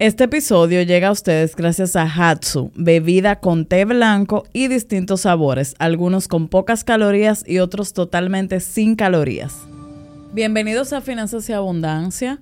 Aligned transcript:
Este 0.00 0.24
episodio 0.24 0.80
llega 0.80 1.08
a 1.08 1.12
ustedes 1.12 1.54
gracias 1.54 1.94
a 1.94 2.04
Hatsu, 2.04 2.72
bebida 2.74 3.38
con 3.38 3.66
té 3.66 3.84
blanco 3.84 4.44
y 4.54 4.68
distintos 4.68 5.20
sabores, 5.20 5.74
algunos 5.78 6.26
con 6.26 6.48
pocas 6.48 6.84
calorías 6.84 7.44
y 7.46 7.58
otros 7.58 7.92
totalmente 7.92 8.60
sin 8.60 8.96
calorías. 8.96 9.58
Bienvenidos 10.32 10.94
a 10.94 11.02
Finanzas 11.02 11.50
y 11.50 11.52
Abundancia. 11.52 12.40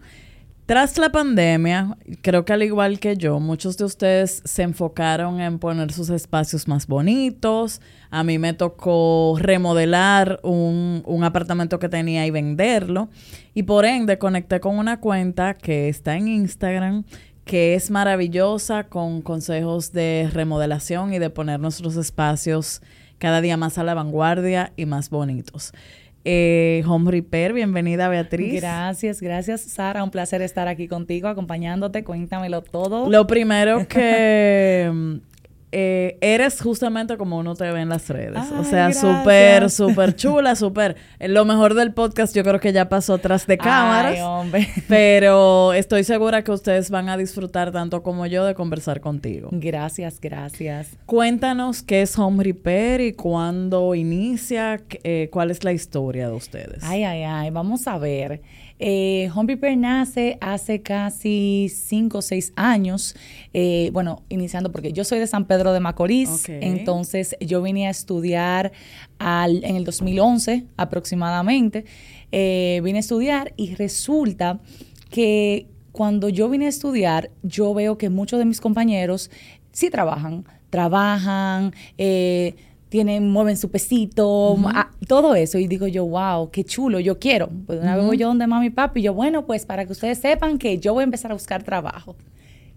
Tras 0.68 0.98
la 0.98 1.10
pandemia, 1.10 1.96
creo 2.20 2.44
que 2.44 2.52
al 2.52 2.62
igual 2.62 3.00
que 3.00 3.16
yo, 3.16 3.40
muchos 3.40 3.78
de 3.78 3.86
ustedes 3.86 4.42
se 4.44 4.64
enfocaron 4.64 5.40
en 5.40 5.58
poner 5.58 5.92
sus 5.92 6.10
espacios 6.10 6.68
más 6.68 6.86
bonitos. 6.86 7.80
A 8.10 8.22
mí 8.22 8.38
me 8.38 8.52
tocó 8.52 9.38
remodelar 9.40 10.40
un, 10.42 11.20
apartamento 11.24 11.78
que 11.78 11.88
tenía 11.88 12.26
y 12.26 12.30
venderlo. 12.30 13.08
Y 13.54 13.62
por 13.62 13.86
ende 13.86 14.18
conecté 14.18 14.60
con 14.60 14.78
una 14.78 15.00
cuenta 15.00 15.54
que 15.54 15.88
está 15.88 16.16
en 16.16 16.28
Instagram 16.28 17.04
que 17.48 17.74
es 17.74 17.90
maravillosa 17.90 18.84
con 18.84 19.22
consejos 19.22 19.90
de 19.92 20.28
remodelación 20.30 21.14
y 21.14 21.18
de 21.18 21.30
poner 21.30 21.58
nuestros 21.58 21.96
espacios 21.96 22.82
cada 23.16 23.40
día 23.40 23.56
más 23.56 23.78
a 23.78 23.84
la 23.84 23.94
vanguardia 23.94 24.74
y 24.76 24.84
más 24.84 25.08
bonitos. 25.08 25.72
Eh, 26.26 26.84
Home 26.86 27.10
Repair, 27.10 27.54
bienvenida 27.54 28.10
Beatriz. 28.10 28.60
Gracias, 28.60 29.22
gracias 29.22 29.62
Sara, 29.62 30.04
un 30.04 30.10
placer 30.10 30.42
estar 30.42 30.68
aquí 30.68 30.88
contigo, 30.88 31.26
acompañándote, 31.26 32.04
cuéntamelo 32.04 32.60
todo. 32.60 33.08
Lo 33.08 33.26
primero 33.26 33.88
que 33.88 34.92
eh, 35.70 36.16
eres 36.22 36.60
justamente 36.62 37.16
como 37.18 37.38
uno 37.38 37.54
te 37.54 37.70
ve 37.70 37.80
en 37.80 37.90
las 37.90 38.08
redes. 38.08 38.42
o 38.58 38.64
sea, 38.64 38.92
súper, 38.92 39.70
súper 39.70 40.16
chula, 40.16 40.56
súper. 40.56 40.96
Eh, 41.18 41.28
lo 41.28 41.44
mejor 41.44 41.74
del 41.74 41.92
podcast 41.92 42.34
yo 42.34 42.42
creo 42.42 42.58
que 42.58 42.72
ya 42.72 42.88
pasó 42.88 43.18
tras 43.18 43.46
de 43.46 43.58
cámaras. 43.58 44.14
Ay, 44.14 44.20
hombre. 44.22 44.68
Pero 44.88 45.74
estoy 45.74 46.04
segura 46.04 46.42
que 46.42 46.52
ustedes 46.52 46.90
van 46.90 47.08
a 47.08 47.16
disfrutar 47.16 47.70
tanto 47.70 48.02
como 48.02 48.26
yo 48.26 48.44
de 48.44 48.54
conversar 48.54 49.00
contigo. 49.00 49.50
Gracias, 49.52 50.20
gracias. 50.20 50.96
Cuéntanos 51.04 51.82
qué 51.82 52.02
es 52.02 52.18
Home 52.18 52.42
Repair 52.42 53.00
y 53.02 53.12
cuándo 53.12 53.94
inicia, 53.94 54.80
eh, 55.04 55.28
cuál 55.30 55.50
es 55.50 55.64
la 55.64 55.72
historia 55.72 56.28
de 56.28 56.34
ustedes. 56.34 56.82
Ay, 56.82 57.04
ay, 57.04 57.24
ay, 57.24 57.50
vamos 57.50 57.86
a 57.86 57.98
ver. 57.98 58.40
Eh, 58.78 59.30
Home 59.34 59.46
Prepare 59.56 59.76
nace 59.76 60.38
hace 60.40 60.82
casi 60.82 61.68
cinco 61.68 62.18
o 62.18 62.22
seis 62.22 62.52
años, 62.56 63.16
eh, 63.52 63.90
bueno, 63.92 64.22
iniciando 64.28 64.70
porque 64.70 64.92
yo 64.92 65.04
soy 65.04 65.18
de 65.18 65.26
San 65.26 65.46
Pedro 65.46 65.72
de 65.72 65.80
Macorís, 65.80 66.48
entonces 66.48 67.36
yo 67.40 67.60
vine 67.62 67.88
a 67.88 67.90
estudiar 67.90 68.72
al, 69.18 69.64
en 69.64 69.76
el 69.76 69.84
2011 69.84 70.66
aproximadamente, 70.76 71.84
eh, 72.30 72.80
vine 72.84 72.98
a 72.98 73.00
estudiar 73.00 73.52
y 73.56 73.74
resulta 73.74 74.60
que 75.10 75.66
cuando 75.92 76.28
yo 76.28 76.48
vine 76.48 76.66
a 76.66 76.68
estudiar, 76.68 77.30
yo 77.42 77.74
veo 77.74 77.98
que 77.98 78.10
muchos 78.10 78.38
de 78.38 78.44
mis 78.44 78.60
compañeros 78.60 79.30
sí 79.72 79.90
trabajan, 79.90 80.44
trabajan, 80.70 81.72
eh, 81.96 82.54
tienen, 82.88 83.30
mueven 83.30 83.56
su 83.56 83.70
pesito, 83.70 84.56
todo 85.06 85.34
eso. 85.34 85.58
Y 85.58 85.66
digo 85.66 85.86
yo, 85.86 86.06
wow, 86.06 86.50
qué 86.50 86.64
chulo, 86.64 87.00
yo 87.00 87.18
quiero. 87.18 87.48
Pues 87.66 87.80
una 87.80 87.96
vez 87.96 88.06
voy 88.06 88.16
yo 88.16 88.28
donde 88.28 88.46
mami 88.46 88.66
y 88.66 88.70
papi, 88.70 89.00
y 89.00 89.02
yo, 89.04 89.14
bueno, 89.14 89.46
pues 89.46 89.66
para 89.66 89.84
que 89.86 89.92
ustedes 89.92 90.18
sepan 90.18 90.58
que 90.58 90.78
yo 90.78 90.94
voy 90.94 91.02
a 91.02 91.04
empezar 91.04 91.30
a 91.30 91.34
buscar 91.34 91.62
trabajo. 91.62 92.16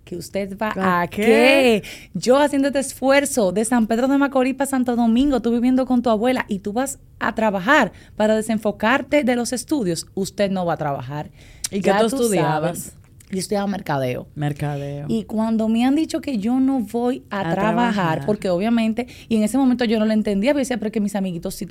Que 0.04 0.16
usted 0.16 0.58
va 0.58 0.74
a, 0.76 1.08
qué? 1.08 1.84
Yo 2.14 2.40
haciendo 2.40 2.70
este 2.70 2.80
esfuerzo 2.80 3.52
de 3.52 3.64
San 3.66 3.88
Pedro 3.88 4.08
de 4.08 4.18
Macorís 4.18 4.56
para 4.56 4.70
Santo 4.70 4.96
Domingo, 4.96 5.42
tú 5.42 5.52
viviendo 5.52 5.86
con 5.86 6.02
tu 6.02 6.10
abuela 6.10 6.46
y 6.48 6.60
tú 6.60 6.74
vas 6.74 7.00
a 7.20 7.36
trabajar 7.36 7.92
para 8.16 8.36
desenfocarte 8.36 9.24
de 9.24 9.36
los 9.36 9.54
estudios, 9.54 10.08
usted 10.16 10.50
no 10.50 10.66
va 10.66 10.74
a 10.74 10.78
trabajar. 10.78 11.30
¿Y 11.70 11.82
qué 11.82 11.94
tú 12.00 12.08
estudiabas? 12.08 12.96
Yo 13.36 13.40
estudiaba 13.40 13.68
mercadeo. 13.68 14.28
Mercadeo. 14.36 15.06
Y 15.10 15.24
cuando 15.24 15.68
me 15.70 15.86
han 15.86 15.96
dicho 15.96 16.22
que 16.22 16.38
yo 16.38 16.60
no 16.60 16.80
voy 16.80 17.24
a, 17.30 17.52
trabajar, 17.52 18.26
porque 18.26 18.50
obviamente, 18.50 19.08
y 19.28 19.36
en 19.36 19.44
ese 19.44 19.58
momento 19.58 19.86
yo 19.86 20.00
no 20.00 20.06
lo 20.06 20.14
entendía, 20.14 20.52
pero 20.52 20.60
decía, 20.60 20.78
pero 20.78 20.92
que 20.92 21.00
mis 21.00 21.16
amiguitos, 21.16 21.56
sí 21.56 21.68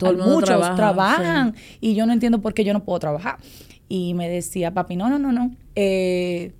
muchos 0.00 0.76
trabajan, 0.76 1.54
y 1.80 1.94
yo 1.94 2.06
no 2.06 2.12
entiendo 2.12 2.40
por 2.40 2.54
qué 2.54 2.64
yo 2.64 2.72
no 2.72 2.84
puedo 2.84 2.98
trabajar. 2.98 3.38
Y 3.88 4.14
me 4.14 4.28
decía, 4.28 4.72
papi, 4.72 4.94
no, 4.94 5.08
no, 5.10 5.18
no, 5.18 5.32
no. 5.32 5.50
Eh, 5.74 6.52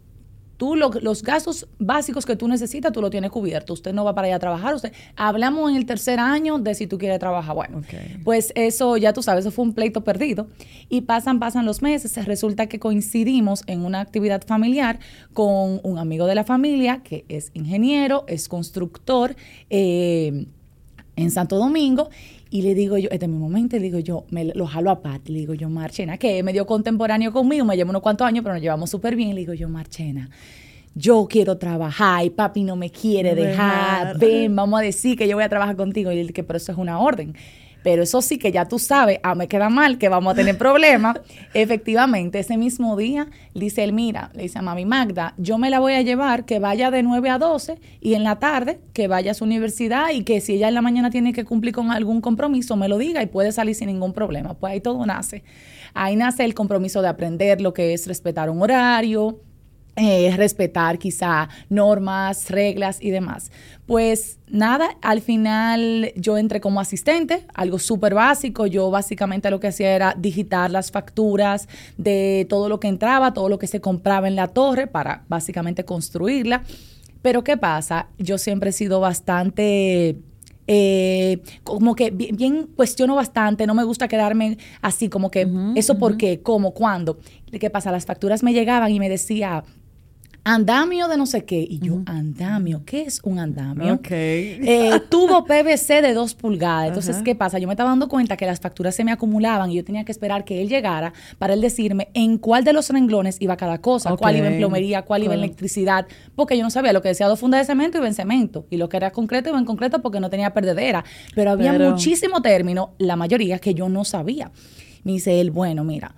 tú 0.60 0.76
los 0.76 1.22
gastos 1.22 1.66
básicos 1.78 2.26
que 2.26 2.36
tú 2.36 2.46
necesitas, 2.46 2.92
tú 2.92 3.00
lo 3.00 3.08
tienes 3.08 3.30
cubierto. 3.30 3.72
Usted 3.72 3.94
no 3.94 4.04
va 4.04 4.14
para 4.14 4.26
allá 4.26 4.36
a 4.36 4.38
trabajar. 4.38 4.74
Usted, 4.74 4.92
hablamos 5.16 5.70
en 5.70 5.76
el 5.76 5.86
tercer 5.86 6.20
año 6.20 6.58
de 6.58 6.74
si 6.74 6.86
tú 6.86 6.98
quieres 6.98 7.18
trabajar. 7.18 7.54
Bueno, 7.54 7.82
pues 8.24 8.52
eso 8.54 8.98
ya 8.98 9.14
tú 9.14 9.22
sabes, 9.22 9.46
eso 9.46 9.52
fue 9.52 9.64
un 9.64 9.72
pleito 9.72 10.04
perdido. 10.04 10.48
Y 10.90 11.00
pasan, 11.00 11.38
pasan 11.38 11.64
los 11.64 11.80
meses. 11.80 12.14
Resulta 12.26 12.66
que 12.66 12.78
coincidimos 12.78 13.62
en 13.68 13.86
una 13.86 14.00
actividad 14.00 14.42
familiar 14.46 15.00
con 15.32 15.80
un 15.82 15.96
amigo 15.96 16.26
de 16.26 16.34
la 16.34 16.44
familia 16.44 17.00
que 17.02 17.24
es 17.30 17.52
ingeniero, 17.54 18.24
es 18.28 18.46
constructor 18.46 19.36
eh, 19.70 20.44
en 21.16 21.30
Santo 21.30 21.56
Domingo 21.56 22.10
y 22.50 22.62
le 22.62 22.74
digo 22.74 22.98
yo, 22.98 23.08
este 23.10 23.26
es 23.26 23.30
mi 23.30 23.38
momento, 23.38 23.76
le 23.76 23.82
digo 23.82 24.00
yo, 24.00 24.24
me 24.30 24.44
lo 24.44 24.66
jalo 24.66 24.90
a 24.90 25.00
Pati, 25.00 25.32
le 25.32 25.38
digo 25.40 25.54
yo, 25.54 25.70
Marchena, 25.70 26.18
que 26.18 26.38
es 26.38 26.44
medio 26.44 26.66
contemporáneo 26.66 27.32
conmigo, 27.32 27.64
me 27.64 27.76
lleva 27.76 27.90
unos 27.90 28.02
cuantos 28.02 28.26
años, 28.26 28.42
pero 28.42 28.54
nos 28.54 28.62
llevamos 28.62 28.90
súper 28.90 29.14
bien, 29.14 29.34
le 29.34 29.42
digo 29.42 29.54
yo, 29.54 29.68
Marchena, 29.68 30.28
yo 30.94 31.26
quiero 31.30 31.56
trabajar 31.56 32.24
y 32.24 32.30
papi 32.30 32.64
no 32.64 32.76
me 32.76 32.90
quiere 32.90 33.34
dejar, 33.34 34.18
ven, 34.18 34.54
vamos 34.56 34.80
a 34.80 34.82
decir 34.82 35.16
que 35.16 35.28
yo 35.28 35.36
voy 35.36 35.44
a 35.44 35.48
trabajar 35.48 35.76
contigo. 35.76 36.10
Y 36.10 36.18
él 36.18 36.32
que, 36.32 36.42
pero 36.42 36.56
eso 36.56 36.72
es 36.72 36.78
una 36.78 36.98
orden. 36.98 37.34
Pero 37.82 38.02
eso 38.02 38.22
sí 38.22 38.38
que 38.38 38.52
ya 38.52 38.66
tú 38.66 38.78
sabes, 38.78 39.18
ah, 39.22 39.34
me 39.34 39.48
queda 39.48 39.68
mal, 39.68 39.98
que 39.98 40.08
vamos 40.08 40.32
a 40.32 40.36
tener 40.36 40.58
problemas. 40.58 41.20
Efectivamente, 41.54 42.38
ese 42.38 42.56
mismo 42.56 42.96
día, 42.96 43.28
dice 43.54 43.84
él, 43.84 43.92
mira, 43.92 44.30
le 44.34 44.42
dice 44.42 44.58
a 44.58 44.62
mami 44.62 44.84
Magda, 44.84 45.34
yo 45.38 45.58
me 45.58 45.70
la 45.70 45.80
voy 45.80 45.94
a 45.94 46.02
llevar, 46.02 46.44
que 46.44 46.58
vaya 46.58 46.90
de 46.90 47.02
9 47.02 47.30
a 47.30 47.38
12 47.38 47.78
y 48.00 48.14
en 48.14 48.24
la 48.24 48.38
tarde 48.38 48.80
que 48.92 49.08
vaya 49.08 49.32
a 49.32 49.34
su 49.34 49.44
universidad 49.44 50.10
y 50.12 50.24
que 50.24 50.40
si 50.40 50.54
ella 50.54 50.68
en 50.68 50.74
la 50.74 50.82
mañana 50.82 51.10
tiene 51.10 51.32
que 51.32 51.44
cumplir 51.44 51.74
con 51.74 51.90
algún 51.90 52.20
compromiso, 52.20 52.76
me 52.76 52.88
lo 52.88 52.98
diga 52.98 53.22
y 53.22 53.26
puede 53.26 53.52
salir 53.52 53.74
sin 53.74 53.88
ningún 53.88 54.12
problema. 54.12 54.54
Pues 54.54 54.72
ahí 54.72 54.80
todo 54.80 55.04
nace. 55.06 55.42
Ahí 55.94 56.16
nace 56.16 56.44
el 56.44 56.54
compromiso 56.54 57.02
de 57.02 57.08
aprender 57.08 57.60
lo 57.60 57.74
que 57.74 57.92
es 57.92 58.06
respetar 58.06 58.50
un 58.50 58.62
horario, 58.62 59.40
eh, 60.02 60.34
respetar 60.34 60.98
quizá 60.98 61.50
normas, 61.68 62.48
reglas 62.48 63.02
y 63.02 63.10
demás. 63.10 63.52
Pues 63.84 64.38
nada, 64.48 64.96
al 65.02 65.20
final 65.20 66.10
yo 66.16 66.38
entré 66.38 66.58
como 66.62 66.80
asistente, 66.80 67.44
algo 67.52 67.78
súper 67.78 68.14
básico. 68.14 68.66
Yo 68.66 68.90
básicamente 68.90 69.50
lo 69.50 69.60
que 69.60 69.68
hacía 69.68 69.94
era 69.94 70.14
digitar 70.16 70.70
las 70.70 70.90
facturas 70.90 71.68
de 71.98 72.46
todo 72.48 72.70
lo 72.70 72.80
que 72.80 72.88
entraba, 72.88 73.34
todo 73.34 73.50
lo 73.50 73.58
que 73.58 73.66
se 73.66 73.82
compraba 73.82 74.26
en 74.26 74.36
la 74.36 74.48
torre 74.48 74.86
para 74.86 75.24
básicamente 75.28 75.84
construirla. 75.84 76.62
Pero 77.20 77.44
¿qué 77.44 77.58
pasa? 77.58 78.06
Yo 78.16 78.38
siempre 78.38 78.70
he 78.70 78.72
sido 78.72 79.00
bastante 79.00 80.16
eh, 80.66 81.42
como 81.62 81.94
que 81.94 82.10
bien, 82.10 82.68
cuestiono 82.76 83.16
bastante, 83.16 83.66
no 83.66 83.74
me 83.74 83.84
gusta 83.84 84.08
quedarme 84.08 84.56
así, 84.80 85.08
como 85.08 85.30
que, 85.30 85.46
¿eso 85.74 85.98
por 85.98 86.16
qué? 86.16 86.40
¿Cómo? 86.42 86.72
¿Cuándo? 86.72 87.18
¿Qué 87.50 87.68
pasa? 87.68 87.90
Las 87.90 88.06
facturas 88.06 88.42
me 88.42 88.52
llegaban 88.52 88.92
y 88.92 89.00
me 89.00 89.08
decía, 89.08 89.64
andamio 90.44 91.08
de 91.08 91.16
no 91.16 91.26
sé 91.26 91.44
qué. 91.44 91.66
Y 91.68 91.78
yo, 91.80 92.02
andamio, 92.06 92.82
¿qué 92.84 93.02
es 93.02 93.20
un 93.22 93.38
andamio? 93.38 93.94
Ok. 93.94 94.10
Eh, 94.10 95.00
tubo 95.08 95.44
PVC 95.44 96.02
de 96.02 96.14
dos 96.14 96.34
pulgadas. 96.34 96.88
Entonces, 96.88 97.18
¿qué 97.22 97.34
pasa? 97.34 97.58
Yo 97.58 97.66
me 97.66 97.74
estaba 97.74 97.90
dando 97.90 98.08
cuenta 98.08 98.36
que 98.36 98.46
las 98.46 98.60
facturas 98.60 98.94
se 98.94 99.04
me 99.04 99.12
acumulaban 99.12 99.70
y 99.70 99.76
yo 99.76 99.84
tenía 99.84 100.04
que 100.04 100.12
esperar 100.12 100.44
que 100.44 100.62
él 100.62 100.68
llegara 100.68 101.12
para 101.38 101.54
él 101.54 101.60
decirme 101.60 102.08
en 102.14 102.38
cuál 102.38 102.64
de 102.64 102.72
los 102.72 102.90
renglones 102.90 103.36
iba 103.40 103.56
cada 103.56 103.80
cosa, 103.80 104.16
cuál 104.16 104.36
iba 104.36 104.48
en 104.48 104.58
plomería, 104.58 105.02
cuál 105.02 105.22
iba 105.24 105.34
en 105.34 105.40
electricidad, 105.40 106.06
porque 106.34 106.56
yo 106.56 106.64
no 106.64 106.70
sabía 106.70 106.92
lo 106.92 107.02
que 107.02 107.08
decía 107.08 107.28
dos 107.28 107.40
fundas 107.40 107.60
de 107.60 107.66
cemento 107.66 107.98
iba 107.98 108.06
en 108.06 108.14
cemento 108.14 108.66
y 108.70 108.76
lo 108.76 108.88
que 108.88 108.96
era 108.96 109.10
concreto 109.10 109.50
iba 109.50 109.58
en 109.58 109.64
concreto 109.64 110.02
porque 110.02 110.20
no 110.20 110.30
tenía 110.30 110.52
perdedera. 110.52 111.04
Pero 111.34 111.50
había 111.50 111.72
muchísimo 111.72 112.42
término, 112.42 112.94
la 112.98 113.16
mayoría 113.16 113.58
que 113.58 113.74
yo 113.74 113.88
no 113.88 114.04
sabía. 114.04 114.50
Me 115.04 115.12
dice 115.12 115.40
él, 115.40 115.50
bueno, 115.50 115.84
mira, 115.84 116.14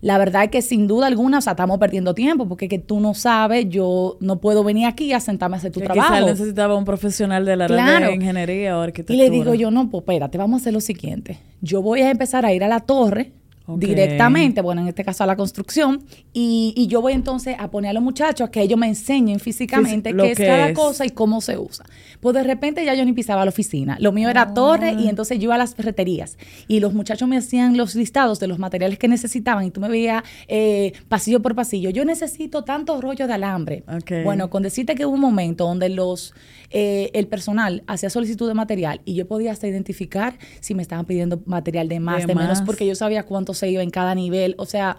la 0.00 0.18
verdad 0.18 0.44
es 0.44 0.50
que 0.50 0.62
sin 0.62 0.86
duda 0.86 1.06
alguna, 1.06 1.38
o 1.38 1.40
sea, 1.40 1.52
estamos 1.52 1.78
perdiendo 1.78 2.14
tiempo 2.14 2.46
porque 2.46 2.68
que 2.68 2.78
tú 2.78 3.00
no 3.00 3.14
sabes, 3.14 3.68
yo 3.68 4.16
no 4.20 4.40
puedo 4.40 4.62
venir 4.62 4.86
aquí 4.86 5.12
a 5.12 5.20
sentarme 5.20 5.56
a 5.56 5.58
hacer 5.58 5.72
tu 5.72 5.80
que 5.80 5.86
trabajo. 5.86 6.12
Quizás 6.12 6.26
necesitaba 6.26 6.76
un 6.76 6.84
profesional 6.84 7.44
de 7.44 7.56
la 7.56 7.66
de 7.66 8.14
ingeniería 8.14 8.78
o 8.78 8.82
arquitectura. 8.82 9.16
Y 9.16 9.20
le 9.20 9.30
digo 9.30 9.54
yo, 9.54 9.70
no, 9.70 9.90
pues 9.90 10.02
espérate, 10.02 10.38
vamos 10.38 10.60
a 10.60 10.62
hacer 10.62 10.72
lo 10.72 10.80
siguiente. 10.80 11.38
Yo 11.60 11.82
voy 11.82 12.02
a 12.02 12.10
empezar 12.10 12.44
a 12.44 12.52
ir 12.52 12.62
a 12.62 12.68
la 12.68 12.80
torre 12.80 13.32
directamente, 13.68 14.60
bueno, 14.60 14.82
en 14.82 14.88
este 14.88 15.04
caso 15.04 15.24
a 15.24 15.26
la 15.26 15.36
construcción, 15.36 16.04
y, 16.32 16.86
yo 16.88 17.00
voy 17.00 17.14
entonces 17.14 17.56
a 17.58 17.68
poner 17.68 17.90
a 17.90 17.94
los 17.94 18.02
muchachos 18.02 18.46
a 18.46 18.50
que 18.50 18.62
ellos 18.62 18.78
me 18.78 18.86
enseñen 18.86 19.40
físicamente 19.40 20.14
qué 20.14 20.30
es 20.30 20.38
cada 20.38 20.72
cosa 20.72 21.04
y 21.04 21.10
cómo 21.10 21.40
se 21.40 21.58
usa. 21.58 21.84
Pues 22.20 22.34
de 22.34 22.44
repente 22.44 22.84
ya 22.84 22.94
yo 22.94 23.04
ni 23.04 23.12
pisaba 23.12 23.44
la 23.44 23.48
oficina, 23.48 23.96
lo 24.00 24.12
mío 24.12 24.28
era 24.28 24.54
torre 24.54 24.92
y 24.92 25.06
ah. 25.06 25.10
entonces 25.10 25.38
yo 25.38 25.44
iba 25.44 25.56
a 25.56 25.58
las 25.58 25.74
ferreterías. 25.74 26.38
Y 26.68 26.78
los 26.80 26.94
muchachos 26.94 27.28
me 27.28 27.36
hacían 27.36 27.76
los 27.76 27.94
listados 27.96 28.38
de 28.38 28.46
los 28.46 28.58
materiales 28.58 28.98
que 28.98 29.08
necesitaban 29.08 29.64
y 29.64 29.70
tú 29.70 29.80
me 29.80 29.88
veías 29.88 30.22
eh, 30.46 30.92
pasillo 31.08 31.42
por 31.42 31.54
pasillo, 31.56 31.90
yo 31.90 32.04
necesito 32.04 32.62
tantos 32.62 33.00
rollos 33.00 33.26
de 33.26 33.34
alambre. 33.34 33.84
Bueno, 34.24 34.48
con 34.48 34.62
decirte 34.62 34.94
que 34.94 35.06
hubo 35.06 35.14
un 35.14 35.20
momento 35.20 35.66
donde 35.66 35.88
los 35.88 36.34
eh, 36.70 37.10
el 37.14 37.28
personal 37.28 37.84
hacía 37.86 38.10
solicitud 38.10 38.48
de 38.48 38.54
material 38.54 39.00
y 39.04 39.14
yo 39.14 39.26
podía 39.26 39.52
hasta 39.52 39.68
identificar 39.68 40.38
si 40.60 40.74
me 40.74 40.82
estaban 40.82 41.04
pidiendo 41.06 41.40
material 41.46 41.88
de 41.88 42.00
más, 42.00 42.26
de, 42.26 42.34
menos, 42.34 42.62
porque 42.62 42.86
yo 42.86 42.94
sabía 42.94 43.24
cuánto 43.24 43.54
se 43.56 43.68
iba 43.70 43.82
en 43.82 43.90
cada 43.90 44.14
nivel. 44.14 44.54
O 44.58 44.66
sea, 44.66 44.96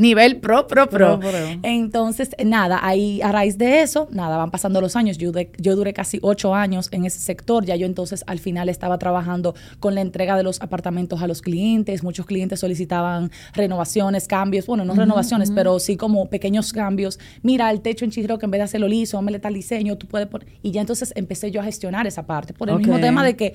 nivel 0.00 0.38
pro, 0.38 0.66
pro, 0.66 0.88
pro. 0.88 1.20
Entonces, 1.62 2.30
nada, 2.44 2.80
ahí 2.82 3.20
a 3.22 3.32
raíz 3.32 3.58
de 3.58 3.82
eso, 3.82 4.08
nada, 4.10 4.38
van 4.38 4.50
pasando 4.50 4.80
los 4.80 4.96
años. 4.96 5.18
Yo, 5.18 5.30
yo 5.58 5.76
duré 5.76 5.92
casi 5.92 6.18
ocho 6.22 6.54
años 6.54 6.88
en 6.90 7.04
ese 7.04 7.20
sector. 7.20 7.64
Ya 7.64 7.76
yo 7.76 7.86
entonces 7.86 8.24
al 8.26 8.38
final 8.38 8.68
estaba 8.68 8.98
trabajando 8.98 9.54
con 9.78 9.94
la 9.94 10.00
entrega 10.00 10.36
de 10.36 10.42
los 10.42 10.60
apartamentos 10.62 11.22
a 11.22 11.26
los 11.26 11.42
clientes. 11.42 12.02
Muchos 12.02 12.26
clientes 12.26 12.60
solicitaban 12.60 13.30
renovaciones, 13.52 14.26
cambios. 14.26 14.66
Bueno, 14.66 14.84
no 14.84 14.94
renovaciones, 14.94 15.50
pero 15.50 15.78
sí 15.78 15.96
como 15.96 16.30
pequeños 16.30 16.72
cambios. 16.72 17.18
Mira, 17.42 17.70
el 17.70 17.82
techo 17.82 18.04
en 18.04 18.10
que 18.10 18.20
en 18.20 18.50
vez 18.50 18.58
de 18.58 18.64
hacerlo 18.64 18.88
liso, 18.88 19.20
le 19.20 19.38
tal 19.38 19.54
diseño, 19.54 19.96
tú 19.96 20.08
puedes 20.08 20.26
poner. 20.26 20.48
Y 20.62 20.72
ya 20.72 20.80
entonces 20.80 21.12
empecé 21.14 21.50
yo 21.50 21.60
a 21.60 21.64
gestionar 21.64 22.06
esa 22.06 22.26
parte. 22.26 22.54
Por 22.54 22.70
el 22.70 22.78
mismo 22.78 22.98
tema 22.98 23.22
de 23.22 23.36
que 23.36 23.54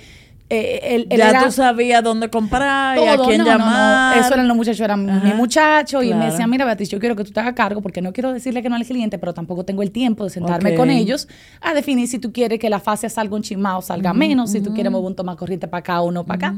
eh, 0.49 1.07
ya 1.09 1.43
tú 1.43 1.51
sabías 1.51 2.03
dónde 2.03 2.29
comprar 2.29 2.97
y 2.99 3.07
a 3.07 3.17
quién 3.17 3.43
llamar. 3.43 4.17
Eso 4.19 4.33
eran 4.33 4.47
los 4.47 4.55
muchachos, 4.55 4.79
eran 4.81 5.23
mi 5.23 5.33
muchacho 5.33 6.03
y 6.03 6.13
me 6.13 6.25
decían, 6.25 6.49
mira 6.49 6.65
Beatriz, 6.65 6.89
yo 6.89 6.99
quiero 6.99 7.15
que 7.15 7.23
tú 7.23 7.31
te 7.31 7.39
hagas 7.39 7.53
cargo 7.53 7.81
porque 7.81 8.01
no 8.01 8.13
quiero 8.13 8.31
decirle 8.31 8.61
que 8.61 8.69
no 8.69 8.75
al 8.75 8.85
cliente, 8.85 9.17
pero 9.17 9.33
tampoco 9.33 9.65
tengo 9.65 9.81
el 9.81 9.91
tiempo 9.91 10.23
de 10.23 10.29
sentarme 10.29 10.75
con 10.75 10.89
ellos 10.89 11.27
a 11.61 11.73
definir 11.73 12.07
si 12.07 12.19
tú 12.19 12.31
quieres 12.31 12.59
que 12.59 12.69
la 12.69 12.79
fase 12.79 13.09
salga 13.09 13.35
un 13.35 13.41
chimao 13.41 13.79
o 13.79 13.81
salga 13.81 14.13
menos, 14.13 14.51
si 14.51 14.61
tú 14.61 14.73
quieres 14.73 14.91
mover 14.91 15.07
un 15.07 15.15
toma 15.15 15.35
corriente 15.35 15.67
para 15.67 15.79
acá 15.79 16.01
o 16.01 16.11
no 16.11 16.25
para 16.25 16.47
acá. 16.49 16.55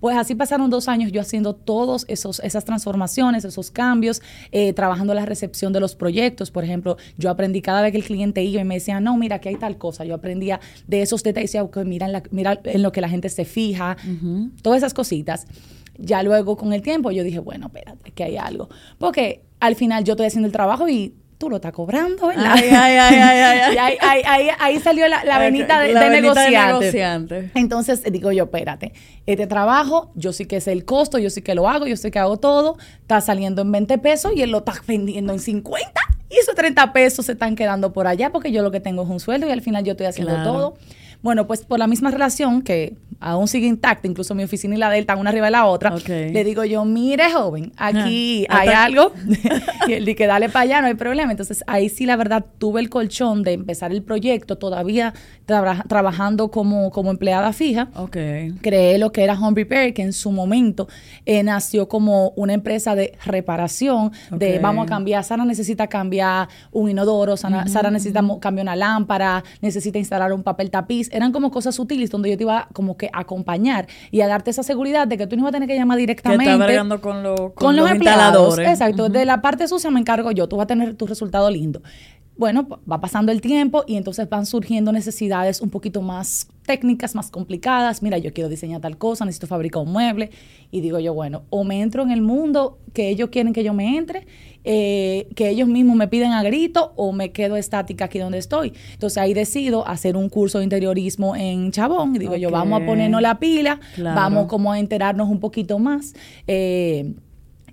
Pues 0.00 0.16
así 0.16 0.34
pasaron 0.34 0.70
dos 0.70 0.88
años 0.88 1.12
yo 1.12 1.20
haciendo 1.20 1.54
todos 1.54 2.04
esos 2.08 2.40
esas 2.40 2.64
transformaciones, 2.64 3.44
esos 3.44 3.70
cambios, 3.70 4.22
eh, 4.52 4.72
trabajando 4.72 5.14
la 5.14 5.26
recepción 5.26 5.72
de 5.72 5.80
los 5.80 5.94
proyectos. 5.94 6.50
Por 6.50 6.64
ejemplo, 6.64 6.96
yo 7.18 7.30
aprendí 7.30 7.62
cada 7.62 7.82
vez 7.82 7.92
que 7.92 7.98
el 7.98 8.04
cliente 8.04 8.42
iba 8.42 8.60
y 8.60 8.64
me 8.64 8.74
decía, 8.74 9.00
no, 9.00 9.16
mira, 9.16 9.40
que 9.40 9.50
hay 9.50 9.56
tal 9.56 9.78
cosa. 9.78 10.04
Yo 10.04 10.14
aprendía 10.14 10.60
de 10.86 11.02
esos 11.02 11.22
detalles, 11.22 11.54
okay, 11.56 11.84
mira, 11.84 12.06
en 12.06 12.12
la, 12.12 12.22
mira 12.30 12.60
en 12.64 12.82
lo 12.82 12.92
que 12.92 13.00
la 13.00 13.08
gente 13.08 13.28
se 13.28 13.44
fija, 13.44 13.96
todas 14.62 14.78
esas 14.78 14.94
cositas. 14.94 15.46
Ya 15.98 16.22
luego 16.22 16.56
con 16.56 16.72
el 16.72 16.80
tiempo 16.80 17.10
yo 17.10 17.22
dije, 17.22 17.40
bueno, 17.40 17.66
espérate, 17.66 18.10
que 18.12 18.24
hay 18.24 18.36
algo. 18.36 18.68
Porque 18.98 19.42
al 19.60 19.76
final 19.76 20.04
yo 20.04 20.14
estoy 20.14 20.26
haciendo 20.26 20.46
el 20.46 20.52
trabajo 20.52 20.88
y 20.88 21.14
tú 21.40 21.48
lo 21.48 21.56
estás 21.56 21.72
cobrando, 21.72 22.26
¿verdad? 22.26 22.52
Ay, 22.52 22.68
ay, 22.68 22.96
ay, 22.98 23.16
ay, 23.18 23.74
y 23.74 23.78
ahí, 23.78 24.48
ahí, 24.58 24.78
salió 24.78 25.08
la, 25.08 25.24
la 25.24 25.38
venita, 25.38 25.80
de, 25.80 25.94
negociante. 26.10 27.50
Entonces 27.54 28.02
digo 28.12 28.30
yo, 28.30 28.44
espérate, 28.44 28.92
este 29.24 29.46
trabajo, 29.46 30.12
yo 30.14 30.34
sí 30.34 30.44
que 30.44 30.60
sé 30.60 30.72
el 30.72 30.84
costo, 30.84 31.18
yo 31.18 31.30
sí 31.30 31.40
que 31.40 31.54
lo 31.54 31.66
hago, 31.66 31.86
yo 31.86 31.96
sé 31.96 32.10
que 32.10 32.18
hago 32.18 32.36
todo, 32.36 32.76
está 33.00 33.22
saliendo 33.22 33.62
en 33.62 33.72
20 33.72 33.96
pesos 33.98 34.32
y 34.36 34.42
él 34.42 34.50
lo 34.50 34.58
está 34.58 34.74
vendiendo 34.86 35.32
en 35.32 35.38
50 35.38 35.90
y 36.28 36.36
esos 36.36 36.54
30 36.54 36.92
pesos 36.92 37.24
se 37.24 37.32
están 37.32 37.56
quedando 37.56 37.94
por 37.94 38.06
allá 38.06 38.30
porque 38.30 38.52
yo 38.52 38.62
lo 38.62 38.70
que 38.70 38.80
tengo 38.80 39.02
es 39.02 39.08
un 39.08 39.18
sueldo 39.18 39.48
y 39.48 39.50
al 39.50 39.62
final 39.62 39.82
yo 39.82 39.92
estoy 39.92 40.06
haciendo 40.06 40.42
todo. 40.44 40.74
Bueno, 41.22 41.46
pues 41.46 41.64
por 41.64 41.78
la 41.78 41.86
misma 41.86 42.10
relación 42.10 42.62
que 42.62 42.96
aún 43.20 43.46
sigue 43.48 43.66
intacta, 43.66 44.08
incluso 44.08 44.34
mi 44.34 44.42
oficina 44.42 44.74
y 44.74 44.78
la 44.78 44.88
de 44.88 44.96
él 44.96 45.02
están 45.02 45.18
una 45.18 45.28
arriba 45.28 45.46
de 45.46 45.52
la 45.52 45.66
otra, 45.66 45.94
le 46.06 46.42
digo 46.42 46.64
yo, 46.64 46.86
mire 46.86 47.30
joven, 47.30 47.72
aquí 47.76 48.46
hay 48.48 48.68
algo, 48.68 49.12
y 49.86 49.92
él 49.92 50.06
dice, 50.06 50.26
dale 50.26 50.48
para 50.48 50.62
allá, 50.62 50.80
no 50.80 50.86
hay 50.86 50.94
problema. 50.94 51.30
Entonces 51.30 51.62
ahí 51.66 51.90
sí 51.90 52.06
la 52.06 52.16
verdad 52.16 52.46
tuve 52.58 52.80
el 52.80 52.88
colchón 52.88 53.42
de 53.42 53.52
empezar 53.52 53.92
el 53.92 54.02
proyecto, 54.02 54.56
todavía 54.56 55.12
trabajando 55.44 56.50
como, 56.50 56.90
como 56.90 57.10
empleada 57.10 57.52
fija. 57.52 57.88
Creé 58.62 58.98
lo 58.98 59.12
que 59.12 59.22
era 59.22 59.34
Home 59.34 59.54
Repair, 59.54 59.92
que 59.92 60.02
en 60.02 60.14
su 60.14 60.30
momento 60.30 60.88
eh, 61.26 61.42
nació 61.42 61.88
como 61.88 62.30
una 62.36 62.54
empresa 62.54 62.94
de 62.94 63.18
reparación, 63.24 64.12
de 64.30 64.58
vamos 64.60 64.86
a 64.86 64.88
cambiar, 64.88 65.24
Sara 65.24 65.44
necesita 65.44 65.88
cambiar 65.88 66.48
un 66.72 66.88
inodoro, 66.88 67.36
Sara, 67.36 67.90
necesita 67.90 68.24
cambiar 68.40 68.64
una 68.64 68.76
lámpara, 68.76 69.44
necesita 69.60 69.98
instalar 69.98 70.32
un 70.32 70.42
papel 70.42 70.70
tapiz 70.70 71.09
eran 71.10 71.32
como 71.32 71.50
cosas 71.50 71.74
sutiles 71.74 72.10
donde 72.10 72.30
yo 72.30 72.36
te 72.36 72.44
iba 72.44 72.68
como 72.72 72.96
que 72.96 73.10
a 73.12 73.20
acompañar 73.20 73.86
y 74.10 74.20
a 74.20 74.28
darte 74.28 74.50
esa 74.50 74.62
seguridad 74.62 75.06
de 75.06 75.18
que 75.18 75.26
tú 75.26 75.36
no 75.36 75.42
ibas 75.42 75.50
a 75.50 75.52
tener 75.52 75.68
que 75.68 75.76
llamar 75.76 75.98
directamente. 75.98 76.44
Que 76.44 76.52
está 76.52 76.98
con, 76.98 77.22
con, 77.54 77.76
los, 77.76 77.90
instaladores. 77.90 78.68
Exacto. 78.68 79.08
De 79.08 79.24
la 79.24 79.42
parte 79.42 79.68
sucia 79.68 79.90
me 79.90 80.00
encargo 80.00 80.30
yo. 80.32 80.48
Tú 80.48 80.56
vas 80.56 80.64
a 80.64 80.68
tener 80.68 80.94
tu 80.94 81.06
resultado 81.06 81.50
lindo. 81.50 81.82
Bueno, 82.36 82.80
va 82.90 83.00
pasando 83.02 83.32
el 83.32 83.42
tiempo 83.42 83.84
y 83.86 83.96
entonces 83.96 84.26
van 84.28 84.46
surgiendo 84.46 84.92
necesidades 84.92 85.60
un 85.60 85.68
poquito 85.68 86.00
más 86.00 86.48
técnicas, 86.64 87.14
más 87.14 87.30
complicadas. 87.30 88.02
Mira, 88.02 88.16
yo 88.16 88.32
quiero 88.32 88.48
diseñar 88.48 88.80
tal 88.80 88.96
cosa, 88.96 89.26
necesito 89.26 89.46
fabricar 89.46 89.82
un 89.82 89.92
mueble. 89.92 90.30
Y 90.70 90.80
digo 90.80 90.98
yo, 91.00 91.12
bueno, 91.12 91.42
o 91.50 91.64
me 91.64 91.82
entro 91.82 92.02
en 92.02 92.10
el 92.10 92.22
mundo 92.22 92.78
que 92.94 93.10
ellos 93.10 93.28
quieren 93.30 93.52
que 93.52 93.62
yo 93.62 93.74
me 93.74 93.96
entre, 93.96 94.26
eh, 94.64 95.28
que 95.36 95.50
ellos 95.50 95.68
mismos 95.68 95.96
me 95.96 96.08
piden 96.08 96.32
a 96.32 96.42
grito, 96.42 96.92
o 96.96 97.12
me 97.12 97.30
quedo 97.30 97.56
estática 97.56 98.06
aquí 98.06 98.18
donde 98.18 98.38
estoy. 98.38 98.72
Entonces 98.94 99.18
ahí 99.18 99.34
decido 99.34 99.86
hacer 99.86 100.16
un 100.16 100.30
curso 100.30 100.58
de 100.58 100.64
interiorismo 100.64 101.36
en 101.36 101.72
Chabón. 101.72 102.16
Y 102.16 102.20
digo 102.20 102.36
yo, 102.36 102.50
vamos 102.50 102.80
a 102.80 102.86
ponernos 102.86 103.20
la 103.20 103.38
pila, 103.38 103.80
vamos 103.98 104.46
como 104.46 104.72
a 104.72 104.78
enterarnos 104.78 105.28
un 105.28 105.40
poquito 105.40 105.78
más. 105.78 106.14
Eh, 106.46 107.12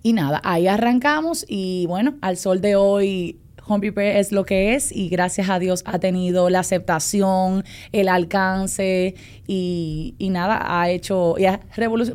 y 0.03 0.13
nada, 0.13 0.41
ahí 0.43 0.67
arrancamos 0.67 1.45
y 1.47 1.85
bueno, 1.87 2.15
al 2.21 2.37
sol 2.37 2.61
de 2.61 2.75
hoy 2.75 3.39
Home 3.67 3.93
es 3.97 4.31
lo 4.31 4.45
que 4.45 4.75
es 4.75 4.91
y 4.91 5.09
gracias 5.09 5.49
a 5.49 5.59
Dios 5.59 5.83
ha 5.85 5.99
tenido 5.99 6.49
la 6.49 6.59
aceptación, 6.59 7.63
el 7.91 8.09
alcance 8.09 9.15
y, 9.47 10.15
nada, 10.19 10.59
ha 10.79 10.89
hecho, 10.89 11.35
y 11.37 11.45
ha 11.45 11.59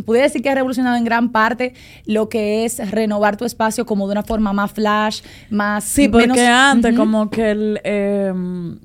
pudiera 0.04 0.26
decir 0.26 0.42
que 0.42 0.50
ha 0.50 0.54
revolucionado 0.54 0.96
en 0.96 1.04
gran 1.04 1.32
parte 1.32 1.74
lo 2.06 2.28
que 2.28 2.64
es 2.64 2.90
renovar 2.90 3.36
tu 3.36 3.44
espacio 3.44 3.86
como 3.86 4.06
de 4.06 4.12
una 4.12 4.22
forma 4.22 4.52
más 4.52 4.72
flash, 4.72 5.22
más... 5.50 5.84
Sí, 5.84 6.08
porque 6.08 6.46
antes 6.46 6.94
como 6.96 7.30
que 7.30 7.50
el... 7.50 7.80
Em, 7.84 8.78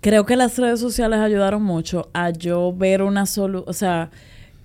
creo 0.00 0.24
que 0.26 0.36
las 0.36 0.56
redes 0.58 0.80
sociales 0.80 1.18
ayudaron 1.18 1.62
mucho 1.62 2.08
a 2.12 2.30
yo 2.30 2.72
ver 2.72 3.02
una 3.02 3.26
solución, 3.26 3.64
o 3.68 3.72
sea 3.72 4.10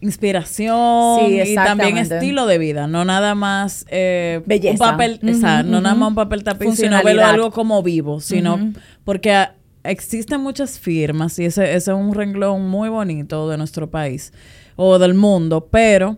inspiración 0.02 1.32
y 1.32 1.56
también 1.56 1.98
estilo 1.98 2.48
de 2.48 2.58
vida, 2.58 2.88
no 2.88 3.06
nada 3.06 3.36
más 3.36 3.86
eh, 3.90 4.42
un 4.46 4.78
papel, 4.78 5.20
no 5.22 5.80
nada 5.82 5.96
más 5.96 6.10
un 6.10 6.16
papel 6.16 6.44
tapiz, 6.44 6.76
sino 6.76 7.02
verlo 7.04 7.24
algo 7.24 7.52
como 7.52 7.82
vivo, 7.84 8.20
sino 8.20 8.74
porque 9.06 9.48
existen 9.84 10.42
muchas 10.42 10.80
firmas 10.80 11.38
y 11.40 11.46
ese, 11.46 11.64
ese 11.76 11.92
es 11.92 11.98
un 11.98 12.14
renglón 12.14 12.68
muy 12.68 12.90
bonito 12.90 13.50
de 13.50 13.58
nuestro 13.58 13.90
país 13.90 14.34
o 14.76 15.00
del 15.00 15.14
mundo, 15.14 15.68
pero 15.72 16.18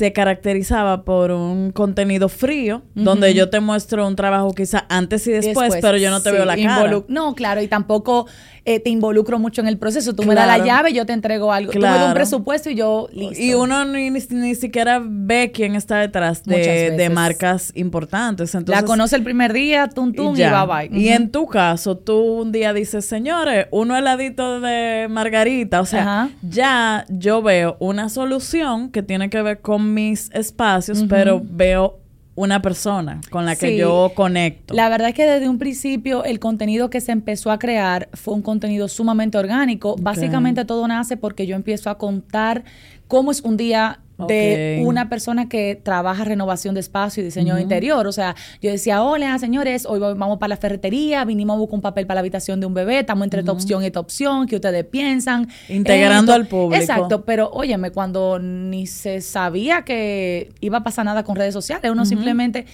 se 0.00 0.14
caracterizaba 0.14 1.04
por 1.04 1.30
un 1.30 1.72
contenido 1.72 2.30
frío, 2.30 2.80
donde 2.94 3.34
yo 3.34 3.50
te 3.50 3.60
muestro 3.60 4.08
un 4.08 4.16
trabajo 4.16 4.54
quizá 4.54 4.86
antes 4.88 5.26
y 5.26 5.32
después, 5.32 5.74
pero 5.78 5.98
yo 5.98 6.10
no 6.10 6.22
te 6.22 6.32
veo 6.32 6.46
la 6.46 6.56
cara. 6.56 7.02
No, 7.08 7.34
claro, 7.34 7.60
y 7.60 7.68
tampoco 7.68 8.26
eh, 8.64 8.78
te 8.78 8.88
involucro 8.90 9.38
mucho 9.38 9.60
en 9.60 9.68
el 9.68 9.78
proceso. 9.78 10.14
Tú 10.14 10.22
me 10.24 10.34
das 10.34 10.46
la 10.46 10.64
llave, 10.64 10.92
yo 10.92 11.04
te 11.04 11.12
entrego 11.12 11.52
algo. 11.52 11.72
Tú 11.72 11.78
me 11.78 11.86
das 11.86 12.08
un 12.08 12.14
presupuesto 12.14 12.70
y 12.70 12.76
yo 12.76 13.08
listo. 13.12 13.42
Y 13.42 13.52
uno 13.52 13.84
ni, 13.84 14.10
ni, 14.10 14.54
siquiera 14.54 15.02
ve 15.04 15.50
quién 15.52 15.74
está 15.74 15.98
detrás 15.98 16.44
de, 16.44 17.10
marcas 17.12 17.72
importantes. 17.74 18.54
Entonces, 18.54 18.82
la 18.82 18.86
conoce 18.86 19.16
el 19.16 19.22
primer 19.22 19.52
día, 19.52 19.88
tum, 19.88 20.14
tum, 20.14 20.34
y, 20.34 20.42
bye 20.42 20.88
bye. 20.88 20.98
Y 20.98 21.08
en 21.08 21.30
tu 21.30 21.46
caso, 21.46 21.98
tú 21.98 22.40
un 22.40 22.52
día 22.52 22.72
dices, 22.72 23.04
señores, 23.04 23.66
uno 23.70 23.96
heladito 23.96 24.60
de 24.60 25.08
margarita. 25.10 25.80
O 25.80 25.86
sea, 25.86 26.30
ya 26.42 27.04
yo 27.08 27.42
veo 27.42 27.76
una 27.80 28.08
solución 28.08 28.90
que 28.90 29.02
tiene 29.02 29.30
que 29.30 29.42
ver 29.42 29.60
con 29.60 29.89
mis 29.94 30.30
espacios, 30.32 31.04
pero 31.08 31.42
veo 31.44 31.98
una 32.34 32.62
persona 32.62 33.20
con 33.30 33.44
la 33.44 33.56
que 33.56 33.76
yo 33.76 34.12
conecto. 34.14 34.74
La 34.74 34.88
verdad 34.88 35.08
es 35.10 35.14
que 35.14 35.26
desde 35.26 35.48
un 35.48 35.58
principio 35.58 36.24
el 36.24 36.38
contenido 36.38 36.88
que 36.88 37.00
se 37.00 37.12
empezó 37.12 37.50
a 37.50 37.58
crear 37.58 38.08
fue 38.14 38.34
un 38.34 38.42
contenido 38.42 38.88
sumamente 38.88 39.36
orgánico. 39.36 39.96
Básicamente 40.00 40.64
todo 40.64 40.86
nace 40.88 41.16
porque 41.16 41.46
yo 41.46 41.56
empiezo 41.56 41.90
a 41.90 41.98
contar 41.98 42.64
cómo 43.08 43.30
es 43.30 43.42
un 43.42 43.56
día 43.56 44.00
de 44.26 44.82
una 44.84 45.08
persona 45.08 45.48
que 45.48 45.80
trabaja 45.82 46.24
renovación 46.24 46.74
de 46.74 46.80
espacio 46.80 47.22
y 47.22 47.24
diseño 47.24 47.58
interior. 47.58 48.06
O 48.06 48.12
sea, 48.12 48.34
yo 48.60 48.70
decía, 48.70 49.02
hola, 49.02 49.38
señores, 49.38 49.86
hoy 49.86 49.98
vamos 50.00 50.38
para 50.38 50.48
la 50.48 50.56
ferretería, 50.56 51.24
vinimos 51.24 51.56
a 51.56 51.58
buscar 51.58 51.74
un 51.76 51.82
papel 51.82 52.06
para 52.06 52.16
la 52.16 52.20
habitación 52.20 52.60
de 52.60 52.66
un 52.66 52.74
bebé, 52.74 53.00
estamos 53.00 53.24
entre 53.24 53.40
esta 53.40 53.52
opción 53.52 53.82
y 53.82 53.86
esta 53.86 54.00
opción, 54.00 54.46
¿qué 54.46 54.56
ustedes 54.56 54.84
piensan? 54.84 55.48
Integrando 55.68 56.32
al 56.32 56.46
público. 56.46 56.80
Exacto, 56.80 57.24
pero 57.24 57.50
óyeme, 57.52 57.90
cuando 57.90 58.38
ni 58.38 58.86
se 58.86 59.20
sabía 59.20 59.82
que 59.82 60.52
iba 60.60 60.78
a 60.78 60.82
pasar 60.82 61.04
nada 61.04 61.22
con 61.22 61.36
redes 61.36 61.54
sociales, 61.54 61.90
uno 61.90 62.04
simplemente 62.04 62.66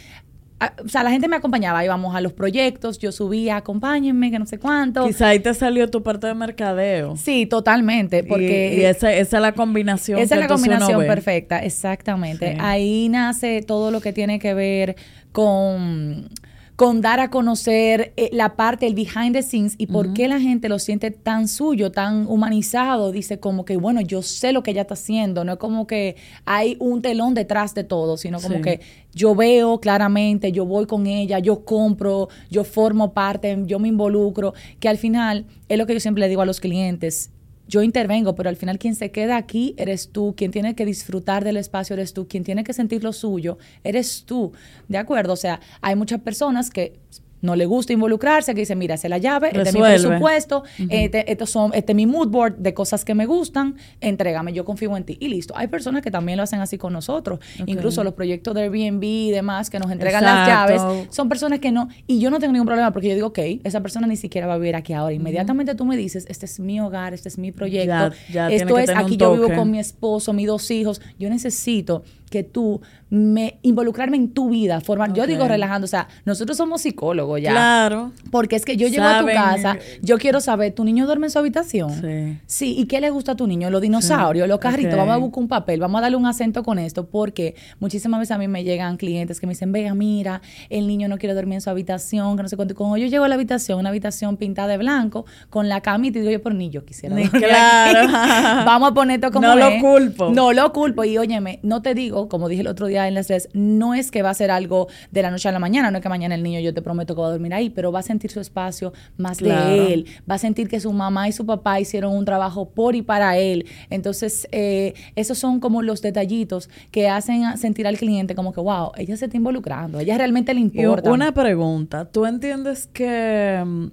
o 0.85 0.89
sea, 0.89 1.03
la 1.03 1.11
gente 1.11 1.29
me 1.29 1.37
acompañaba, 1.37 1.85
íbamos 1.85 2.17
a 2.17 2.21
los 2.21 2.33
proyectos, 2.33 2.99
yo 2.99 3.13
subía, 3.13 3.57
acompáñenme, 3.57 4.31
que 4.31 4.39
no 4.39 4.47
sé 4.47 4.59
cuánto. 4.59 5.07
Quizá 5.07 5.29
ahí 5.29 5.39
te 5.39 5.53
salió 5.53 5.91
tu 5.91 6.03
parte 6.03 6.27
de 6.27 6.35
mercadeo. 6.35 7.17
Sí, 7.17 7.45
totalmente, 7.45 8.25
porque... 8.25 8.75
Y, 8.79 8.85
esa, 8.85 9.13
es 9.13 9.33
la 9.33 9.53
combinación. 9.53 10.19
Esa 10.19 10.37
es 10.37 10.41
la 10.41 10.49
combinación 10.49 11.01
perfecta, 11.07 11.59
exactamente. 11.59 12.57
Ahí 12.59 13.09
nace 13.11 13.63
todo 13.63 13.91
lo 13.91 14.01
que 14.01 14.15
tiene 14.15 14.39
que 14.39 14.55
ver 14.55 14.97
con 15.33 16.31
con 16.77 17.01
dar 17.01 17.21
a 17.21 17.31
conocer 17.31 18.13
eh, 18.17 18.29
la 18.33 18.55
parte, 18.55 18.87
el 18.87 18.95
behind 18.95 19.33
the 19.33 19.43
scenes 19.43 19.75
y 19.79 19.87
por 19.87 20.13
qué 20.13 20.29
la 20.29 20.39
gente 20.39 20.69
lo 20.69 20.79
siente 20.79 21.11
tan 21.11 21.49
suyo, 21.49 21.91
tan 21.91 22.27
humanizado. 22.27 23.13
Dice 23.13 23.41
como 23.41 23.65
que, 23.65 23.79
bueno, 23.79 24.03
yo 24.03 24.21
sé 24.21 24.53
lo 24.53 24.63
que 24.63 24.73
ella 24.73 24.83
está 24.83 24.93
haciendo, 24.93 25.43
no 25.43 25.53
es 25.53 25.59
como 25.59 25.87
que 25.87 26.17
hay 26.45 26.77
un 26.79 27.01
telón 27.01 27.33
detrás 27.33 27.75
de 27.75 27.83
todo, 27.83 28.19
sino 28.19 28.41
como 28.41 28.61
que 28.61 28.81
yo 29.15 29.35
veo 29.35 29.81
claramente, 29.81 30.53
yo 30.53 30.67
voy 30.67 30.85
con 30.85 31.07
ella, 31.07 31.39
yo 31.39 31.65
compro, 31.65 32.29
yo 32.51 32.63
formo 32.63 33.15
parte, 33.15 33.57
yo 33.65 33.79
me 33.79 33.89
involucro, 33.89 34.53
que 34.79 34.91
al 34.91 34.99
final 34.99 35.47
es 35.69 35.79
lo 35.79 35.87
que 35.87 35.95
yo 35.95 36.01
siempre 36.01 36.21
le 36.21 36.29
digo 36.29 36.43
a 36.43 36.47
los 36.47 36.61
clientes, 36.61 37.31
yo 37.69 37.83
intervengo, 37.83 38.35
pero 38.35 38.49
al 38.49 38.57
final 38.57 38.79
quien 38.79 38.95
se 38.95 39.11
queda 39.11 39.37
aquí 39.37 39.75
eres 39.77 40.11
tú, 40.11 40.35
quien 40.37 40.51
tiene 40.51 40.75
que 40.75 40.85
disfrutar 40.85 41.45
del 41.45 41.57
espacio 41.57 41.95
eres 41.95 42.13
tú, 42.13 42.29
quien 42.29 42.45
tiene 42.45 42.65
que 42.65 42.73
sentir 42.73 43.03
lo 43.03 43.13
suyo 43.13 43.59
eres 43.85 44.25
tú, 44.25 44.53
¿de 44.89 44.99
acuerdo? 44.99 45.33
O 45.33 45.37
sea, 45.37 45.61
hay 45.81 45.97
muchas 45.97 46.21
personas 46.21 46.71
que 46.71 46.99
no 47.47 47.57
le 47.57 47.65
gusta 47.67 47.93
involucrarse, 47.93 48.55
que 48.55 48.61
dice, 48.61 48.75
mira, 48.77 48.97
se 48.97 49.09
la 49.09 49.19
llave, 49.19 49.49
este 49.49 49.63
es 49.63 49.75
mi 49.75 49.81
presupuesto, 49.81 50.65
este, 50.91 51.31
estos 51.31 51.51
son, 51.51 51.73
este 51.75 51.93
es 51.93 51.97
mi 51.97 52.07
mood 52.07 52.29
board 52.29 52.57
de 52.59 52.75
cosas 52.75 53.05
que 53.05 53.15
me 53.15 53.25
gustan, 53.27 53.77
entrégame, 54.01 54.53
yo 54.53 54.65
confío 54.65 54.95
en 54.97 55.05
ti. 55.05 55.17
Y 55.21 55.29
listo. 55.29 55.55
Hay 55.57 55.69
personas 55.69 56.03
que 56.03 56.11
también 56.11 56.37
lo 56.37 56.43
hacen 56.43 56.61
así 56.61 56.77
con 56.77 56.93
nosotros. 56.93 57.41
Incluso 57.67 58.05
los 58.05 58.15
proyectos 58.15 58.55
de 58.55 58.63
Airbnb 58.63 59.03
y 59.03 59.31
demás 59.31 59.71
que 59.71 59.79
nos 59.79 59.91
entregan 59.91 60.23
las 60.23 60.47
llaves, 60.47 60.83
son 61.11 61.29
personas 61.29 61.61
que 61.61 61.73
no, 61.73 61.89
y 62.07 62.19
yo 62.19 62.31
no 62.31 62.39
tengo 62.39 62.53
ningún 62.53 62.67
problema 62.67 62.93
porque 62.93 63.09
yo 63.09 63.15
digo, 63.15 63.29
ok, 63.29 63.39
esa 63.65 63.81
persona 63.81 64.07
ni 64.07 64.17
siquiera 64.17 64.47
va 64.47 64.55
a 64.55 64.59
vivir 64.59 64.77
aquí 64.77 64.93
ahora. 64.93 65.15
Inmediatamente 65.15 65.75
tú 65.75 65.85
me 65.85 65.97
dices, 65.97 66.27
este 66.29 66.47
es 66.47 66.61
mi 66.61 66.81
hogar, 66.81 67.15
este 67.15 67.29
es 67.29 67.39
mi 67.39 67.53
proyecto, 67.53 68.11
esto 68.29 68.79
es, 68.79 68.91
aquí 68.91 69.17
yo 69.17 69.33
vivo 69.33 69.55
con 69.55 69.71
mi 69.71 69.79
esposo, 69.79 70.33
mis 70.33 70.47
dos 70.47 70.71
hijos, 70.71 71.01
yo 71.19 71.31
necesito 71.31 72.03
que 72.31 72.43
tú 72.43 72.81
me 73.09 73.59
involucrarme 73.63 74.17
en 74.17 74.31
tu 74.31 74.51
vida, 74.51 74.81
formar, 74.81 75.13
yo 75.13 75.27
digo 75.27 75.47
relajando, 75.47 75.85
o 75.85 75.89
sea, 75.89 76.09
nosotros 76.25 76.57
somos 76.57 76.83
psicólogos 76.83 77.41
ya. 77.41 77.53
Claro. 77.53 78.13
Porque 78.33 78.57
es 78.57 78.65
que 78.65 78.77
yo 78.77 78.89
llego 78.89 79.05
a 79.05 79.21
tu 79.21 79.27
casa, 79.27 79.79
yo 80.03 80.19
quiero 80.19 80.41
saber, 80.41 80.73
¿tu 80.73 80.85
niño 80.85 81.07
duerme 81.07 81.27
en 81.29 81.31
su 81.31 81.39
habitación? 81.39 81.93
Sí. 82.01 82.39
Sí, 82.47 82.75
¿y 82.77 82.87
qué 82.87 83.01
le 83.01 83.11
gusta 83.11 83.33
a 83.33 83.37
tu 83.37 83.47
niño? 83.47 83.71
Los 83.71 83.81
dinosaurios, 83.81 84.49
los 84.49 84.59
carritos, 84.59 84.97
vamos 84.97 85.15
a 85.15 85.19
buscar 85.19 85.43
un 85.43 85.49
papel, 85.49 85.81
vamos 85.81 85.99
a 85.99 86.03
darle 86.03 86.17
un 86.17 86.27
acento 86.27 86.65
con 86.65 86.79
esto, 86.79 87.07
porque 87.07 87.55
muchísimas 87.79 88.19
veces 88.19 88.33
a 88.33 88.39
mí 88.39 88.49
me 88.49 88.65
llegan 88.65 88.97
clientes 88.97 89.39
que 89.39 89.47
me 89.47 89.53
dicen, 89.53 89.71
vea, 89.71 89.95
mira, 89.95 90.43
el 90.69 90.87
niño 90.87 91.09
no 91.09 91.19
quiere 91.19 91.35
dormir 91.35 91.57
en 91.57 91.61
su 91.61 91.71
habitación, 91.71 92.37
que 92.37 92.43
no 92.43 92.49
sé 92.49 92.57
cuánto. 92.57 92.75
Cuando 92.75 92.97
yo 92.97 93.07
llego 93.07 93.25
a 93.25 93.29
la 93.29 93.37
habitación, 93.37 93.79
una 93.79 93.91
habitación 93.91 94.37
pintada 94.37 94.69
de 94.69 94.79
blanco, 94.79 95.27
con 95.49 95.69
la 95.69 95.81
camita, 95.81 96.19
y 96.19 96.23
digo, 96.23 96.33
yo, 96.33 96.43
por 96.43 96.55
niño 96.55 96.85
quisiera 96.85 97.15
dormir 97.15 97.31
Claro. 97.31 98.09
vamos 98.65 98.91
a 98.91 98.95
poner 98.95 99.17
esto 99.17 99.31
como 99.31 99.47
No 99.47 99.55
lo 99.55 99.81
culpo. 99.81 100.31
No 100.31 100.53
lo 100.53 100.73
culpo. 100.73 101.05
Y 101.05 101.19
óyeme, 101.19 101.61
no 101.63 101.83
te 101.83 101.95
digo 101.95 102.26
como 102.29 102.49
dije 102.49 102.63
el 102.63 102.69
otro 102.69 102.87
día 102.87 103.09
en 103.09 103.15
las 103.15 103.29
redes, 103.29 103.49
no 103.53 103.95
es 103.95 104.11
que 104.11 104.23
va 104.23 104.31
a 104.31 104.35
ser 104.35 104.51
algo 104.51 104.89
de 105.11 105.23
la 105.23 105.31
noche 105.31 105.49
a 105.49 105.53
la 105.53 105.59
mañana, 105.59 105.91
no 105.91 105.99
es 105.99 106.03
que 106.03 106.09
mañana 106.09 106.35
el 106.35 106.43
niño 106.43 106.61
yo 106.61 106.75
te 106.75 106.83
prometo 106.83 107.15
que 107.15 107.21
va 107.21 107.29
a 107.29 107.31
dormir 107.31 107.55
ahí, 107.55 107.71
pero 107.71 107.93
va 107.93 108.01
a 108.01 108.03
sentir 108.03 108.31
su 108.31 108.41
espacio 108.41 108.93
más 109.17 109.39
de 109.39 109.93
él, 109.93 110.07
va 110.29 110.37
a 110.37 110.39
sentir 110.39 110.69
que 110.69 110.81
su 110.81 110.93
mamá 110.93 111.29
y 111.29 111.33
su 111.33 111.47
papá 111.47 111.81
hicieron 111.81 112.15
un 112.15 112.25
trabajo 112.25 112.71
por 112.71 112.95
y 112.95 113.03
para 113.03 113.37
él. 113.39 113.67
Entonces, 113.91 114.49
eh, 114.53 114.95
esos 115.15 115.39
son 115.39 115.61
como 115.61 115.83
los 115.83 116.03
detallitos 116.03 116.69
que 116.91 117.09
hacen 117.09 117.57
sentir 117.57 117.87
al 117.87 117.97
cliente 117.97 118.35
como 118.35 118.53
que, 118.53 118.61
wow, 118.61 118.93
ella 118.97 119.17
se 119.17 119.27
está 119.27 119.37
involucrando, 119.37 120.01
ella 120.01 120.19
realmente 120.19 120.55
le 120.55 120.61
importa. 120.61 121.11
una 121.11 121.33
pregunta, 121.33 122.05
¿tú 122.07 122.27
entiendes 122.27 122.87
que 122.87 123.63
mm, 123.65 123.87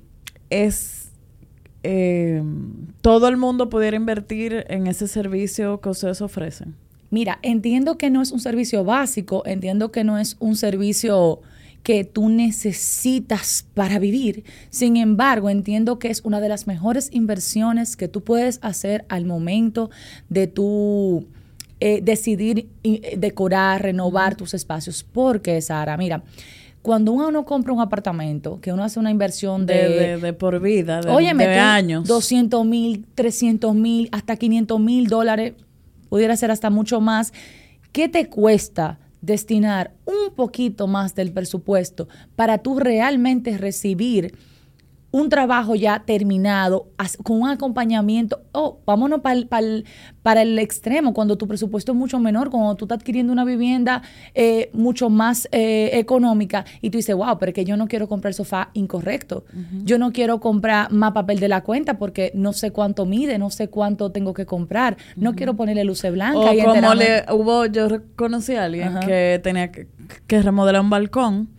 es... 0.49 0.99
Eh, 1.85 2.41
todo 3.01 3.27
el 3.27 3.35
mundo 3.35 3.69
pudiera 3.69 3.97
invertir 3.97 4.65
en 4.69 4.87
ese 4.87 5.09
servicio 5.09 5.81
que 5.81 5.89
ustedes 5.89 6.21
ofrecen? 6.21 6.75
Mira, 7.13 7.37
entiendo 7.43 7.95
que 7.95 8.09
no 8.09 8.23
es 8.23 8.31
un 8.31 8.39
servicio 8.39 8.83
básico, 8.83 9.43
entiendo 9.45 9.91
que 9.91 10.03
no 10.03 10.17
es 10.17 10.35
un 10.39 10.55
servicio 10.55 11.41
que 11.83 12.05
tú 12.05 12.27
necesitas 12.27 13.67
para 13.75 13.99
vivir. 13.99 14.45
Sin 14.71 14.97
embargo, 14.97 15.51
entiendo 15.51 15.99
que 15.99 16.07
es 16.07 16.21
una 16.21 16.41
de 16.41 16.49
las 16.49 16.65
mejores 16.65 17.09
inversiones 17.11 17.95
que 17.97 18.07
tú 18.07 18.21
puedes 18.23 18.57
hacer 18.63 19.05
al 19.09 19.25
momento 19.25 19.91
de 20.29 20.47
tu 20.47 21.27
eh, 21.79 22.01
decidir 22.01 22.67
eh, 22.83 23.13
decorar, 23.15 23.83
renovar 23.83 24.35
tus 24.35 24.55
espacios. 24.55 25.03
Porque, 25.03 25.61
Sara, 25.61 25.95
mira, 25.97 26.23
cuando 26.81 27.11
uno 27.11 27.45
compra 27.45 27.73
un 27.73 27.81
apartamento, 27.81 28.59
que 28.59 28.73
uno 28.73 28.83
hace 28.83 28.99
una 28.99 29.11
inversión 29.11 29.67
de... 29.67 30.17
De, 30.17 30.33
por 30.33 30.59
vida, 30.59 30.99
de, 30.99 31.33
de 31.35 31.59
años. 31.59 32.07
200 32.07 32.65
mil, 32.65 33.05
300 33.13 33.75
mil, 33.75 34.09
hasta 34.11 34.35
500 34.35 34.79
mil 34.79 35.05
dólares 35.05 35.53
pudiera 36.13 36.37
ser 36.37 36.51
hasta 36.51 36.69
mucho 36.69 37.01
más. 37.01 37.33
¿Qué 37.91 38.07
te 38.07 38.29
cuesta 38.29 38.99
destinar 39.21 39.95
un 40.05 40.35
poquito 40.35 40.85
más 40.85 41.15
del 41.15 41.31
presupuesto 41.31 42.07
para 42.35 42.59
tú 42.59 42.77
realmente 42.77 43.57
recibir 43.57 44.37
un 45.13 45.29
trabajo 45.29 45.75
ya 45.75 45.99
terminado, 45.99 46.87
con 47.21 47.39
un 47.43 47.47
acompañamiento, 47.47 48.41
oh, 48.51 48.79
vámonos 48.83 49.21
para 49.21 50.41
el, 50.41 50.57
extremo, 50.57 51.13
cuando 51.13 51.37
tu 51.37 51.47
presupuesto 51.47 51.91
es 51.91 51.97
mucho 51.97 52.19
menor, 52.19 52.49
cuando 52.49 52.73
tú 52.73 52.85
estás 52.85 52.97
adquiriendo 52.97 53.31
una 53.31 53.45
vivienda 53.45 54.01
eh, 54.33 54.71
mucho 54.73 55.11
más 55.11 55.47
eh, 55.51 55.91
económica 55.93 56.65
y 56.81 56.89
tú 56.89 56.97
dices, 56.97 57.15
wow, 57.15 57.37
pero 57.37 57.51
es 57.51 57.53
que 57.53 57.63
yo 57.63 57.77
no 57.77 57.87
quiero 57.87 58.09
comprar 58.09 58.31
el 58.31 58.33
sofá 58.33 58.71
incorrecto, 58.73 59.45
yo 59.83 59.99
no 59.99 60.11
quiero 60.11 60.39
comprar 60.39 60.91
más 60.91 61.11
papel 61.11 61.39
de 61.39 61.47
la 61.47 61.61
cuenta 61.61 61.99
porque 61.99 62.31
no 62.33 62.51
sé 62.51 62.71
cuánto 62.71 63.05
mide, 63.05 63.37
no 63.37 63.51
sé 63.51 63.67
cuánto 63.67 64.11
tengo 64.11 64.33
que 64.33 64.47
comprar, 64.47 64.97
no 65.15 65.35
quiero 65.35 65.53
ponerle 65.55 65.83
luces 65.83 66.11
blancas. 66.11 66.41
O 66.43 66.73
como 66.73 66.95
le 66.95 67.23
hubo, 67.31 67.67
yo 67.67 67.87
conocí 68.15 68.55
a 68.55 68.63
alguien 68.63 68.99
que 69.05 69.39
tenía 69.43 69.71
que, 69.71 69.87
que 70.25 70.41
remodelar 70.41 70.81
un 70.81 70.89
balcón 70.89 71.49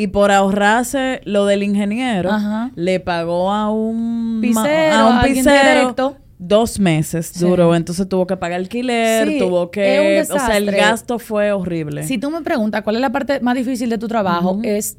y 0.00 0.06
por 0.06 0.30
ahorrarse 0.30 1.20
lo 1.24 1.44
del 1.44 1.62
ingeniero, 1.62 2.30
le 2.74 3.00
pagó 3.00 3.52
a 3.52 3.70
un 3.70 4.38
pisero, 4.40 4.96
a 4.96 5.08
un 5.10 6.16
dos 6.38 6.80
meses 6.80 7.38
duró, 7.38 7.74
entonces 7.74 8.08
tuvo 8.08 8.26
que 8.26 8.34
pagar 8.38 8.60
alquiler, 8.60 9.38
tuvo 9.38 9.70
que, 9.70 10.24
o 10.30 10.38
sea, 10.38 10.56
el 10.56 10.70
gasto 10.70 11.18
fue 11.18 11.52
horrible. 11.52 12.04
Si 12.04 12.16
tú 12.16 12.30
me 12.30 12.40
preguntas 12.40 12.80
cuál 12.80 12.96
es 12.96 13.02
la 13.02 13.12
parte 13.12 13.40
más 13.40 13.54
difícil 13.54 13.90
de 13.90 13.98
tu 13.98 14.08
trabajo, 14.08 14.58
es 14.62 14.96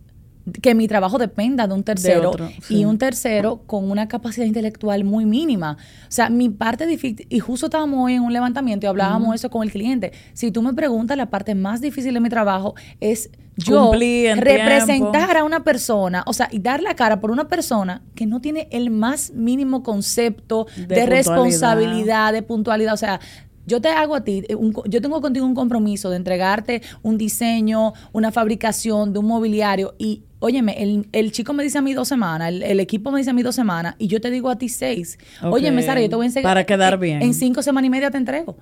que 0.61 0.73
mi 0.75 0.87
trabajo 0.87 1.17
dependa 1.17 1.67
de 1.67 1.73
un 1.73 1.83
tercero 1.83 2.31
y 2.69 2.85
un 2.85 2.97
tercero 2.97 3.61
con 3.65 3.89
una 3.89 4.07
capacidad 4.07 4.45
intelectual 4.45 5.03
muy 5.03 5.25
mínima. 5.25 5.77
O 6.03 6.11
sea, 6.11 6.29
mi 6.29 6.49
parte 6.49 6.87
difícil, 6.87 7.27
y 7.29 7.39
justo 7.39 7.67
estábamos 7.67 8.05
hoy 8.05 8.13
en 8.13 8.23
un 8.23 8.33
levantamiento 8.33 8.85
y 8.85 8.89
hablábamos 8.89 9.35
eso 9.35 9.49
con 9.49 9.63
el 9.63 9.71
cliente. 9.71 10.11
Si 10.33 10.51
tú 10.51 10.61
me 10.61 10.73
preguntas, 10.73 11.17
la 11.17 11.29
parte 11.29 11.55
más 11.55 11.81
difícil 11.81 12.13
de 12.13 12.19
mi 12.19 12.29
trabajo 12.29 12.75
es 12.99 13.29
yo 13.57 13.91
representar 13.93 15.37
a 15.37 15.43
una 15.43 15.63
persona, 15.63 16.23
o 16.25 16.33
sea, 16.33 16.47
y 16.51 16.59
dar 16.59 16.81
la 16.81 16.95
cara 16.95 17.19
por 17.19 17.31
una 17.31 17.47
persona 17.47 18.01
que 18.15 18.25
no 18.25 18.41
tiene 18.41 18.67
el 18.71 18.89
más 18.89 19.31
mínimo 19.31 19.83
concepto 19.83 20.67
de, 20.75 21.05
responsabilidad, 21.05 22.33
de 22.33 22.41
puntualidad. 22.41 22.93
O 22.93 22.97
sea, 22.97 23.19
yo 23.65 23.81
te 23.81 23.89
hago 23.89 24.15
a 24.15 24.23
ti, 24.23 24.43
eh, 24.47 24.55
yo 24.85 25.01
tengo 25.01 25.21
contigo 25.21 25.45
un 25.45 25.55
compromiso 25.55 26.09
de 26.09 26.17
entregarte 26.17 26.81
un 27.03 27.17
diseño, 27.17 27.93
una 28.11 28.31
fabricación 28.31 29.13
de 29.13 29.19
un 29.19 29.27
mobiliario 29.27 29.93
y 29.97 30.23
Óyeme, 30.43 30.81
el, 30.81 31.07
el, 31.11 31.31
chico 31.31 31.53
me 31.53 31.61
dice 31.61 31.77
a 31.77 31.81
mí 31.83 31.93
dos 31.93 32.07
semanas, 32.07 32.51
el, 32.51 32.79
equipo 32.79 33.11
me 33.11 33.19
dice 33.19 33.29
a 33.29 33.33
mí 33.33 33.43
dos 33.43 33.53
semanas 33.53 33.93
y 33.99 34.07
yo 34.07 34.19
te 34.19 34.31
digo 34.31 34.49
a 34.49 34.57
ti 34.57 34.69
seis. 34.69 35.19
Óyeme, 35.43 35.83
Sara, 35.83 36.01
yo 36.01 36.09
te 36.09 36.15
voy 36.15 36.25
a 36.25 36.27
enseñar. 36.29 36.49
Para 36.49 36.65
quedar 36.65 36.97
bien. 36.97 37.21
En, 37.21 37.35
cinco 37.35 37.61
semanas 37.61 37.87
y 37.87 37.91
media 37.91 38.09
te 38.09 38.17
entrego. 38.17 38.57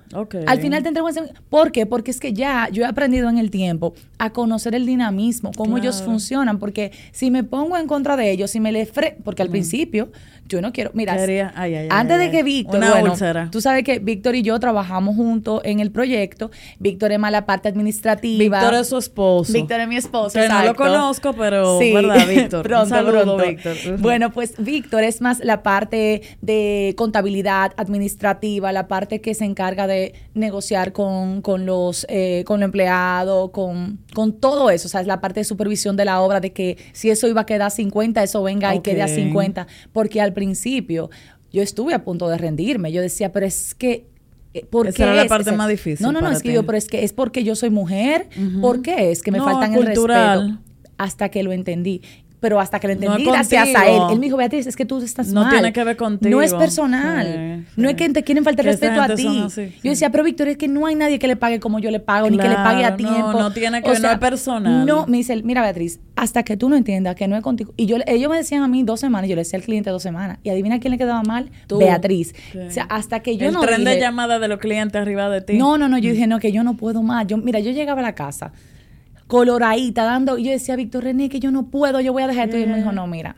Al 0.46 0.60
final 0.60 0.82
te 0.82 0.88
entrego 0.88 1.08
en 1.08 1.30
¿Por 1.48 1.72
qué? 1.72 1.86
Porque 1.86 2.10
es 2.10 2.20
que 2.20 2.34
ya 2.34 2.68
yo 2.70 2.82
he 2.82 2.86
aprendido 2.86 3.30
en 3.30 3.38
el 3.38 3.50
tiempo 3.50 3.94
a 4.18 4.30
conocer 4.30 4.74
el 4.74 4.84
dinamismo, 4.84 5.52
cómo 5.56 5.78
ellos 5.78 6.02
funcionan. 6.02 6.58
Porque 6.58 6.92
si 7.12 7.30
me 7.30 7.44
pongo 7.44 7.78
en 7.78 7.86
contra 7.86 8.14
de 8.14 8.30
ellos, 8.30 8.50
si 8.50 8.60
me 8.60 8.72
le 8.72 8.84
fre... 8.84 9.16
Porque 9.24 9.40
al 9.40 9.48
principio 9.48 10.10
yo 10.50 10.60
no 10.60 10.72
quiero. 10.72 10.90
Mira, 10.92 11.14
antes 11.90 12.18
de 12.18 12.30
que 12.30 12.42
Víctor. 12.42 12.80
bueno, 12.80 13.14
tú 13.50 13.60
sabes 13.60 13.84
que 13.84 14.00
Víctor 14.00 14.34
y 14.34 14.42
yo 14.42 14.58
trabajamos 14.60 15.16
juntos 15.16 15.62
en 15.64 15.80
el 15.80 15.90
proyecto. 15.90 16.50
Víctor 16.78 17.12
es 17.12 17.18
más 17.18 17.32
la 17.32 17.46
parte 17.46 17.68
administrativa. 17.68 18.58
Víctor 18.58 18.74
es 18.74 18.88
su 18.88 18.98
esposo. 18.98 19.52
Víctor 19.52 19.80
es 19.80 19.88
mi 19.88 19.96
esposo. 19.96 20.38
Que 20.38 20.48
no 20.48 20.62
lo 20.64 20.74
conozco, 20.74 21.32
pero. 21.32 21.69
Sí, 21.78 21.92
¿verdad, 21.92 22.26
Víctor? 22.28 22.66
pronto, 22.66 23.36
Víctor. 23.36 23.76
Bueno, 23.98 24.30
pues 24.32 24.54
Víctor 24.58 25.04
es 25.04 25.20
más 25.20 25.40
la 25.44 25.62
parte 25.62 26.22
de 26.40 26.94
contabilidad 26.96 27.72
administrativa, 27.76 28.72
la 28.72 28.88
parte 28.88 29.20
que 29.20 29.34
se 29.34 29.44
encarga 29.44 29.86
de 29.86 30.14
negociar 30.34 30.92
con, 30.92 31.42
con 31.42 31.66
los 31.66 32.06
eh, 32.08 32.44
con 32.46 32.60
los 32.60 32.66
empleados, 32.66 33.50
con, 33.50 33.98
con 34.14 34.32
todo 34.32 34.70
eso. 34.70 34.88
O 34.88 34.90
sea, 34.90 35.00
es 35.00 35.06
la 35.06 35.20
parte 35.20 35.40
de 35.40 35.44
supervisión 35.44 35.96
de 35.96 36.04
la 36.04 36.20
obra, 36.20 36.40
de 36.40 36.52
que 36.52 36.78
si 36.92 37.10
eso 37.10 37.28
iba 37.28 37.42
a 37.42 37.46
quedar 37.46 37.62
a 37.62 37.70
50, 37.70 38.22
eso 38.22 38.42
venga 38.42 38.74
y 38.74 38.80
quede 38.80 39.02
a 39.02 39.08
50. 39.08 39.66
Porque 39.92 40.20
al 40.20 40.32
principio 40.32 41.10
yo 41.52 41.62
estuve 41.62 41.94
a 41.94 42.04
punto 42.04 42.28
de 42.28 42.38
rendirme. 42.38 42.92
Yo 42.92 43.02
decía, 43.02 43.32
pero 43.32 43.46
es 43.46 43.74
que 43.74 44.06
eh, 44.52 44.66
¿Por 44.68 44.88
Esa 44.88 45.04
era 45.04 45.14
la 45.14 45.26
parte 45.26 45.52
más 45.52 45.68
difícil. 45.68 46.04
No, 46.04 46.10
no, 46.12 46.20
no, 46.20 46.30
es 46.30 46.42
que 46.42 46.52
yo, 46.52 46.66
pero 46.66 46.76
es 46.76 46.88
que 46.88 47.04
es 47.04 47.12
porque 47.12 47.44
yo 47.44 47.54
soy 47.54 47.70
mujer. 47.70 48.28
¿Por 48.60 48.82
qué? 48.82 49.10
Es 49.12 49.22
que 49.22 49.30
me 49.30 49.38
faltan 49.38 49.74
el 49.74 49.86
respeto. 49.86 50.58
Hasta 51.00 51.30
que 51.30 51.42
lo 51.42 51.52
entendí 51.52 52.02
pero 52.40 52.58
hasta 52.58 52.80
que 52.80 52.88
lo 52.88 52.94
entendí 52.94 53.24
gracias 53.24 53.68
a 53.76 53.88
él. 53.88 54.02
Él 54.10 54.18
me 54.18 54.26
dijo, 54.26 54.36
Beatriz, 54.36 54.66
es 54.66 54.74
que 54.74 54.86
tú 54.86 55.00
estás 55.02 55.28
no 55.28 55.42
mal. 55.42 55.50
No 55.50 55.52
tiene 55.52 55.72
que 55.72 55.84
ver 55.84 55.96
contigo. 55.96 56.30
No 56.30 56.42
es 56.42 56.54
personal. 56.54 57.66
No 57.76 57.88
es 57.88 57.94
que 57.94 58.08
te 58.08 58.24
quieren 58.24 58.42
faltar 58.42 58.64
respeto 58.64 59.00
a 59.00 59.14
ti. 59.14 59.46
yo 59.82 59.90
decía, 59.90 60.10
pero 60.10 60.24
Víctor, 60.24 60.48
es 60.48 60.56
que 60.56 60.66
no 60.66 60.86
hay 60.86 60.94
nadie 60.94 61.18
que 61.18 61.28
le 61.28 61.36
pague 61.36 61.60
como 61.60 61.78
yo 61.78 61.90
le 61.90 62.00
pago, 62.00 62.28
ni 62.30 62.38
que 62.38 62.48
le 62.48 62.54
pague 62.54 62.84
a 62.84 62.96
tiempo. 62.96 63.32
No, 63.32 63.40
no 63.40 63.52
tiene 63.52 63.82
que 63.82 63.90
ver, 63.90 64.00
no 64.00 64.10
es 64.10 64.18
personal. 64.18 64.86
No, 64.86 65.06
me 65.06 65.18
dice, 65.18 65.40
mira 65.42 65.62
Beatriz, 65.62 66.00
hasta 66.16 66.42
que 66.42 66.56
tú 66.56 66.68
no 66.68 66.76
entiendas 66.76 67.14
que 67.14 67.28
no 67.28 67.36
es 67.36 67.42
contigo. 67.42 67.74
Y 67.76 67.86
yo, 67.86 67.98
ellos 68.06 68.30
me 68.30 68.38
decían 68.38 68.62
a 68.62 68.68
mí 68.68 68.82
dos 68.82 69.00
semanas, 69.00 69.28
yo 69.28 69.36
le 69.36 69.42
decía 69.42 69.58
al 69.58 69.64
cliente 69.64 69.90
dos 69.90 70.02
semanas. 70.02 70.38
Y 70.42 70.48
adivina 70.48 70.80
quién 70.80 70.92
le 70.92 70.98
quedaba 70.98 71.22
mal, 71.22 71.50
Beatriz. 71.68 72.34
O 72.54 72.70
sea, 72.70 72.84
hasta 72.84 73.20
que 73.20 73.36
yo 73.36 73.48
El 73.48 73.54
no 73.54 73.60
tren 73.60 73.84
de 73.84 74.00
llamada 74.00 74.38
de 74.38 74.48
los 74.48 74.58
clientes 74.58 75.00
arriba 75.00 75.28
de 75.28 75.42
ti. 75.42 75.58
No, 75.58 75.76
no, 75.76 75.88
no, 75.88 75.98
yo 75.98 76.10
dije, 76.10 76.26
no, 76.26 76.38
que 76.38 76.52
yo 76.52 76.62
no 76.64 76.76
puedo 76.76 77.02
más. 77.02 77.26
Yo, 77.26 77.36
mira, 77.36 77.60
yo 77.60 77.70
llegaba 77.70 78.00
a 78.00 78.04
la 78.04 78.14
casa 78.14 78.52
coloradita, 79.30 80.04
dando. 80.04 80.36
Y 80.36 80.44
yo 80.44 80.50
decía, 80.50 80.76
Víctor 80.76 81.04
René, 81.04 81.28
que 81.28 81.38
yo 81.38 81.52
no 81.52 81.70
puedo, 81.70 82.00
yo 82.00 82.12
voy 82.12 82.24
a 82.24 82.26
dejar 82.26 82.46
esto. 82.46 82.58
Y 82.58 82.64
él 82.64 82.68
me 82.68 82.78
dijo, 82.78 82.90
no, 82.90 83.06
mira, 83.06 83.36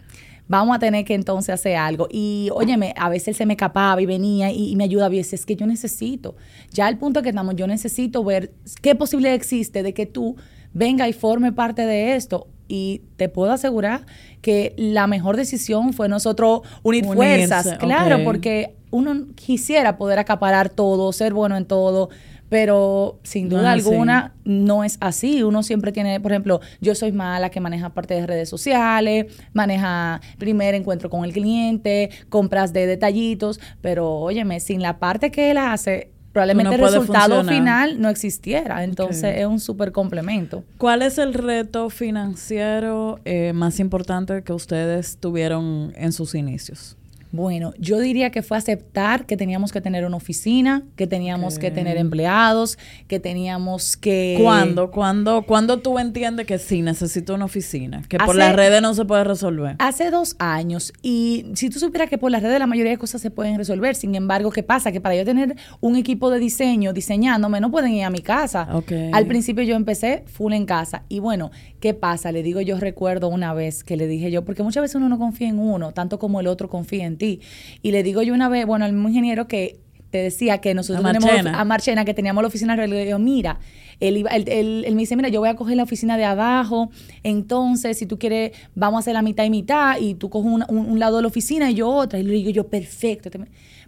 vamos 0.49 0.75
a 0.75 0.79
tener 0.79 1.05
que 1.05 1.15
entonces 1.15 1.51
hacer 1.55 1.77
algo. 1.77 2.09
Y 2.11 2.49
óyeme, 2.53 2.95
a 2.97 3.11
veces 3.11 3.37
se 3.37 3.45
me 3.45 3.53
escapaba 3.53 4.01
y 4.01 4.07
venía 4.07 4.51
y, 4.51 4.75
me 4.75 4.85
ayudaba 4.85 5.15
y 5.15 5.19
decía, 5.19 5.37
es 5.37 5.47
que 5.47 5.55
yo 5.55 5.67
necesito, 5.67 6.35
ya 6.73 6.87
al 6.87 6.97
punto 6.97 7.23
que 7.23 7.29
estamos, 7.29 7.55
yo 7.57 7.67
necesito 7.67 8.25
ver 8.25 8.53
qué 8.81 8.95
posibilidad 8.95 9.35
existe 9.35 9.83
de 9.83 9.93
que 9.93 10.07
tú 10.07 10.37
venga 10.73 11.07
y 11.09 11.13
forme 11.13 11.53
parte 11.53 11.85
de 11.85 12.17
esto. 12.17 12.49
Y 12.69 13.03
te 13.17 13.29
puedo 13.29 13.53
asegurar 13.53 14.07
que 14.41 14.73
la 14.79 15.07
mejor 15.07 15.37
decisión 15.37 15.93
fue 15.93 16.09
nosotros 16.09 16.63
unir 16.83 17.05
fuerzas, 17.05 17.77
claro, 17.79 18.25
porque 18.25 18.77
uno 18.91 19.27
quisiera 19.35 19.99
poder 19.99 20.19
acaparar 20.19 20.71
todo, 20.71 21.13
ser 21.13 21.35
bueno 21.35 21.59
en 21.59 21.67
todo, 21.67 22.09
pero 22.53 23.19
sin 23.23 23.49
duda 23.49 23.73
alguna 23.73 24.35
no 24.45 24.85
es 24.85 24.99
así. 25.01 25.43
Uno 25.43 25.63
siempre 25.63 25.91
tiene, 25.91 26.21
por 26.21 26.33
ejemplo, 26.33 26.61
yo 26.83 26.95
soy 26.95 27.11
mala 27.11 27.49
que 27.49 27.61
maneja 27.61 27.95
parte 27.95 28.13
de 28.13 28.27
redes 28.27 28.51
sociales, 28.51 29.25
maneja 29.55 30.21
primer 30.37 30.75
encuentro 30.75 31.09
con 31.09 31.25
el 31.25 31.33
cliente, 31.33 32.11
compras 32.29 32.75
de 32.75 32.87
detallitos, 32.87 33.59
pero 33.81 34.17
óyeme, 34.17 34.61
sin 34.61 34.83
la 34.83 34.99
parte 34.99 35.31
que 35.31 35.51
él 35.51 35.57
hace, 35.57 36.11
probablemente 36.35 36.75
el 36.75 36.83
resultado 36.83 37.43
final 37.43 37.99
no 37.99 38.11
existiera. 38.11 38.85
Entonces 38.85 39.35
es 39.39 39.47
un 39.47 39.59
súper 39.59 39.91
complemento. 39.91 40.63
¿Cuál 40.77 41.01
es 41.01 41.17
el 41.17 41.33
reto 41.33 41.89
financiero 41.89 43.19
eh, 43.25 43.55
más 43.55 43.81
importante 43.81 44.43
que 44.43 44.53
ustedes 44.53 45.17
tuvieron 45.17 45.95
en 45.97 46.13
sus 46.13 46.35
inicios? 46.35 46.99
Bueno, 47.33 47.73
yo 47.79 47.99
diría 47.99 48.31
que 48.31 48.43
fue 48.43 48.59
aceptar 48.59 49.25
que 49.25 49.39
teníamos 49.39 49.73
que 49.73 49.81
tener 49.81 50.05
una 50.05 50.19
oficina, 50.19 50.83
que 50.97 51.07
teníamos 51.07 51.59
que 51.59 51.71
tener 51.71 51.97
empleados, 51.97 52.79
que 53.09 53.21
teníamos 53.21 53.97
que... 53.97 54.39
¿Cuándo? 54.39 54.91
¿Cuándo, 54.91 55.43
¿Cuándo 55.47 55.79
tú 55.79 55.99
entiendes 55.99 56.47
que 56.47 56.59
sí 56.59 56.83
necesito 56.83 57.35
una 57.35 57.47
oficina? 57.47 58.03
Que 58.07 58.19
por 58.19 58.37
las 58.37 58.55
redes 58.55 58.83
no 58.83 58.93
se 58.93 59.07
puede 59.07 59.25
resolver. 59.25 59.77
Hace 59.79 60.11
dos 60.11 60.37
años. 60.39 60.93
Y 61.01 61.47
si 61.55 61.71
tú 61.71 61.79
supieras 61.79 62.11
que 62.11 62.19
por 62.19 62.31
las 62.31 62.43
redes 62.43 62.59
la 62.59 62.67
mayoría 62.67 62.93
de 62.93 62.99
cosas 62.99 63.23
se 63.23 63.31
pueden 63.31 63.57
resolver. 63.57 63.95
Sin 63.95 64.15
embargo, 64.15 64.51
¿qué 64.51 64.63
pasa? 64.63 64.93
Que 64.93 65.01
para 65.01 65.17
yo 65.17 65.25
tener 65.25 65.57
un 65.81 65.97
equipo 65.97 66.29
de 66.29 66.39
diseño 66.39 66.93
diseñándome, 66.93 67.63
no 67.63 67.71
pueden 67.71 67.93
ir 67.93 68.05
a 68.05 68.11
mi 68.11 68.21
casa. 68.21 68.69
Al 69.13 69.27
principio 69.27 69.65
yo 69.65 69.75
empecé 69.75 70.25
full 70.27 70.53
en 70.53 70.67
casa. 70.67 71.05
Y 71.09 71.21
bueno, 71.21 71.51
¿qué 71.81 71.95
pasa? 71.95 72.31
Le 72.31 72.43
digo, 72.43 72.61
yo 72.61 72.79
recuerdo 72.79 73.29
una 73.29 73.55
vez 73.55 73.85
que 73.85 73.97
le 73.97 74.07
dije 74.07 74.31
yo, 74.31 74.45
porque 74.45 74.63
muchas 74.63 74.83
veces 74.83 74.97
uno 74.97 75.09
no 75.09 75.19
confía 75.19 75.49
en 75.49 75.59
uno, 75.59 75.93
tanto 75.93 76.19
como 76.19 76.39
el 76.39 76.47
otro 76.47 76.69
confía 76.69 77.07
en 77.07 77.17
ti 77.17 77.22
y 77.27 77.91
le 77.91 78.03
digo 78.03 78.23
yo 78.23 78.35
una 78.35 78.49
vez, 78.49 78.67
bueno, 78.67 78.85
al 78.85 78.93
mismo 78.93 79.09
ingeniero 79.09 79.47
que 79.49 79.83
te 80.13 80.19
decía 80.19 80.59
que 80.59 80.75
nosotros 80.75 81.05
a 81.05 81.13
tenemos 81.13 81.47
a 81.47 81.65
Marchena, 81.65 82.05
que 82.05 82.15
teníamos 82.15 82.43
la 82.43 82.49
oficina, 82.49 82.77
le 82.77 83.05
digo, 83.07 83.19
mira, 83.19 83.59
él, 83.99 84.25
él, 84.31 84.95
me 84.95 85.01
dice, 85.01 85.17
mira, 85.17 85.31
yo 85.31 85.41
voy 85.41 85.49
a 85.49 85.57
coger 85.57 85.77
la 85.77 85.83
oficina 85.83 86.19
de 86.19 86.25
abajo, 86.25 86.91
entonces 87.23 87.99
si 87.99 88.07
tú 88.07 88.19
quieres, 88.19 88.53
vamos 88.75 88.99
a 88.99 89.01
hacer 89.01 89.15
la 89.15 89.23
mitad 89.23 89.45
y 89.45 89.51
mitad, 89.51 89.97
y 89.99 90.15
tú 90.15 90.29
coges 90.29 90.53
un, 90.69 90.99
lado 91.01 91.17
de 91.17 91.23
la 91.23 91.29
oficina 91.29 91.71
y 91.71 91.75
yo 91.75 91.89
otra, 91.89 92.19
y 92.19 92.23
le 92.23 92.35
digo 92.35 92.51
yo, 92.51 92.69
perfecto. 92.69 93.31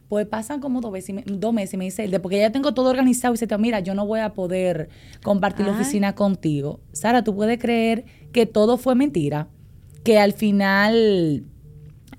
Pues 0.09 0.27
pasan 0.27 0.61
como 0.61 0.81
dos, 0.81 0.93
veces, 0.93 1.15
dos 1.27 1.53
meses 1.53 1.75
y 1.75 1.77
me 1.77 1.85
dice, 1.85 2.21
porque 2.21 2.39
ya 2.39 2.51
tengo 2.51 2.73
todo 2.73 2.89
organizado 2.89 3.35
y 3.35 3.37
se 3.37 3.47
te 3.47 3.57
mira, 3.59 3.81
yo 3.81 3.95
no 3.95 4.07
voy 4.07 4.21
a 4.21 4.33
poder 4.33 4.89
compartir 5.23 5.67
la 5.67 5.73
oficina 5.73 6.15
contigo. 6.15 6.81
Sara, 6.93 7.23
tú 7.23 7.35
puedes 7.35 7.59
creer 7.59 8.05
que 8.33 8.47
todo 8.47 8.79
fue 8.79 8.95
mentira, 8.95 9.49
que 10.05 10.19
al 10.19 10.33
final 10.33 11.45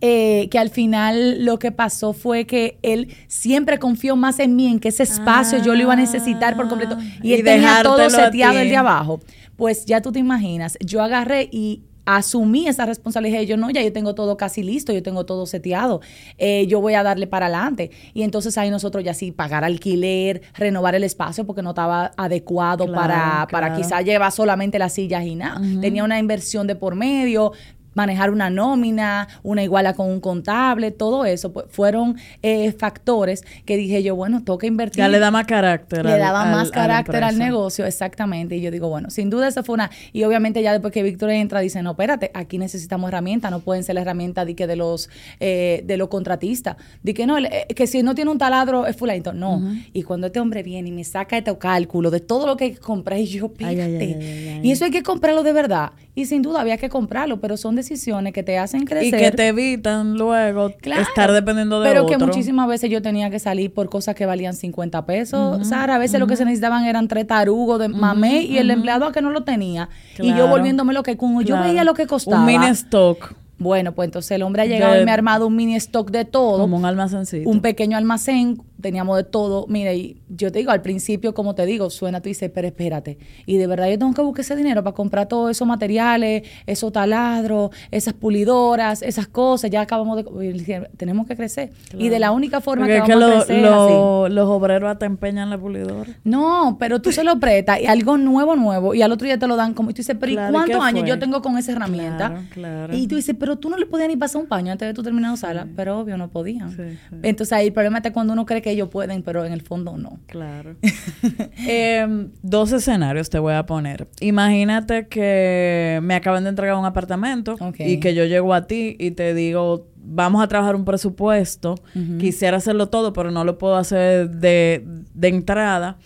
eh, 0.02 0.48
que 0.50 0.60
al 0.60 0.70
final 0.70 1.44
lo 1.46 1.60
que 1.60 1.72
pasó 1.72 2.14
fue 2.14 2.46
que 2.46 2.78
él 2.82 3.16
siempre 3.28 3.80
confió 3.80 4.16
más 4.16 4.40
en 4.40 4.56
mí, 4.56 4.68
en 4.68 4.80
que 4.80 4.90
ese 4.90 5.04
espacio 5.04 5.62
yo 5.62 5.74
lo 5.76 5.82
iba 5.82 5.94
a 5.94 5.98
necesitar 5.98 6.56
por 6.56 6.68
completo. 6.68 6.98
Y, 7.22 7.34
él 7.34 7.44
tenía 7.44 7.82
todo 7.84 8.10
seteado 8.10 8.60
el 8.60 8.70
de 8.70 8.78
abajo. 8.78 9.20
Pues 9.56 9.86
ya 9.86 10.02
tú 10.02 10.12
te 10.12 10.20
imaginas, 10.20 10.78
yo 10.82 11.02
agarré 11.02 11.48
y 11.52 11.84
asumí 12.06 12.68
esa 12.68 12.86
responsabilidad. 12.86 13.42
Yo 13.42 13.58
no, 13.58 13.70
ya 13.70 13.82
yo 13.82 13.92
tengo 13.92 14.16
todo 14.16 14.38
casi 14.38 14.64
listo, 14.64 14.94
yo 14.94 15.04
tengo 15.04 15.26
todo 15.26 15.46
seteado, 15.46 16.02
eh, 16.38 16.66
yo 16.68 16.80
voy 16.80 16.94
a 16.94 17.04
darle 17.04 17.28
para 17.28 17.48
adelante. 17.48 17.92
Y 18.14 18.22
entonces 18.22 18.58
ahí 18.58 18.70
nosotros 18.70 19.04
ya 19.04 19.14
sí, 19.14 19.32
pagar 19.32 19.64
alquiler, 19.64 20.42
renovar 20.54 20.96
el 20.96 21.04
espacio 21.04 21.46
porque 21.46 21.62
no 21.62 21.72
estaba 21.72 22.12
adecuado 22.16 22.92
para, 22.92 23.48
para 23.52 23.76
quizá 23.76 24.02
llevar 24.02 24.32
solamente 24.32 24.80
las 24.80 24.94
sillas 24.94 25.26
y 25.26 25.36
nada. 25.36 25.62
Tenía 25.82 26.04
una 26.04 26.20
inversión 26.20 26.68
de 26.68 26.76
por 26.76 26.96
medio, 26.96 27.52
manejar 27.96 28.30
una 28.30 28.52
nómina, 28.52 29.28
una 29.42 29.64
iguala 29.64 29.94
con 29.94 30.08
un 30.08 30.20
contable, 30.20 30.92
todo 30.92 31.26
eso, 31.26 31.52
pues 31.52 31.66
fueron 31.70 32.18
eh, 32.44 32.72
factores 32.74 33.44
que 33.66 33.78
dije 33.78 34.04
yo, 34.04 34.16
bueno, 34.16 34.44
toca 34.44 34.68
invertir. 34.68 35.00
Ya 35.00 35.08
le 35.08 35.20
da 35.20 35.32
más 35.32 35.48
carácter. 35.48 36.06
Le 36.06 36.18
daba 36.18 36.46
más 36.46 36.70
carácter 36.70 37.24
al 37.24 37.40
negocio, 37.40 37.86
exactamente. 37.86 38.58
Y 38.58 38.62
yo 38.62 38.70
digo, 38.70 38.90
bueno, 38.90 39.10
sin 39.10 39.30
duda 39.30 39.48
eso 39.48 39.64
fue 39.64 39.74
una... 39.74 39.90
Y 40.14 40.24
obviamente 40.24 40.62
ya 40.62 40.72
después 40.72 40.94
que 40.94 41.02
Víctor 41.02 41.32
entra, 41.32 41.62
dice, 41.62 41.82
no, 41.82 41.92
espérate, 41.92 42.30
aquí 42.34 42.58
necesitamos 42.58 43.08
herramientas, 43.08 43.50
no 43.50 43.62
pueden 43.62 43.84
ser 43.84 43.96
la 43.96 44.02
herramienta 44.02 44.46
de 44.46 44.56
que 44.56 44.68
de 44.68 44.76
los, 44.76 45.10
eh, 45.40 45.82
de 45.86 45.98
los 45.98 46.10
contratistas. 46.10 46.76
De 47.02 47.14
que 47.14 47.26
no, 47.26 47.38
eh, 47.38 47.66
que 47.76 47.88
si 47.88 48.04
no 48.04 48.14
tiene 48.14 48.30
un 48.30 48.38
taladro 48.38 48.86
es 48.86 48.96
fulanito. 48.96 49.34
No. 49.34 49.62
Y 49.94 50.04
cuando 50.04 50.28
este 50.28 50.40
hombre 50.40 50.64
viene 50.64 50.90
y 50.90 50.92
me 50.92 51.04
saca 51.04 51.38
este 51.38 51.58
cálculo 51.58 52.12
de 52.12 52.20
todo 52.20 52.46
lo 52.46 52.58
que 52.58 52.76
compré, 52.76 53.22
y 53.22 53.28
yo, 53.28 53.50
pídate. 53.50 54.60
y 54.62 54.72
eso 54.72 54.86
hay 54.86 54.92
que 54.92 55.04
comprarlo 55.04 55.44
de 55.44 55.54
verdad. 55.54 55.92
Y 56.14 56.26
sin 56.26 56.42
duda 56.42 56.62
había 56.62 56.78
que 56.78 56.90
comprarlo, 56.90 57.40
pero 57.42 57.58
son 57.58 57.76
decisiones 57.88 58.34
que 58.34 58.44
te 58.44 58.58
hacen 58.58 58.86
crecer. 58.86 59.20
Y 59.20 59.24
que 59.24 59.32
te 59.32 59.48
evitan 59.48 60.18
luego 60.18 60.72
estar 60.84 61.32
dependiendo 61.32 61.80
de 61.82 61.90
pero 61.90 62.04
otro. 62.04 62.18
Pero 62.18 62.20
que 62.20 62.26
muchísimas 62.26 62.68
veces 62.68 62.90
yo 62.90 63.02
tenía 63.02 63.30
que 63.30 63.40
salir 63.40 63.74
por 63.74 63.90
cosas 63.90 64.16
que 64.16 64.26
valían 64.26 64.54
50 64.54 65.06
pesos. 65.06 65.68
Sara, 65.68 65.96
a 65.96 65.98
veces 65.98 66.20
lo 66.20 66.28
que 66.28 66.36
se 66.36 66.46
necesitaban 66.46 66.86
eran 66.86 67.08
tres 67.08 67.28
tarugos 67.28 67.80
de 67.80 67.90
mamé 67.90 68.44
y 68.44 68.58
el 68.58 68.72
empleado 68.72 69.06
a 69.06 69.12
que 69.12 69.22
no 69.22 69.30
lo 69.30 69.44
tenía. 69.44 69.90
Y 70.20 70.34
yo 70.36 70.48
volviéndome 70.48 70.94
lo 70.94 71.04
que... 71.04 71.18
Como 71.18 71.42
yo 71.42 71.60
veía 71.60 71.84
lo 71.84 71.94
que 71.94 72.08
costaba. 72.08 72.40
Un 72.40 72.46
mini 72.46 72.68
stock. 72.68 73.36
Bueno, 73.58 73.94
pues 73.94 74.08
entonces 74.08 74.32
el 74.32 74.44
hombre 74.44 74.64
ha 74.64 74.66
llegado 74.66 75.02
y 75.02 75.06
me 75.06 75.12
ha 75.12 75.14
armado 75.14 75.48
un 75.48 75.56
mini 75.56 75.76
stock 75.76 76.12
de 76.12 76.26
todo. 76.26 76.60
Como 76.60 76.76
un 76.78 76.86
almacencito. 76.86 77.50
Un 77.50 77.62
pequeño 77.62 77.98
almacén 77.98 78.62
teníamos 78.82 79.18
de 79.18 79.24
todo. 79.24 79.66
Mire, 79.68 79.96
y 79.96 80.22
yo 80.30 80.52
te 80.52 80.60
digo, 80.60 80.72
al 80.72 80.82
principio, 80.82 81.34
como 81.34 81.56
te 81.56 81.66
digo, 81.66 81.90
suena, 81.90 82.22
tú 82.22 82.30
dices, 82.30 82.52
pero 82.54 82.68
espérate. 82.68 83.18
Y 83.46 83.58
de 83.58 83.68
verdad 83.68 83.90
yo 83.90 83.98
tengo 83.98 84.14
que 84.14 84.22
buscar 84.22 84.42
ese 84.42 84.56
dinero 84.56 84.84
para 84.84 84.96
comprar 84.96 85.28
todos 85.28 85.52
esos 85.52 85.68
materiales, 85.68 86.44
esos 86.66 86.92
taladros, 86.92 87.72
esas 87.92 88.14
pulidoras, 88.14 89.02
esas 89.02 89.28
cosas. 89.28 89.72
Ya 89.72 89.82
acabamos 89.82 90.18
de... 90.18 90.90
Tenemos 90.98 91.28
que 91.28 91.36
crecer. 91.36 91.72
Y 91.98 92.10
de 92.10 92.20
la 92.20 92.32
única 92.32 92.62
forma 92.62 92.88
que 92.88 93.00
vamos 93.00 93.24
a 93.24 93.46
crecer 93.46 93.62
Los 93.62 94.50
obreros 94.50 94.98
te 95.00 95.06
empeñan 95.06 95.50
la 95.50 95.58
pulidora. 95.58 96.12
No, 96.24 96.78
pero 96.80 97.02
tú 97.02 97.12
se 97.12 97.24
lo 97.24 97.40
prestas 97.40 97.82
y 97.82 97.86
algo 97.86 98.18
nuevo, 98.18 98.56
nuevo, 98.56 98.94
y 98.94 99.02
al 99.02 99.12
otro 99.12 99.26
día 99.26 99.38
te 99.38 99.48
lo 99.48 99.56
dan 99.56 99.74
como... 99.74 99.90
Y 99.90 99.94
tú 99.94 99.98
dices, 99.98 100.16
pero 100.20 100.32
¿y 100.32 100.36
cuántos 100.36 100.82
años 100.82 101.08
yo 101.08 101.20
tengo 101.20 101.42
con 101.42 101.58
esa 101.58 101.72
herramienta? 101.72 102.44
Y 102.92 103.08
tú 103.08 103.16
dices, 103.16 103.36
pero 103.40 103.58
tú 103.58 103.70
no 103.70 103.78
le 103.78 103.86
podías 103.86 104.08
ni 104.08 104.16
pasar 104.16 104.42
un 104.42 104.48
paño 104.48 104.72
antes 104.72 104.88
de 104.88 104.94
tu 104.94 105.04
terminar 105.04 105.38
sala. 105.38 105.68
Pero 105.76 106.00
obvio, 106.00 106.18
no 106.18 106.30
podían. 106.30 107.00
Entonces 107.24 107.54
ahí 107.54 107.68
el 107.68 107.74
problema 107.74 107.98
está 107.98 108.12
cuando 108.14 108.34
uno 108.34 108.46
cree 108.46 108.62
que 108.66 108.72
ellos 108.72 108.90
pueden, 108.90 109.22
pero 109.22 109.46
en 109.46 109.54
el 109.54 109.62
fondo 109.62 109.96
no. 109.96 110.18
Claro. 110.26 110.76
Em, 111.68 112.32
dos 112.42 112.72
escenarios 112.72 113.30
te 113.30 113.38
voy 113.38 113.54
a 113.54 113.68
poner. 113.68 114.08
Imagínate 114.22 115.08
que 115.08 116.00
me 116.02 116.16
acaban 116.16 116.46
de 116.46 116.50
entregar 116.50 116.76
un 116.76 116.86
apartamento 116.86 117.58
y 117.78 118.00
que 118.00 118.16
yo 118.16 118.26
llego 118.26 118.56
a 118.56 118.66
ti 118.66 118.96
y 119.00 119.12
te 119.12 119.36
digo, 119.36 119.86
vamos 119.98 120.44
a 120.44 120.48
trabajar 120.48 120.76
un 120.76 120.84
presupuesto, 120.84 121.76
quisiera 122.20 122.58
hacerlo 122.58 122.90
todo, 122.90 123.14
pero 123.14 123.30
no 123.30 123.44
lo 123.44 123.60
puedo 123.60 123.76
hacer 123.76 124.32
de, 124.32 124.84
entrada. 125.22 125.98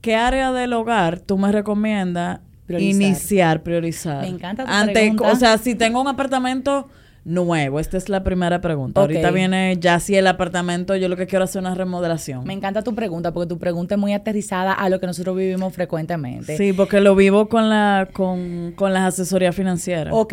¿Qué 0.00 0.14
área 0.14 0.52
del 0.52 0.74
hogar 0.74 1.18
tú 1.18 1.38
me 1.38 1.50
recomiendas 1.50 2.38
iniciar, 2.68 3.64
priorizar? 3.64 4.20
Me 4.20 4.28
encanta 4.28 4.64
tu 4.64 4.70
Ante, 4.70 5.12
O 5.24 5.34
sea, 5.34 5.58
si 5.58 5.74
tengo 5.74 6.00
un 6.00 6.06
apartamento 6.06 6.88
nuevo? 7.26 7.80
Esta 7.80 7.98
es 7.98 8.08
la 8.08 8.22
primera 8.22 8.60
pregunta. 8.60 9.00
Ahorita 9.00 9.30
viene 9.32 9.76
ya 9.78 10.00
si 10.00 10.14
el 10.14 10.26
apartamento, 10.26 10.96
yo 10.96 11.08
lo 11.08 11.16
que 11.16 11.26
quiero 11.26 11.44
hacer 11.44 11.60
es 11.60 11.66
una 11.66 11.74
remodelación. 11.74 12.44
Me 12.44 12.54
encanta 12.54 12.82
tu 12.82 12.94
pregunta 12.94 13.34
porque 13.34 13.48
tu 13.48 13.58
pregunta 13.58 13.96
es 13.96 14.00
muy 14.00 14.14
aterrizada 14.14 14.72
a 14.72 14.88
lo 14.88 15.00
que 15.00 15.06
nosotros 15.06 15.36
vivimos 15.36 15.74
frecuentemente. 15.74 16.56
Sí, 16.56 16.72
porque 16.72 17.00
lo 17.00 17.14
vivo 17.16 17.48
con 17.48 17.68
la 17.68 18.08
con, 18.12 18.72
con 18.76 18.92
las 18.92 19.14
asesorías 19.14 19.54
financieras. 19.54 20.14
Ok, 20.16 20.32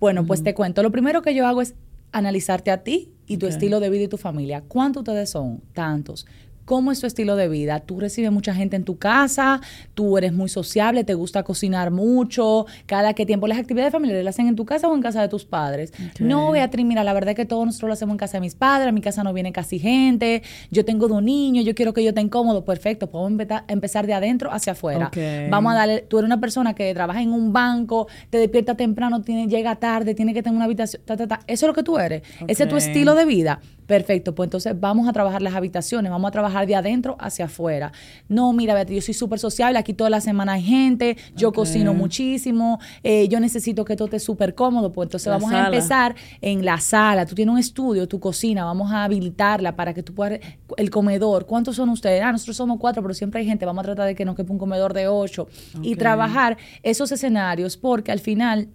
bueno, 0.00 0.26
pues 0.26 0.42
te 0.42 0.52
cuento. 0.52 0.82
Lo 0.82 0.90
primero 0.90 1.22
que 1.22 1.34
yo 1.34 1.46
hago 1.46 1.62
es 1.62 1.74
analizarte 2.10 2.70
a 2.70 2.82
ti 2.82 3.12
y 3.26 3.38
tu 3.38 3.46
estilo 3.46 3.80
de 3.80 3.88
vida 3.88 4.04
y 4.04 4.08
tu 4.08 4.18
familia. 4.18 4.62
¿Cuántos 4.66 5.02
ustedes 5.02 5.30
son? 5.30 5.62
Tantos 5.72 6.26
cómo 6.64 6.92
es 6.92 7.00
tu 7.00 7.06
estilo 7.06 7.36
de 7.36 7.48
vida. 7.48 7.80
Tú 7.80 8.00
recibes 8.00 8.30
mucha 8.32 8.54
gente 8.54 8.76
en 8.76 8.84
tu 8.84 8.98
casa, 8.98 9.60
tú 9.94 10.18
eres 10.18 10.32
muy 10.32 10.48
sociable, 10.48 11.04
te 11.04 11.14
gusta 11.14 11.42
cocinar 11.42 11.90
mucho, 11.90 12.66
cada 12.86 13.14
qué 13.14 13.26
tiempo 13.26 13.46
las 13.46 13.58
actividades 13.58 13.92
familiares 13.92 14.24
las 14.24 14.34
hacen 14.36 14.48
en 14.48 14.56
tu 14.56 14.64
casa 14.64 14.88
o 14.88 14.94
en 14.94 15.02
casa 15.02 15.20
de 15.20 15.28
tus 15.28 15.44
padres. 15.44 15.92
No, 16.18 16.52
Beatriz, 16.52 16.86
mira, 16.86 17.04
la 17.04 17.12
verdad 17.12 17.30
es 17.30 17.36
que 17.36 17.44
todos 17.44 17.66
nosotros 17.66 17.88
lo 17.88 17.92
hacemos 17.94 18.14
en 18.14 18.18
casa 18.18 18.38
de 18.38 18.40
mis 18.40 18.54
padres, 18.54 18.88
a 18.88 18.92
mi 18.92 19.00
casa 19.00 19.22
no 19.22 19.32
viene 19.32 19.52
casi 19.52 19.78
gente, 19.78 20.42
yo 20.70 20.84
tengo 20.84 21.08
dos 21.08 21.22
niños, 21.22 21.64
yo 21.64 21.74
quiero 21.74 21.92
que 21.92 22.02
yo 22.02 22.10
esté 22.10 22.20
incómodo, 22.20 22.64
perfecto, 22.64 23.10
podemos 23.10 23.46
empezar 23.68 24.06
de 24.06 24.14
adentro 24.14 24.52
hacia 24.52 24.72
afuera. 24.72 25.10
Vamos 25.50 25.72
a 25.72 25.76
darle, 25.76 26.00
tú 26.08 26.18
eres 26.18 26.26
una 26.26 26.40
persona 26.40 26.74
que 26.74 26.92
trabaja 26.94 27.22
en 27.22 27.32
un 27.32 27.52
banco, 27.52 28.08
te 28.30 28.38
despierta 28.38 28.76
temprano, 28.76 29.22
tiene, 29.22 29.48
llega 29.48 29.76
tarde, 29.76 30.14
tiene 30.14 30.34
que 30.34 30.42
tener 30.42 30.56
una 30.56 30.64
habitación, 30.66 31.02
ta, 31.04 31.16
ta, 31.16 31.26
ta. 31.26 31.40
eso 31.46 31.66
es 31.66 31.68
lo 31.68 31.74
que 31.74 31.82
tú 31.82 31.98
eres, 31.98 32.22
ese 32.46 32.64
es 32.64 32.68
tu 32.68 32.76
estilo 32.76 33.14
de 33.14 33.24
vida 33.24 33.60
Perfecto, 33.86 34.34
pues 34.34 34.46
entonces 34.46 34.78
vamos 34.78 35.08
a 35.08 35.12
trabajar 35.12 35.42
las 35.42 35.54
habitaciones, 35.54 36.10
vamos 36.10 36.28
a 36.28 36.32
trabajar 36.32 36.66
de 36.66 36.76
adentro 36.76 37.16
hacia 37.18 37.46
afuera. 37.46 37.92
No, 38.28 38.52
mira, 38.52 38.74
Beatriz, 38.74 38.96
yo 38.96 39.02
soy 39.06 39.14
súper 39.14 39.38
sociable, 39.38 39.78
aquí 39.78 39.92
toda 39.92 40.10
la 40.10 40.20
semana 40.20 40.54
hay 40.54 40.62
gente, 40.62 41.16
yo 41.34 41.52
cocino 41.52 41.92
muchísimo, 41.94 42.78
eh, 43.02 43.28
yo 43.28 43.40
necesito 43.40 43.84
que 43.84 43.96
todo 43.96 44.06
esté 44.06 44.20
súper 44.20 44.54
cómodo, 44.54 44.92
pues 44.92 45.06
entonces 45.06 45.28
vamos 45.28 45.52
a 45.52 45.66
empezar 45.66 46.14
en 46.40 46.64
la 46.64 46.78
sala. 46.78 47.26
Tú 47.26 47.34
tienes 47.34 47.52
un 47.52 47.58
estudio, 47.58 48.06
tu 48.06 48.20
cocina, 48.20 48.64
vamos 48.64 48.92
a 48.92 49.04
habilitarla 49.04 49.74
para 49.76 49.94
que 49.94 50.02
tú 50.02 50.14
puedas, 50.14 50.40
el 50.76 50.90
comedor, 50.90 51.46
¿cuántos 51.46 51.76
son 51.76 51.88
ustedes? 51.88 52.22
Ah, 52.22 52.32
nosotros 52.32 52.56
somos 52.56 52.78
cuatro, 52.78 53.02
pero 53.02 53.14
siempre 53.14 53.40
hay 53.40 53.46
gente, 53.46 53.66
vamos 53.66 53.82
a 53.82 53.86
tratar 53.86 54.06
de 54.06 54.14
que 54.14 54.24
no 54.24 54.34
quepa 54.34 54.52
un 54.52 54.58
comedor 54.58 54.94
de 54.94 55.08
ocho 55.08 55.48
y 55.82 55.96
trabajar 55.96 56.56
esos 56.82 57.10
escenarios 57.12 57.76
porque 57.76 58.12
al 58.12 58.20
final 58.20 58.68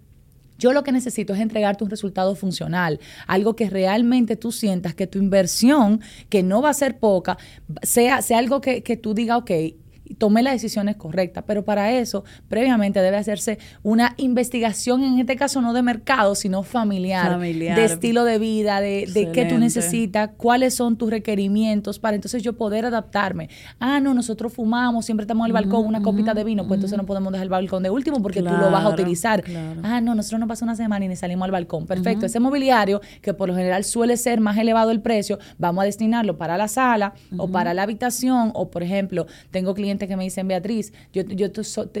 yo 0.58 0.72
lo 0.72 0.82
que 0.82 0.92
necesito 0.92 1.32
es 1.32 1.40
entregarte 1.40 1.84
un 1.84 1.90
resultado 1.90 2.34
funcional, 2.34 3.00
algo 3.26 3.56
que 3.56 3.70
realmente 3.70 4.36
tú 4.36 4.52
sientas 4.52 4.94
que 4.94 5.06
tu 5.06 5.18
inversión, 5.18 6.00
que 6.28 6.42
no 6.42 6.60
va 6.60 6.70
a 6.70 6.74
ser 6.74 6.98
poca, 6.98 7.38
sea, 7.82 8.20
sea 8.22 8.38
algo 8.38 8.60
que, 8.60 8.82
que 8.82 8.96
tú 8.96 9.14
digas, 9.14 9.38
ok, 9.38 9.50
tomé 10.14 10.42
las 10.42 10.54
decisiones 10.54 10.96
correctas. 10.96 11.44
Pero 11.46 11.64
para 11.64 11.92
eso, 11.92 12.24
previamente 12.48 13.00
debe 13.00 13.16
hacerse 13.16 13.58
una 13.82 14.14
investigación, 14.16 15.02
en 15.02 15.18
este 15.18 15.36
caso 15.36 15.60
no 15.60 15.72
de 15.72 15.82
mercado, 15.82 16.34
sino 16.34 16.62
familiar, 16.62 17.38
de 17.38 17.84
estilo 17.84 18.24
de 18.24 18.38
vida, 18.38 18.80
de, 18.80 19.06
de 19.12 19.32
qué 19.32 19.44
tú 19.44 19.58
necesitas, 19.58 20.30
cuáles 20.36 20.74
son 20.74 20.96
tus 20.96 21.10
requerimientos, 21.10 21.98
para 21.98 22.14
entonces 22.14 22.42
yo 22.42 22.54
poder 22.56 22.86
adaptarme. 22.86 23.48
Ah, 23.80 24.00
no, 24.00 24.14
nosotros 24.14 24.52
fumamos, 24.52 25.04
siempre 25.04 25.24
estamos 25.24 25.44
en 25.44 25.48
el 25.48 25.52
balcón, 25.52 25.86
una 25.86 26.02
copita 26.02 26.34
de 26.34 26.44
vino, 26.44 26.66
pues 26.66 26.78
entonces 26.78 26.96
no 26.98 27.06
podemos 27.06 27.32
dejar 27.32 27.44
el 27.44 27.50
balcón 27.50 27.82
de 27.82 27.90
último 27.90 28.22
porque 28.22 28.42
tú 28.42 28.50
lo 28.50 28.70
vas 28.70 28.84
a 28.84 28.88
utilizar. 28.88 29.42
Ah, 29.82 30.00
no, 30.00 30.14
nosotros 30.14 30.40
no 30.40 30.46
pasa 30.46 30.64
una 30.64 30.76
semana 30.76 31.04
y 31.04 31.08
ni 31.08 31.16
salimos 31.16 31.44
al 31.44 31.52
balcón. 31.52 31.86
Perfecto. 31.86 32.26
Ese 32.26 32.40
mobiliario, 32.40 33.00
que 33.22 33.34
por 33.34 33.48
lo 33.48 33.54
general 33.54 33.84
suele 33.84 34.16
ser 34.16 34.40
más 34.40 34.56
elevado 34.56 34.90
el 34.90 35.00
precio, 35.00 35.38
vamos 35.58 35.82
a 35.82 35.84
destinarlo 35.84 36.36
para 36.38 36.56
la 36.56 36.68
sala 36.68 37.14
o 37.36 37.48
para 37.48 37.74
la 37.74 37.82
habitación, 37.82 38.52
o 38.54 38.70
por 38.70 38.82
ejemplo, 38.82 39.26
tengo 39.50 39.74
clientes 39.74 39.97
que 40.06 40.16
me 40.16 40.24
dicen, 40.24 40.46
Beatriz, 40.46 40.92
yo, 41.12 41.22
yo 41.22 41.48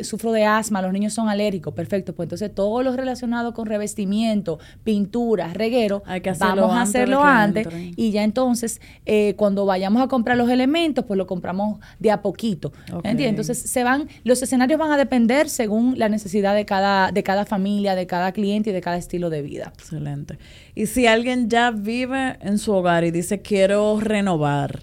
sufro 0.02 0.32
de 0.32 0.44
asma, 0.44 0.82
los 0.82 0.92
niños 0.92 1.14
son 1.14 1.28
alérgicos, 1.28 1.74
perfecto, 1.74 2.14
pues 2.14 2.26
entonces 2.26 2.54
todo 2.54 2.82
lo 2.82 2.94
relacionado 2.94 3.54
con 3.54 3.66
revestimiento, 3.66 4.58
pintura, 4.84 5.52
reguero, 5.52 6.02
vamos 6.38 6.72
a 6.72 6.82
hacerlo 6.82 7.22
antes 7.22 7.66
y 7.96 8.10
ya 8.10 8.22
entonces 8.22 8.80
eh, 9.06 9.34
cuando 9.36 9.66
vayamos 9.66 10.02
a 10.02 10.08
comprar 10.08 10.36
los 10.36 10.50
elementos, 10.50 11.04
pues 11.04 11.16
lo 11.16 11.26
compramos 11.26 11.80
de 11.98 12.10
a 12.10 12.22
poquito. 12.22 12.72
Entonces 13.04 13.58
se 13.58 13.84
van, 13.84 14.08
los 14.24 14.42
escenarios 14.42 14.78
van 14.78 14.92
a 14.92 14.96
depender 14.96 15.48
según 15.48 15.98
la 15.98 16.08
necesidad 16.08 16.54
de 16.54 16.64
cada, 16.64 17.12
de 17.12 17.22
cada 17.22 17.46
familia, 17.46 17.94
de 17.94 18.06
cada 18.06 18.32
cliente 18.32 18.70
y 18.70 18.72
de 18.72 18.80
cada 18.80 18.96
estilo 18.96 19.30
de 19.30 19.42
vida. 19.42 19.72
Excelente. 19.74 20.38
Y 20.74 20.86
si 20.86 21.06
alguien 21.06 21.48
ya 21.48 21.70
vive 21.70 22.38
en 22.40 22.58
su 22.58 22.72
hogar 22.72 23.04
y 23.04 23.10
dice 23.10 23.40
quiero 23.40 23.98
renovar, 24.00 24.82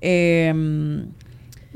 eh, 0.00 0.52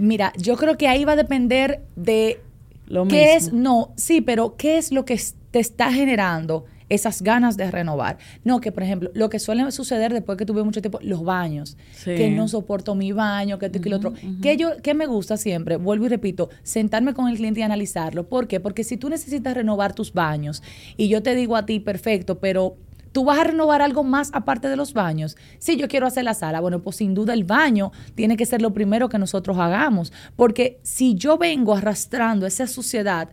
Mira, 0.01 0.33
yo 0.39 0.57
creo 0.57 0.79
que 0.79 0.89
ahí 0.89 1.05
va 1.05 1.13
a 1.13 1.17
depender 1.17 1.83
de 1.95 2.41
lo 2.87 3.07
qué 3.07 3.35
es, 3.35 3.53
no, 3.53 3.93
sí, 3.97 4.23
pero 4.23 4.57
qué 4.57 4.79
es 4.79 4.93
lo 4.93 5.05
que 5.05 5.21
te 5.51 5.59
está 5.59 5.93
generando 5.93 6.65
esas 6.89 7.21
ganas 7.21 7.59
de 7.59 7.71
renovar. 7.71 8.17
No, 8.43 8.63
que 8.63 8.73
por 8.73 8.83
ejemplo, 8.83 9.11
lo 9.13 9.29
que 9.29 9.39
suele 9.39 9.71
suceder 9.73 10.13
después 10.15 10.39
que 10.39 10.47
tuve 10.47 10.65
mucho 10.65 10.81
tiempo, 10.81 10.99
los 11.03 11.23
baños, 11.23 11.77
que 12.03 12.31
no 12.31 12.49
soporto 12.49 12.95
mi 12.95 13.13
baño, 13.13 13.59
que 13.59 13.67
esto 13.67 13.79
y 13.85 13.91
lo 13.91 13.97
otro. 13.97 14.15
Que 14.41 14.57
yo, 14.57 14.79
que 14.83 14.95
me 14.95 15.07
gusta 15.07 15.37
siempre, 15.37 15.77
vuelvo 15.77 16.07
y 16.07 16.09
repito, 16.09 16.49
sentarme 16.63 17.13
con 17.13 17.29
el 17.29 17.37
cliente 17.37 17.61
y 17.61 17.63
analizarlo. 17.63 18.27
¿Por 18.27 18.49
qué? 18.49 18.59
Porque 18.59 18.85
si 18.85 18.97
tú 18.97 19.11
necesitas 19.11 19.55
renovar 19.55 19.95
tus 19.95 20.15
baños 20.15 20.63
y 20.97 21.09
yo 21.09 21.23
te 21.23 21.35
digo 21.35 21.57
a 21.57 21.67
ti, 21.67 21.79
perfecto, 21.79 22.39
pero 22.39 22.77
¿Tú 23.13 23.25
vas 23.25 23.39
a 23.41 23.45
renovar 23.45 23.83
algo 23.83 24.05
más 24.05 24.31
aparte 24.33 24.69
de 24.69 24.77
los 24.77 24.93
baños? 24.93 25.37
Sí, 25.59 25.77
yo 25.77 25.89
quiero 25.89 26.07
hacer 26.07 26.25
la 26.25 26.35
sala. 26.35 26.61
Bueno, 26.61 26.81
pues 26.81 26.97
sin 26.97 27.15
duda 27.15 27.35
el 27.35 27.45
baño 27.45 27.91
tiene 28.15 28.37
que 28.37 28.47
ser 28.47 28.63
lo 28.63 28.73
primero 28.73 29.09
que 29.09 29.19
nosotros 29.19 29.59
hagamos. 29.59 30.13
Porque 30.37 30.79
si 30.83 31.15
yo 31.15 31.37
vengo 31.37 31.75
arrastrando 31.75 32.47
esa 32.47 32.67
suciedad 32.67 33.31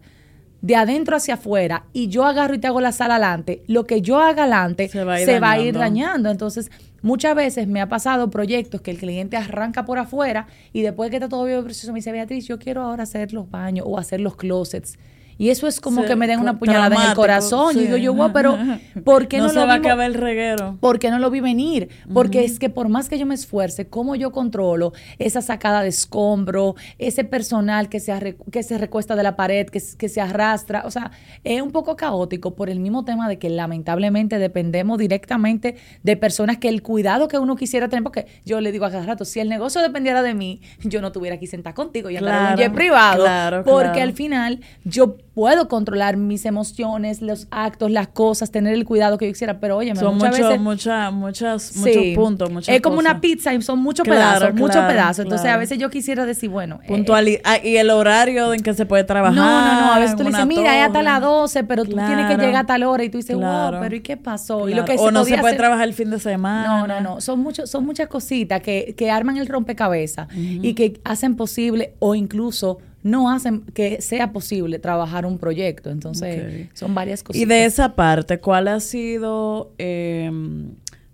de 0.62 0.76
adentro 0.76 1.16
hacia 1.16 1.36
afuera 1.36 1.86
y 1.94 2.08
yo 2.08 2.26
agarro 2.26 2.56
y 2.56 2.58
te 2.58 2.68
hago 2.68 2.82
la 2.82 2.92
sala 2.92 3.16
adelante, 3.16 3.64
lo 3.68 3.86
que 3.86 4.02
yo 4.02 4.20
haga 4.20 4.44
adelante 4.44 4.90
se 4.90 5.04
va 5.04 5.52
a 5.52 5.60
ir, 5.60 5.78
dañando. 5.78 6.32
Entonces, 6.32 6.72
muchas 7.04 7.36
veces 7.36 7.68
me 7.68 7.80
ha 7.80 7.88
pasado 7.88 8.30
proyectos 8.32 8.82
que 8.82 8.92
el 8.92 8.98
cliente 8.98 9.38
arranca 9.38 9.86
por 9.86 10.00
afuera 10.00 10.48
y 10.74 10.82
después 10.82 11.12
que 11.12 11.18
está 11.18 11.30
todo 11.30 11.46
bien 11.46 11.64
precioso 11.64 11.94
me 11.94 12.00
dice, 12.00 12.12
Beatriz, 12.12 12.48
yo 12.48 12.58
quiero 12.58 12.82
ahora 12.82 13.04
hacer 13.04 13.34
los 13.34 13.50
baños 13.52 13.86
o 13.88 14.00
hacer 14.00 14.22
los 14.22 14.36
closets. 14.36 14.98
Y 15.38 15.50
eso 15.50 15.68
es 15.68 15.80
como 15.80 16.04
que 16.06 16.16
me 16.16 16.28
den 16.28 16.40
una 16.40 16.58
puñalada 16.58 16.96
en 16.96 17.10
el 17.10 17.16
corazón. 17.16 17.78
Y 17.78 17.82
digo 17.82 17.98
yo, 17.98 18.14
wow, 18.14 18.32
pero 18.34 18.58
¿por 19.04 19.28
qué 19.28 19.38
no, 19.38 19.46
no 19.46 19.50
se 19.50 19.60
va 19.60 19.74
a 19.74 19.76
acabar 19.76 20.06
el 20.06 20.14
reguero? 20.14 20.78
¿Por 20.80 21.00
qué 21.00 21.12
no 21.12 21.20
lo 21.20 21.30
vi 21.30 21.40
venir? 21.40 21.90
Porque 22.14 22.44
es 22.44 22.60
que 22.60 22.70
por 22.70 22.90
más 22.90 23.10
que 23.10 23.20
yo 23.20 23.26
me 23.26 23.36
esfuerce, 23.36 23.88
¿cómo 23.88 24.16
yo 24.16 24.32
controlo 24.32 24.94
esa 25.20 25.42
sacada 25.42 25.82
de 25.82 25.90
escombro, 25.90 26.76
ese 26.98 27.24
personal 27.24 27.90
que 27.90 28.00
se, 28.00 28.38
que 28.52 28.64
se 28.64 28.78
recuesta 28.78 29.16
de 29.16 29.24
la 29.24 29.36
pared, 29.36 29.68
que, 29.68 29.82
que 29.98 30.10
se 30.10 30.22
arrastra? 30.22 30.84
O 30.86 30.92
sea, 30.92 31.12
es 31.44 31.62
un 31.62 31.72
poco 31.72 31.96
caótico 31.96 32.56
por 32.56 32.70
el 32.70 32.80
mismo 32.80 33.06
tema 33.06 33.30
de 33.30 33.38
que 33.38 33.50
lamentablemente 33.50 34.40
dependemos 34.40 34.98
directamente 34.98 35.76
de 36.04 36.18
personas 36.18 36.58
que 36.58 36.70
el 36.70 36.82
cuidado 36.82 37.28
que 37.28 37.38
uno 37.38 37.56
quisiera 37.56 37.90
tener, 37.90 38.04
porque 38.04 38.28
yo 38.46 38.62
le 38.62 38.72
digo 38.72 38.86
a 38.86 38.92
cada 38.92 39.06
rato, 39.06 39.26
si 39.26 39.40
el 39.40 39.50
negocio 39.50 39.82
dependiera 39.82 40.22
de 40.22 40.34
mí, 40.34 40.62
yo 40.84 41.02
no 41.02 41.12
tuviera 41.12 41.36
aquí 41.36 41.48
sentada 41.48 41.74
contigo 41.74 42.10
y 42.10 42.18
andar 42.18 42.46
en 42.46 42.52
un 42.54 42.58
jet 42.58 42.74
privado. 42.74 43.24
Claro, 43.24 43.64
porque 43.64 44.02
al 44.02 44.14
final 44.14 44.62
yo 44.84 45.18
puedo 45.38 45.68
controlar 45.68 46.18
mis 46.18 46.48
emociones, 46.48 47.22
los 47.22 47.46
actos, 47.52 47.92
las 47.92 48.08
cosas, 48.08 48.50
tener 48.50 48.74
el 48.74 48.86
cuidado 48.86 49.20
que 49.20 49.28
yo 49.28 49.34
quisiera, 49.34 49.60
pero 49.60 49.78
oye, 49.78 49.96
son 49.96 50.16
muchas 50.16 50.32
veces, 50.40 50.60
muchas, 50.60 51.14
muchos 51.14 51.74
puntos, 52.16 52.50
muchas 52.50 52.74
Es 52.74 52.82
como 52.82 52.98
una 52.98 53.22
pizza 53.22 53.54
y 53.54 53.62
son 53.62 53.78
muchos 53.78 54.08
pedazos, 54.08 54.56
muchos 54.56 54.84
pedazos. 54.86 55.26
Entonces 55.26 55.48
a 55.48 55.58
veces 55.58 55.78
yo 55.78 55.92
quisiera 55.92 56.26
decir, 56.26 56.50
bueno, 56.50 56.80
eh, 56.82 56.88
puntualidad 56.88 57.42
ah, 57.44 57.60
y 57.64 57.78
el 57.78 57.92
horario 57.92 58.52
en 58.52 58.64
que 58.64 58.74
se 58.74 58.88
puede 58.88 59.04
trabajar. 59.04 59.36
No, 59.36 59.62
no, 59.62 59.80
no, 59.80 59.94
a 59.94 60.00
veces 60.00 60.16
tú 60.16 60.24
le 60.24 60.32
dices, 60.32 60.48
mira, 60.48 60.76
es 60.76 60.88
hasta 60.88 61.04
las 61.04 61.22
12, 61.22 61.64
pero 61.66 61.86
tú 61.86 61.92
tienes 61.92 62.32
que 62.32 62.38
llegar 62.38 62.64
a 62.64 62.66
tal 62.66 62.82
hora 62.82 63.04
y 63.04 63.10
tú 63.10 63.20
dices, 63.20 63.36
wow, 63.36 63.80
pero 63.80 63.96
¿y 63.96 64.02
qué 64.02 64.18
pasó? 64.18 64.68
Y 64.68 64.74
lo 64.74 64.86
que 64.86 64.96
o 64.98 65.12
no 65.12 65.24
se 65.24 65.38
puede 65.38 65.56
trabajar 65.56 65.88
el 65.88 65.94
fin 65.94 66.10
de 66.10 66.20
semana. 66.20 66.80
No, 66.80 66.88
no, 66.88 67.00
no, 67.00 67.22
son 67.22 67.42
muchos 67.42 67.70
son 67.70 67.86
muchas 67.86 68.08
cositas 68.08 68.60
que, 68.62 68.96
que 68.98 69.12
arman 69.12 69.38
el 69.38 69.46
rompecabezas 69.46 70.30
y 70.36 70.74
que 70.74 71.00
hacen 71.04 71.36
posible 71.36 71.94
o 72.00 72.16
incluso 72.16 72.80
no 73.08 73.32
hacen 73.32 73.62
que 73.74 74.02
sea 74.02 74.32
posible 74.34 74.80
trabajar 74.80 75.26
un 75.26 75.38
proyecto. 75.38 75.90
Entonces, 75.90 76.68
son 76.74 76.94
varias 76.94 77.24
cosas. 77.24 77.42
Y 77.42 77.46
de 77.46 77.66
esa 77.66 77.96
parte, 77.96 78.40
¿cuál 78.40 78.68
ha 78.68 78.80
sido 78.80 79.72
em, 79.78 80.72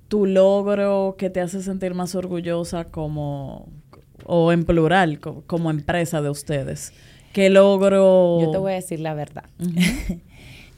tu 0.08 0.26
logro 0.26 1.16
que 1.18 1.30
te 1.30 1.40
hace 1.40 1.62
sentir 1.62 1.94
más 1.94 2.16
orgullosa 2.16 2.86
como, 2.86 3.68
o 4.26 4.52
en 4.52 4.66
plural, 4.66 5.20
como, 5.20 5.70
empresa 5.70 6.22
de 6.22 6.30
ustedes? 6.30 6.94
¿Qué 7.32 7.50
logro? 7.50 8.42
Yo 8.42 8.52
te 8.52 8.58
voy 8.58 8.72
a 8.74 8.76
decir 8.76 9.00
la 9.00 9.14
verdad. 9.14 9.46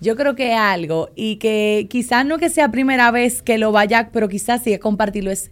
Yo 0.02 0.18
creo 0.18 0.36
que 0.36 0.54
algo, 0.54 1.10
y 1.16 1.38
que 1.38 1.88
quizás 1.90 2.26
no 2.26 2.38
que 2.38 2.50
sea 2.50 2.70
primera 2.70 3.12
vez 3.12 3.42
que 3.42 3.58
lo 3.58 3.72
vaya, 3.72 4.10
pero 4.12 4.28
quizás 4.28 4.62
sí 4.62 4.78
compartirlo, 4.78 5.32
es 5.32 5.52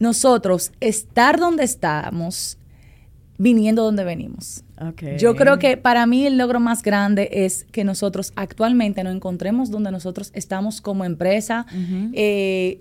nosotros 0.00 0.72
estar 0.80 1.38
donde 1.38 1.62
estamos 1.62 2.58
viniendo 3.38 3.82
donde 3.82 4.04
venimos. 4.04 4.64
Yo 5.18 5.34
creo 5.36 5.58
que 5.58 5.76
para 5.76 6.06
mí 6.06 6.26
el 6.26 6.38
logro 6.38 6.60
más 6.60 6.82
grande 6.82 7.28
es 7.32 7.64
que 7.72 7.84
nosotros 7.84 8.32
actualmente 8.36 9.02
nos 9.04 9.14
encontremos 9.14 9.70
donde 9.70 9.90
nosotros 9.90 10.30
estamos 10.34 10.80
como 10.80 11.04
empresa, 11.04 11.66
eh, 12.12 12.80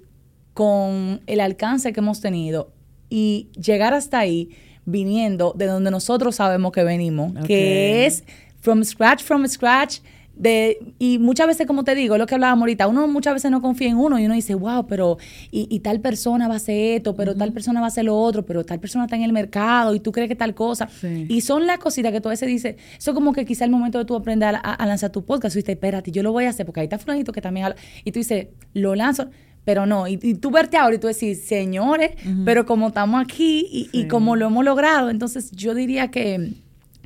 con 0.53 1.21
el 1.27 1.39
alcance 1.39 1.93
que 1.93 1.99
hemos 1.99 2.21
tenido 2.21 2.71
y 3.09 3.49
llegar 3.53 3.93
hasta 3.93 4.19
ahí 4.19 4.49
viniendo 4.85 5.53
de 5.55 5.67
donde 5.67 5.91
nosotros 5.91 6.35
sabemos 6.35 6.71
que 6.71 6.83
venimos, 6.83 7.33
que 7.45 8.05
es 8.05 8.23
from 8.59 8.83
scratch, 8.83 9.21
from 9.23 9.47
scratch 9.47 9.99
de, 10.35 10.93
y 10.97 11.19
muchas 11.19 11.47
veces, 11.47 11.67
como 11.67 11.83
te 11.83 11.93
digo, 11.93 12.17
lo 12.17 12.25
que 12.25 12.35
hablábamos 12.35 12.63
ahorita, 12.63 12.87
uno 12.87 13.07
muchas 13.07 13.33
veces 13.33 13.51
no 13.51 13.61
confía 13.61 13.89
en 13.89 13.97
uno 13.97 14.17
y 14.17 14.25
uno 14.25 14.33
dice, 14.33 14.55
wow, 14.55 14.87
pero 14.87 15.17
y, 15.51 15.79
tal 15.81 15.99
persona 15.99 16.47
va 16.47 16.55
a 16.55 16.57
hacer 16.57 16.97
esto, 16.97 17.15
pero 17.15 17.35
tal 17.35 17.51
persona 17.53 17.79
va 17.79 17.87
a 17.87 17.89
hacer 17.89 18.05
lo 18.05 18.17
otro, 18.17 18.45
pero 18.45 18.63
tal 18.63 18.79
persona 18.79 19.05
está 19.05 19.15
en 19.15 19.23
el 19.23 19.33
mercado 19.33 19.93
y 19.93 19.99
tú 19.99 20.11
crees 20.11 20.29
que 20.29 20.35
tal 20.35 20.55
cosa. 20.55 20.89
Y 21.27 21.41
son 21.41 21.67
las 21.67 21.79
cositas 21.79 22.11
que 22.11 22.21
tú 22.21 22.29
a 22.29 22.31
veces 22.31 22.47
dices, 22.47 22.75
eso 22.97 23.13
como 23.13 23.33
que 23.33 23.45
quizá 23.45 23.65
el 23.65 23.71
momento 23.71 23.97
de 23.97 24.05
tú 24.05 24.15
aprender 24.15 24.55
a, 24.61 24.85
lanzar 24.85 25.11
tu 25.11 25.23
podcast, 25.25 25.53
tú 25.53 25.59
dices, 25.59 25.73
espérate, 25.73 26.11
yo 26.11 26.23
lo 26.23 26.31
voy 26.31 26.45
a 26.45 26.49
hacer 26.49 26.65
porque 26.65 26.79
ahí 26.79 26.85
está 26.85 26.97
fulanito 26.97 27.31
que 27.31 27.41
también 27.41 27.67
habla. 27.67 27.75
Y 28.03 28.11
tú 28.11 28.19
dices, 28.19 28.47
lo 28.73 28.95
lanzo 28.95 29.29
pero 29.63 29.85
no, 29.85 30.07
y, 30.07 30.17
tú 30.17 30.49
verte 30.49 30.77
ahora 30.77 30.95
y 30.95 30.97
tú 30.97 31.05
decís, 31.05 31.43
señores, 31.43 32.13
pero 32.45 32.65
como 32.65 32.87
estamos 32.87 33.21
aquí 33.21 33.67
y, 33.71 33.89
y, 33.91 34.07
como 34.07 34.35
lo 34.35 34.47
hemos 34.47 34.65
logrado, 34.65 35.11
entonces 35.11 35.51
yo 35.51 35.75
diría 35.75 36.09
que, 36.09 36.55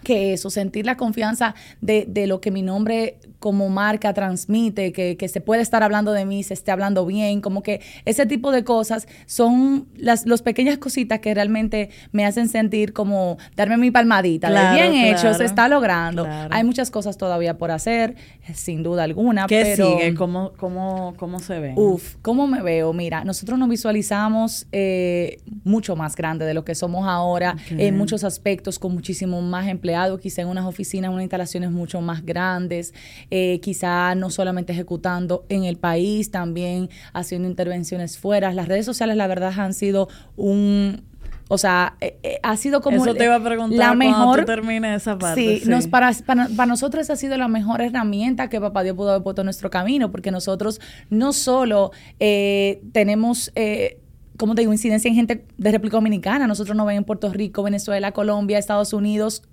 que 0.05 0.31
eso, 0.31 0.49
sentir 0.49 0.85
la 0.85 0.95
confianza 0.95 1.53
de, 1.81 2.05
de 2.07 2.27
lo 2.27 2.39
que 2.39 2.51
mi 2.51 2.61
nombre 2.61 3.17
como 3.45 3.69
marca 3.69 4.11
transmite, 4.11 4.91
que, 4.91 5.17
que, 5.17 5.27
se 5.27 5.39
puede 5.39 5.61
estar 5.61 5.83
hablando 5.83 6.13
de 6.13 6.25
mí, 6.25 6.41
se 6.41 6.55
esté 6.55 6.71
hablando 6.71 7.05
bien, 7.05 7.41
como 7.41 7.61
que 7.61 7.79
ese 8.03 8.25
tipo 8.25 8.51
de 8.51 8.63
cosas 8.63 9.07
son 9.27 9.87
las 9.95 10.25
los 10.25 10.41
pequeñas 10.41 10.79
cositas 10.79 11.19
que 11.19 11.31
realmente 11.31 11.91
me 12.11 12.25
hacen 12.25 12.49
sentir 12.49 12.91
como 12.91 13.37
darme 13.55 13.77
mi 13.77 13.91
palmadita, 13.91 14.49
de 14.49 14.75
bien 14.75 14.95
hecho, 14.95 15.31
se 15.35 15.45
está 15.45 15.67
logrando. 15.67 16.27
Hay 16.49 16.63
muchas 16.63 16.89
cosas 16.89 17.19
todavía 17.19 17.55
por 17.59 17.69
hacer, 17.69 18.15
sin 18.55 18.81
duda 18.81 19.03
alguna. 19.03 19.45
¿Qué 19.45 19.75
sigue? 19.75 20.15
¿Cómo, 20.15 20.53
cómo, 20.57 21.13
¿Cómo 21.15 21.39
se 21.39 21.59
ve? 21.59 21.73
Uf, 21.75 22.15
¿cómo 22.23 22.47
me 22.47 22.63
veo? 22.63 22.93
Mira, 22.93 23.23
nosotros 23.25 23.59
nos 23.59 23.69
visualizamos 23.69 24.65
eh, 24.71 25.37
mucho 25.63 25.95
más 25.95 26.15
grande 26.15 26.45
de 26.45 26.55
lo 26.55 26.65
que 26.65 26.73
somos 26.73 27.05
ahora, 27.07 27.57
en 27.69 27.95
muchos 27.95 28.23
aspectos, 28.23 28.79
con 28.79 28.91
muchísimo 28.91 29.39
más 29.43 29.67
empleados, 29.67 30.19
quizá 30.19 30.41
en 30.41 30.47
unas 30.47 30.65
oficinas, 30.65 31.11
unas 31.11 31.21
instalaciones 31.21 31.69
mucho 31.69 32.01
más 32.01 32.25
grandes, 32.25 32.91
eh, 33.29 33.34
quizá 33.61 34.15
no 34.15 34.29
solamente 34.29 34.73
ejecutando 34.73 35.45
en 35.49 35.63
el 35.63 35.77
país, 35.77 36.31
también 36.31 36.89
haciendo 37.13 37.47
intervenciones 37.47 38.17
fuera. 38.17 38.53
Las 38.53 38.67
redes 38.67 38.85
sociales, 38.85 39.17
la 39.17 39.27
verdad, 39.27 39.53
han 39.57 39.73
sido 39.73 40.07
un, 40.35 41.03
o 41.47 41.57
sea, 41.57 41.95
eh, 42.01 42.17
eh, 42.23 42.39
ha 42.41 42.57
sido 42.57 42.81
como 42.81 43.03
Eso 43.03 43.13
te 43.13 43.25
iba 43.25 43.35
a 43.35 43.43
preguntar 43.43 43.77
la 43.77 43.93
mejor 43.93 44.45
esa 44.85 45.17
parte. 45.17 45.59
Sí, 45.59 45.69
Nos, 45.69 45.87
para, 45.87 46.11
para, 46.25 46.65
nosotros 46.65 47.09
ha 47.09 47.15
sido 47.15 47.37
la 47.37 47.47
mejor 47.47 47.81
herramienta 47.81 48.49
que 48.49 48.59
Papá 48.59 48.83
Dios 48.83 48.95
pudo 48.95 49.11
haber 49.11 49.23
puesto 49.23 49.41
en 49.41 49.45
nuestro 49.45 49.69
camino, 49.69 50.11
porque 50.11 50.31
nosotros 50.31 50.81
no 51.09 51.33
solo 51.33 51.91
eh, 52.19 52.81
tenemos 52.93 53.51
eh, 53.55 53.99
como 54.37 54.55
te 54.55 54.61
digo, 54.61 54.73
incidencia 54.73 55.07
en 55.07 55.15
gente 55.15 55.45
de 55.57 55.71
República 55.71 55.97
Dominicana. 55.97 56.47
Nosotros 56.47 56.75
nos 56.75 56.85
ven 56.85 56.97
en 56.97 57.03
Puerto 57.03 57.31
Rico, 57.31 57.63
Venezuela, 57.63 58.11
Colombia, 58.11 58.57
Estados 58.57 58.91
Unidos, 58.91 59.43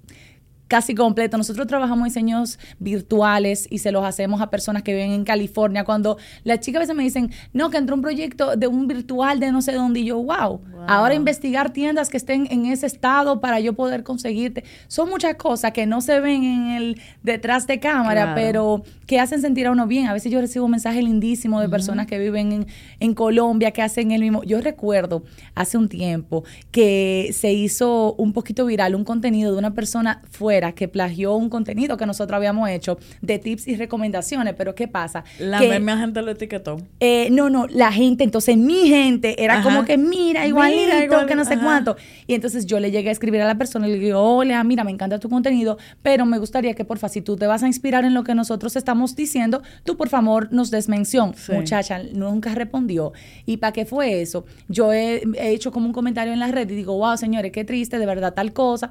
casi 0.73 0.95
completo. 0.95 1.37
Nosotros 1.37 1.67
trabajamos 1.67 2.07
diseños 2.07 2.59
virtuales 2.79 3.69
y 3.69 3.81
se 3.81 3.93
los 3.93 4.07
hacemos 4.07 4.41
a 4.41 4.49
personas 4.49 4.83
que 4.83 4.95
viven 4.95 5.11
en 5.11 5.23
California. 5.23 5.85
Cuando 5.85 6.17
las 6.45 6.61
chicas 6.61 6.79
a 6.79 6.81
veces 6.85 6.97
me 6.97 7.03
dicen, 7.03 7.31
no, 7.53 7.69
que 7.69 7.77
entró 7.77 7.95
un 7.95 8.01
proyecto 8.01 8.57
de 8.57 8.69
un 8.69 8.89
virtual 8.89 9.39
de 9.39 9.53
no 9.53 9.61
sé 9.61 9.73
dónde, 9.73 10.01
y 10.01 10.07
yo, 10.07 10.17
wow, 10.23 10.63
ahora 10.89 11.13
investigar 11.13 11.75
tiendas 11.75 12.09
que 12.09 12.17
estén 12.17 12.49
en 12.51 12.65
ese 12.65 12.87
estado 12.87 13.39
para 13.39 13.61
yo 13.61 13.75
poder 13.75 14.03
conseguirte. 14.03 14.65
Son 14.89 15.11
muchas 15.11 15.35
cosas 15.35 15.73
que 15.73 15.85
no 15.85 16.01
se 16.01 16.21
ven 16.21 16.43
en 16.43 16.71
el 16.71 17.01
detrás 17.23 17.67
de 17.67 17.79
cámara, 17.79 18.33
pero 18.35 18.83
que 19.07 19.21
hacen 19.21 19.43
sentir 19.43 19.67
a 19.67 19.73
uno 19.73 19.87
bien. 19.87 20.07
A 20.07 20.15
veces 20.15 20.33
yo 20.33 20.41
recibo 20.41 20.69
mensajes 20.69 21.05
lindísimos 21.05 21.61
de 21.61 21.69
personas 21.69 22.07
que 22.07 22.19
viven 22.19 22.51
en, 22.51 22.67
en 22.99 23.13
Colombia, 23.13 23.73
que 23.73 23.83
hacen 23.83 24.11
el 24.11 24.23
mismo. 24.23 24.43
Yo 24.43 24.63
recuerdo 24.63 25.23
hace 25.55 25.77
un 25.77 25.91
tiempo 25.91 26.45
que 26.71 27.29
se 27.35 27.53
hizo 27.53 28.15
un 28.15 28.33
poquito 28.33 28.65
viral 28.65 28.95
un 28.95 29.05
contenido 29.05 29.53
de 29.53 29.59
una 29.59 29.75
persona 29.75 30.23
fuera 30.31 30.62
que 30.71 30.87
plagió 30.87 31.35
un 31.35 31.49
contenido 31.49 31.97
que 31.97 32.07
nosotros 32.07 32.37
habíamos 32.37 32.71
hecho 32.71 32.99
de 33.21 33.41
tips 33.41 33.67
y 33.67 33.75
recomendaciones, 33.75 34.55
pero 34.57 34.77
¿qué 34.77 34.87
pasa? 34.87 35.25
La 35.41 35.61
misma 35.61 35.99
gente 35.99 36.23
lo 36.23 36.31
etiquetó. 36.31 36.79
Eh, 37.01 37.29
no, 37.33 37.51
no, 37.51 37.67
la 37.67 37.91
gente, 37.91 38.23
entonces 38.23 38.57
mi 38.57 38.89
gente 38.89 39.43
era 39.43 39.63
como 39.63 39.85
que 39.85 39.99
mira, 39.99 40.47
igualito, 40.47 41.27
que 41.27 41.35
no 41.35 41.45
sé 41.45 41.59
cuánto. 41.59 41.97
Y 42.27 42.35
entonces 42.35 42.67
yo 42.67 42.79
le 42.79 42.91
llegué 42.91 43.09
a 43.09 43.13
escribir 43.13 43.43
a 43.43 43.47
la 43.47 43.57
persona 43.57 43.89
y 43.89 43.93
le 43.93 43.99
digo, 43.99 44.21
hola, 44.21 44.63
mira, 44.63 44.85
me 44.85 44.93
encanta 44.93 45.19
tu 45.19 45.29
contenido, 45.29 45.79
pero 46.03 46.25
me 46.25 46.39
gustaría 46.39 46.75
que 46.75 46.85
porfa, 46.85 47.09
si 47.09 47.21
tú 47.23 47.37
te 47.37 47.47
vas 47.47 47.63
a 47.63 47.67
inspirar 47.67 48.05
en 48.05 48.15
lo 48.15 48.23
que 48.23 48.35
nosotros 48.35 48.77
estamos 48.77 49.17
diciendo, 49.17 49.63
tú 49.85 49.97
por 49.97 50.09
favor 50.09 50.53
nos 50.53 50.71
des 50.71 50.89
mención. 50.89 51.35
Muchacha, 51.53 52.01
nunca 52.13 52.55
respondió. 52.55 53.13
¿Y 53.47 53.57
para 53.57 53.73
qué 53.73 53.85
fue 53.85 54.21
eso? 54.21 54.45
Yo 54.69 54.93
he, 54.93 55.23
he 55.39 55.51
hecho 55.51 55.73
como 55.73 55.87
un 55.87 55.93
comentario 55.93 56.33
en 56.33 56.39
la 56.39 56.49
red 56.49 56.71
y 56.71 56.75
digo, 56.75 56.97
wow, 56.97 57.17
señores, 57.17 57.51
qué 57.53 57.65
triste, 57.65 57.99
de 57.99 58.07
verdad, 58.07 58.35
tal 58.35 58.53
cosa 58.53 58.91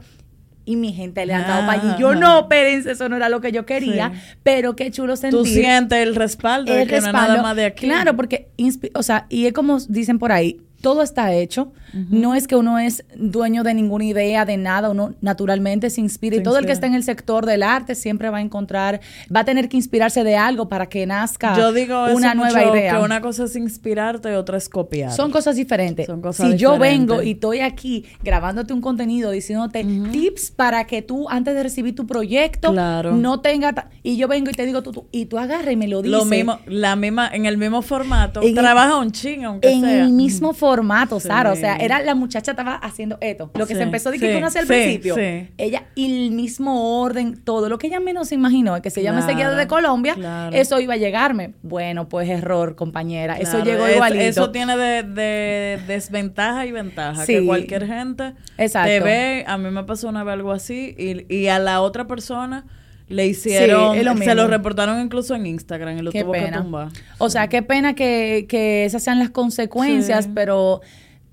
y 0.65 0.75
mi 0.75 0.93
gente 0.93 1.25
le 1.25 1.33
ha 1.33 1.41
dado 1.41 1.65
para 1.65 1.81
allí. 1.81 2.01
Yo 2.01 2.15
no, 2.15 2.41
espérense, 2.41 2.91
eso 2.91 3.09
no 3.09 3.15
era 3.15 3.29
lo 3.29 3.41
que 3.41 3.51
yo 3.51 3.65
quería, 3.65 4.11
pero 4.43 4.75
qué 4.75 4.91
chulo 4.91 5.15
sentir. 5.15 5.39
Tú 5.39 5.45
sientes 5.45 5.99
el 5.99 6.15
respaldo 6.15 6.73
el 6.73 6.79
de 6.79 6.87
que 6.87 7.01
no 7.01 7.11
nada 7.11 7.41
más 7.41 7.55
de 7.55 7.65
aquí. 7.65 7.85
Claro, 7.85 8.15
porque, 8.15 8.49
o 8.93 9.03
sea, 9.03 9.25
y 9.29 9.45
es 9.45 9.53
como 9.53 9.79
dicen 9.79 10.19
por 10.19 10.31
ahí, 10.31 10.61
todo 10.81 11.01
está 11.01 11.33
hecho. 11.33 11.71
No 11.93 12.35
es 12.35 12.47
que 12.47 12.55
uno 12.55 12.79
es 12.79 13.03
dueño 13.17 13.63
de 13.63 13.73
ninguna 13.73 14.05
idea, 14.05 14.45
de 14.45 14.55
nada, 14.55 14.89
uno 14.89 15.13
naturalmente 15.19 15.89
se 15.89 15.99
inspira. 16.01 16.37
y 16.37 16.43
todo 16.43 16.57
el 16.57 16.65
que 16.65 16.71
está 16.71 16.87
en 16.87 16.95
el 16.95 17.03
sector 17.03 17.45
del 17.45 17.63
arte 17.63 17.95
siempre 17.95 18.29
va 18.29 18.37
a 18.37 18.41
encontrar, 18.41 19.01
va 19.33 19.41
a 19.41 19.45
tener 19.45 19.67
que 19.67 19.77
inspirarse 19.77 20.23
de 20.23 20.37
algo 20.37 20.69
para 20.69 20.87
que 20.87 21.05
nazca 21.05 21.55
yo 21.57 21.73
digo 21.73 22.05
una 22.13 22.33
nueva 22.33 22.63
idea. 22.63 22.97
Que 22.97 23.03
una 23.03 23.21
cosa 23.21 23.43
es 23.43 23.55
inspirarte 23.55 24.31
y 24.31 24.35
otra 24.35 24.57
es 24.57 24.69
copiar. 24.69 25.11
Son 25.11 25.31
cosas 25.31 25.55
diferentes. 25.55 26.07
si 26.33 26.55
yo 26.55 26.77
vengo 26.77 27.21
y 27.21 27.31
estoy 27.31 27.59
aquí 27.59 28.05
grabándote 28.23 28.73
un 28.73 28.81
contenido, 28.81 29.31
diciéndote 29.31 29.83
tips 30.11 30.51
para 30.51 30.85
que 30.85 31.01
tú, 31.01 31.29
antes 31.29 31.53
de 31.55 31.63
recibir 31.63 31.95
tu 31.95 32.07
proyecto, 32.07 32.73
no 32.73 33.41
tenga. 33.41 33.89
Y 34.03 34.17
yo 34.17 34.27
vengo 34.27 34.49
y 34.49 34.53
te 34.53 34.65
digo, 34.65 34.81
tú, 34.81 35.07
y 35.11 35.25
tú 35.25 35.37
agarras 35.37 35.73
y 35.73 35.75
me 35.75 35.87
lo 35.87 36.01
dices. 36.01 36.17
Lo 36.17 36.25
mismo, 36.25 36.59
la 36.65 36.95
misma, 36.95 37.29
en 37.33 37.45
el 37.45 37.57
mismo 37.57 37.81
formato. 37.81 38.41
trabaja 38.55 38.97
un 38.97 39.11
ching, 39.11 39.43
aunque 39.43 39.71
en 39.71 39.81
sea. 39.81 39.91
En 39.91 40.05
el 40.05 40.11
mismo 40.13 40.53
formato 40.53 40.70
formato, 40.71 41.19
Sara. 41.19 41.51
O 41.51 41.55
sea, 41.55 41.75
era 41.75 42.01
la 42.01 42.15
muchacha 42.15 42.51
estaba 42.51 42.75
haciendo 42.75 43.17
esto. 43.21 43.51
Lo 43.55 43.67
que 43.67 43.75
se 43.75 43.83
empezó 43.83 44.11
de 44.11 44.19
que 44.19 44.33
conoce 44.33 44.59
al 44.59 44.67
principio. 44.67 45.15
Ella, 45.57 45.85
y 45.95 46.25
el 46.25 46.31
mismo 46.31 47.01
orden, 47.01 47.43
todo 47.43 47.69
lo 47.69 47.77
que 47.77 47.87
ella 47.87 47.99
menos 47.99 48.31
imaginó, 48.31 48.81
que 48.81 48.89
se 48.89 49.03
llama 49.03 49.25
seguida 49.25 49.55
de 49.55 49.67
Colombia, 49.67 50.15
eso 50.53 50.79
iba 50.79 50.93
a 50.93 50.97
llegarme. 50.97 51.53
Bueno, 51.61 52.07
pues 52.07 52.29
error, 52.29 52.75
compañera. 52.75 53.37
Eso 53.37 53.63
llegó 53.63 53.87
igualito. 53.87 54.23
Eso 54.23 54.51
tiene 54.51 54.77
de, 54.77 55.79
desventaja 55.87 56.65
y 56.65 56.71
ventaja. 56.71 57.25
Que 57.25 57.45
cualquier 57.45 57.87
gente 57.87 58.33
te 58.57 58.99
ve. 58.99 59.43
A 59.47 59.57
mí 59.57 59.69
me 59.69 59.83
pasó 59.83 60.07
una 60.09 60.23
vez 60.23 60.33
algo 60.33 60.51
así 60.51 60.95
y, 60.97 61.33
y 61.33 61.47
a 61.47 61.59
la 61.59 61.81
otra 61.81 62.07
persona 62.07 62.65
le 63.11 63.27
hicieron, 63.27 63.97
se 64.17 64.35
lo 64.35 64.47
reportaron 64.47 64.99
incluso 65.01 65.35
en 65.35 65.45
Instagram 65.45 65.97
y 65.97 66.01
lo 66.01 66.11
tuvo 66.11 66.31
que 66.31 66.51
tumbar. 66.51 66.89
O 67.17 67.29
sea, 67.29 67.47
qué 67.47 67.61
pena 67.61 67.93
que, 67.93 68.45
que 68.47 68.85
esas 68.85 69.03
sean 69.03 69.19
las 69.19 69.29
consecuencias, 69.29 70.29
pero 70.33 70.81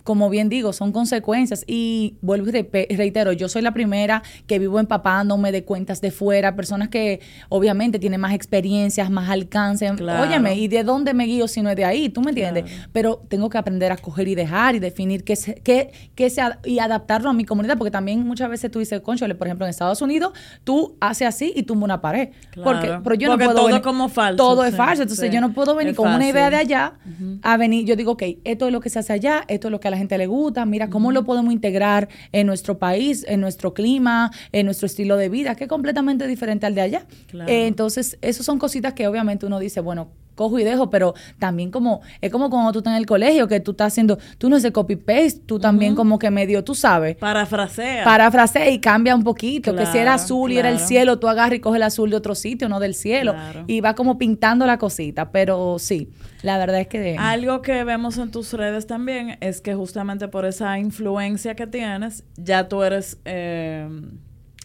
como 0.08 0.30
bien 0.30 0.48
digo, 0.48 0.72
son 0.72 0.90
consecuencias. 0.90 1.64
Y 1.66 2.16
vuelvo 2.22 2.48
y 2.48 2.96
reitero, 2.96 3.34
yo 3.34 3.46
soy 3.46 3.60
la 3.60 3.72
primera 3.72 4.22
que 4.46 4.58
vivo 4.58 4.80
empapándome 4.80 5.52
de 5.52 5.64
cuentas 5.64 6.00
de 6.00 6.10
fuera, 6.10 6.56
personas 6.56 6.88
que 6.88 7.20
obviamente 7.50 7.98
tienen 7.98 8.18
más 8.18 8.32
experiencias, 8.32 9.10
más 9.10 9.28
alcance. 9.28 9.86
Óyeme, 9.90 10.54
¿y 10.54 10.66
de 10.68 10.82
dónde 10.82 11.12
me 11.12 11.24
guío 11.24 11.46
si 11.46 11.60
no 11.60 11.68
es 11.68 11.76
de 11.76 11.84
ahí? 11.84 12.08
¿Tú 12.08 12.22
me 12.22 12.30
entiendes? 12.30 12.64
Pero 12.90 13.20
tengo 13.28 13.50
que 13.50 13.58
aprender 13.58 13.92
a 13.92 13.98
coger 13.98 14.28
y 14.28 14.34
dejar 14.34 14.76
y 14.76 14.78
definir 14.78 15.24
qué, 15.24 15.36
qué, 15.62 15.92
qué 16.14 16.30
sea, 16.30 16.58
y 16.64 16.78
adaptarlo 16.78 17.28
a 17.28 17.34
mi 17.34 17.44
comunidad, 17.44 17.76
porque 17.76 17.90
también 17.90 18.26
muchas 18.26 18.48
veces 18.48 18.70
tú 18.70 18.78
dices, 18.78 19.02
concho, 19.02 19.28
por 19.36 19.46
ejemplo, 19.46 19.66
en 19.66 19.70
Estados 19.70 20.00
Unidos, 20.00 20.32
tú 20.64 20.96
haces 21.00 21.28
así 21.28 21.52
y 21.54 21.64
tumba 21.64 21.84
una 21.84 22.00
pared. 22.00 22.30
Porque, 22.64 22.98
pero 23.04 23.14
yo 23.14 23.28
no 23.28 23.36
puedo 23.36 23.52
todo 23.52 23.76
es 23.76 23.82
como 23.82 24.08
falso. 24.08 24.36
Todo 24.38 24.64
es 24.64 24.74
falso. 24.74 25.02
Entonces 25.02 25.30
yo 25.30 25.42
no 25.42 25.52
puedo 25.52 25.74
venir 25.74 25.94
con 25.94 26.08
una 26.08 26.26
idea 26.26 26.48
de 26.48 26.56
allá 26.56 26.94
a 27.42 27.56
venir. 27.58 27.84
Yo 27.84 27.94
digo, 27.94 28.12
ok, 28.12 28.22
esto 28.44 28.68
es 28.68 28.72
lo 28.72 28.80
que 28.80 28.88
se 28.88 29.00
hace 29.00 29.12
allá, 29.12 29.44
esto 29.48 29.68
es 29.68 29.72
lo 29.72 29.80
que 29.80 29.88
a 29.88 29.90
la 29.90 29.97
gente 29.98 30.16
le 30.18 30.26
gusta, 30.26 30.64
mira 30.64 30.88
cómo 30.88 31.12
lo 31.12 31.24
podemos 31.24 31.52
integrar 31.52 32.08
en 32.32 32.46
nuestro 32.46 32.78
país, 32.78 33.24
en 33.28 33.40
nuestro 33.40 33.74
clima, 33.74 34.30
en 34.52 34.66
nuestro 34.66 34.86
estilo 34.86 35.16
de 35.16 35.28
vida, 35.28 35.54
que 35.54 35.64
es 35.64 35.68
completamente 35.68 36.26
diferente 36.26 36.66
al 36.66 36.74
de 36.74 36.80
allá. 36.80 37.06
Eh, 37.46 37.66
entonces, 37.66 38.18
esas 38.22 38.46
son 38.46 38.58
cositas 38.58 38.94
que 38.94 39.06
obviamente 39.06 39.46
uno 39.46 39.58
dice, 39.58 39.80
bueno, 39.80 40.08
cojo 40.38 40.58
y 40.58 40.64
dejo, 40.64 40.88
pero 40.88 41.14
también 41.38 41.70
como, 41.70 42.00
es 42.20 42.30
como 42.30 42.48
cuando 42.48 42.70
tú 42.72 42.78
estás 42.78 42.92
en 42.92 42.98
el 42.98 43.06
colegio, 43.06 43.48
que 43.48 43.58
tú 43.58 43.72
estás 43.72 43.88
haciendo, 43.88 44.18
tú 44.38 44.48
no 44.48 44.56
haces 44.56 44.70
copy-paste, 44.70 45.40
tú 45.44 45.58
también 45.58 45.96
como 45.96 46.18
que 46.18 46.30
medio, 46.30 46.62
tú 46.62 46.76
sabes. 46.76 47.16
Parafrasea. 47.16 48.04
Parafrasea 48.04 48.70
y 48.70 48.78
cambia 48.78 49.16
un 49.16 49.24
poquito, 49.24 49.74
que 49.74 49.84
si 49.86 49.98
era 49.98 50.14
azul 50.14 50.52
y 50.52 50.58
era 50.58 50.70
el 50.70 50.78
cielo, 50.78 51.18
tú 51.18 51.28
agarras 51.28 51.56
y 51.56 51.60
coges 51.60 51.76
el 51.76 51.82
azul 51.82 52.08
de 52.10 52.16
otro 52.16 52.36
sitio, 52.36 52.68
no 52.68 52.78
del 52.78 52.94
cielo, 52.94 53.34
y 53.66 53.80
va 53.80 53.94
como 53.94 54.16
pintando 54.16 54.64
la 54.64 54.78
cosita, 54.78 55.32
pero 55.32 55.78
sí, 55.80 56.10
la 56.42 56.56
verdad 56.56 56.80
es 56.80 56.86
que... 56.86 57.16
Algo 57.18 57.60
que 57.60 57.82
vemos 57.82 58.16
en 58.18 58.30
tus 58.30 58.52
redes 58.52 58.86
también 58.86 59.36
es 59.40 59.60
que 59.60 59.74
justamente 59.74 60.28
por 60.28 60.44
esa 60.44 60.78
influencia 60.78 61.56
que 61.56 61.66
tienes, 61.66 62.22
ya 62.36 62.68
tú 62.68 62.84
eres... 62.84 63.18
Eh, 63.24 63.88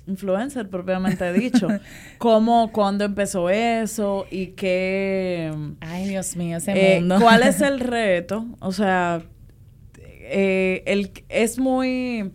influencer 0.07 0.69
propiamente 0.69 1.31
dicho. 1.33 1.67
¿Cómo, 2.17 2.71
cuándo 2.71 3.05
empezó 3.05 3.49
eso 3.49 4.25
y 4.29 4.47
qué... 4.47 5.53
Ay, 5.81 6.07
Dios 6.07 6.35
mío, 6.35 6.57
ese 6.57 6.71
eh, 6.95 6.99
mundo. 6.99 7.19
¿Cuál 7.21 7.43
es 7.43 7.61
el 7.61 7.79
reto? 7.79 8.45
O 8.59 8.71
sea, 8.71 9.21
eh, 9.97 10.83
el, 10.85 11.11
es 11.29 11.59
muy... 11.59 12.31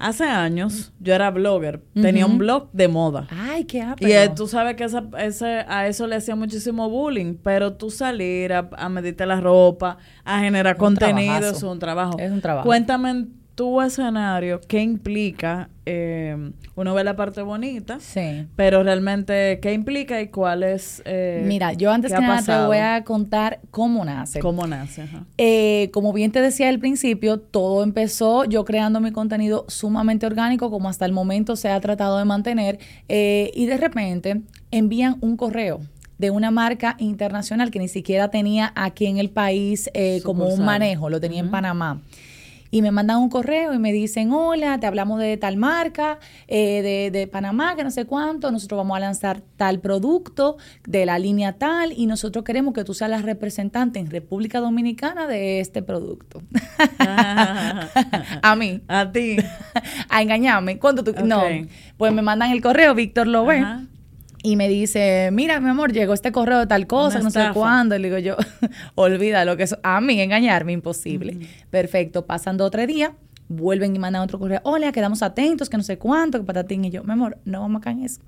Hace 0.00 0.22
años 0.22 0.92
yo 1.00 1.12
era 1.12 1.28
blogger, 1.32 1.82
tenía 1.92 2.24
un 2.24 2.38
blog 2.38 2.70
de 2.72 2.86
moda. 2.86 3.26
Ay, 3.32 3.64
qué 3.64 3.84
Y 3.98 4.12
eh, 4.12 4.30
tú 4.32 4.46
sabes 4.46 4.76
que 4.76 4.84
esa, 4.84 5.02
ese, 5.18 5.64
a 5.66 5.88
eso 5.88 6.06
le 6.06 6.14
hacía 6.14 6.36
muchísimo 6.36 6.88
bullying, 6.88 7.34
pero 7.34 7.72
tú 7.72 7.90
salir 7.90 8.52
a, 8.52 8.70
a 8.76 8.88
medirte 8.88 9.26
la 9.26 9.40
ropa, 9.40 9.98
a 10.24 10.38
generar 10.38 10.76
contenido, 10.76 11.50
es 11.50 11.64
un 11.64 11.80
trabajo. 11.80 12.16
Es 12.16 12.30
un 12.30 12.40
trabajo. 12.40 12.64
Cuéntame 12.64 13.26
tu 13.58 13.82
escenario, 13.82 14.60
¿qué 14.68 14.80
implica? 14.80 15.68
Eh, 15.84 16.52
uno 16.76 16.94
ve 16.94 17.02
la 17.02 17.16
parte 17.16 17.42
bonita, 17.42 17.98
sí. 17.98 18.46
pero 18.54 18.84
realmente, 18.84 19.58
¿qué 19.60 19.72
implica 19.72 20.20
y 20.20 20.28
cuál 20.28 20.62
es? 20.62 21.02
Eh, 21.04 21.42
Mira, 21.44 21.72
yo 21.72 21.90
antes 21.90 22.12
que 22.12 22.20
nada 22.20 22.40
te 22.40 22.66
voy 22.66 22.76
a 22.76 23.02
contar 23.02 23.58
cómo 23.72 24.04
nace. 24.04 24.38
¿Cómo 24.38 24.64
nace? 24.68 25.02
Ajá. 25.02 25.24
Eh, 25.38 25.90
como 25.92 26.12
bien 26.12 26.30
te 26.30 26.40
decía 26.40 26.68
al 26.68 26.78
principio, 26.78 27.40
todo 27.40 27.82
empezó 27.82 28.44
yo 28.44 28.64
creando 28.64 29.00
mi 29.00 29.10
contenido 29.10 29.64
sumamente 29.66 30.24
orgánico, 30.24 30.70
como 30.70 30.88
hasta 30.88 31.04
el 31.04 31.10
momento 31.10 31.56
se 31.56 31.68
ha 31.68 31.80
tratado 31.80 32.16
de 32.18 32.24
mantener, 32.26 32.78
y 33.08 33.66
de 33.66 33.76
repente 33.76 34.42
envían 34.70 35.16
un 35.20 35.36
correo 35.36 35.80
de 36.18 36.30
una 36.30 36.52
marca 36.52 36.94
internacional 37.00 37.72
que 37.72 37.80
ni 37.80 37.88
siquiera 37.88 38.28
tenía 38.28 38.72
aquí 38.76 39.06
en 39.06 39.18
el 39.18 39.30
país 39.30 39.90
eh, 39.94 40.20
como 40.24 40.46
un 40.46 40.64
manejo, 40.64 41.10
lo 41.10 41.20
tenía 41.20 41.40
en 41.40 41.50
Panamá 41.50 42.02
y 42.70 42.82
me 42.82 42.90
mandan 42.90 43.18
un 43.18 43.28
correo 43.28 43.72
y 43.74 43.78
me 43.78 43.92
dicen, 43.92 44.32
hola, 44.32 44.78
te 44.78 44.86
hablamos 44.86 45.20
de 45.20 45.36
tal 45.36 45.56
marca, 45.56 46.18
eh, 46.46 46.82
de, 46.82 47.18
de, 47.18 47.26
Panamá, 47.26 47.76
que 47.76 47.84
no 47.84 47.90
sé 47.90 48.04
cuánto, 48.04 48.50
nosotros 48.50 48.78
vamos 48.78 48.96
a 48.96 49.00
lanzar 49.00 49.42
tal 49.56 49.80
producto 49.80 50.56
de 50.86 51.06
la 51.06 51.18
línea 51.18 51.54
tal 51.54 51.92
y 51.92 52.06
nosotros 52.06 52.44
queremos 52.44 52.74
que 52.74 52.84
tú 52.84 52.94
seas 52.94 53.10
la 53.10 53.22
representante 53.22 53.98
en 53.98 54.10
República 54.10 54.60
Dominicana 54.60 55.26
de 55.26 55.60
este 55.60 55.82
producto. 55.82 56.42
a 56.98 58.56
mí. 58.56 58.80
A 58.88 59.10
ti. 59.10 59.36
a 60.08 60.22
engañarme. 60.22 60.78
¿Cuánto 60.78 61.04
tú? 61.04 61.12
No. 61.24 61.42
Pues 61.96 62.12
me 62.12 62.22
mandan 62.22 62.50
el 62.50 62.62
correo, 62.62 62.94
Víctor 62.94 63.26
lo 63.26 63.44
ve 63.44 63.64
y 64.42 64.56
me 64.56 64.68
dice, 64.68 65.30
mira, 65.32 65.58
mi 65.60 65.68
amor, 65.68 65.92
llegó 65.92 66.14
este 66.14 66.30
correo 66.30 66.60
de 66.60 66.66
tal 66.66 66.86
cosa, 66.86 67.18
no 67.18 67.30
sé 67.30 67.50
cuándo. 67.52 67.96
Y 67.96 67.98
le 67.98 68.08
digo 68.08 68.18
yo, 68.18 68.36
olvida 68.94 69.44
lo 69.44 69.56
que 69.56 69.64
es. 69.64 69.76
A 69.82 70.00
mí, 70.00 70.20
engañarme, 70.20 70.72
imposible. 70.72 71.38
Perfecto, 71.70 72.24
pasan 72.24 72.56
dos 72.56 72.68
o 72.68 72.70
tres 72.70 72.86
días, 72.86 73.10
vuelven 73.48 73.96
y 73.96 73.98
mandan 73.98 74.22
otro 74.22 74.38
correo. 74.38 74.60
Hola, 74.62 74.92
quedamos 74.92 75.22
atentos, 75.22 75.68
que 75.68 75.76
no 75.76 75.82
sé 75.82 75.98
cuánto, 75.98 76.38
que 76.38 76.44
patatín. 76.44 76.84
Y 76.84 76.90
yo, 76.90 77.02
mi 77.02 77.12
amor, 77.12 77.38
no 77.44 77.60
vamos 77.60 77.80
acá 77.80 77.90
en 77.90 78.04
eso. 78.04 78.20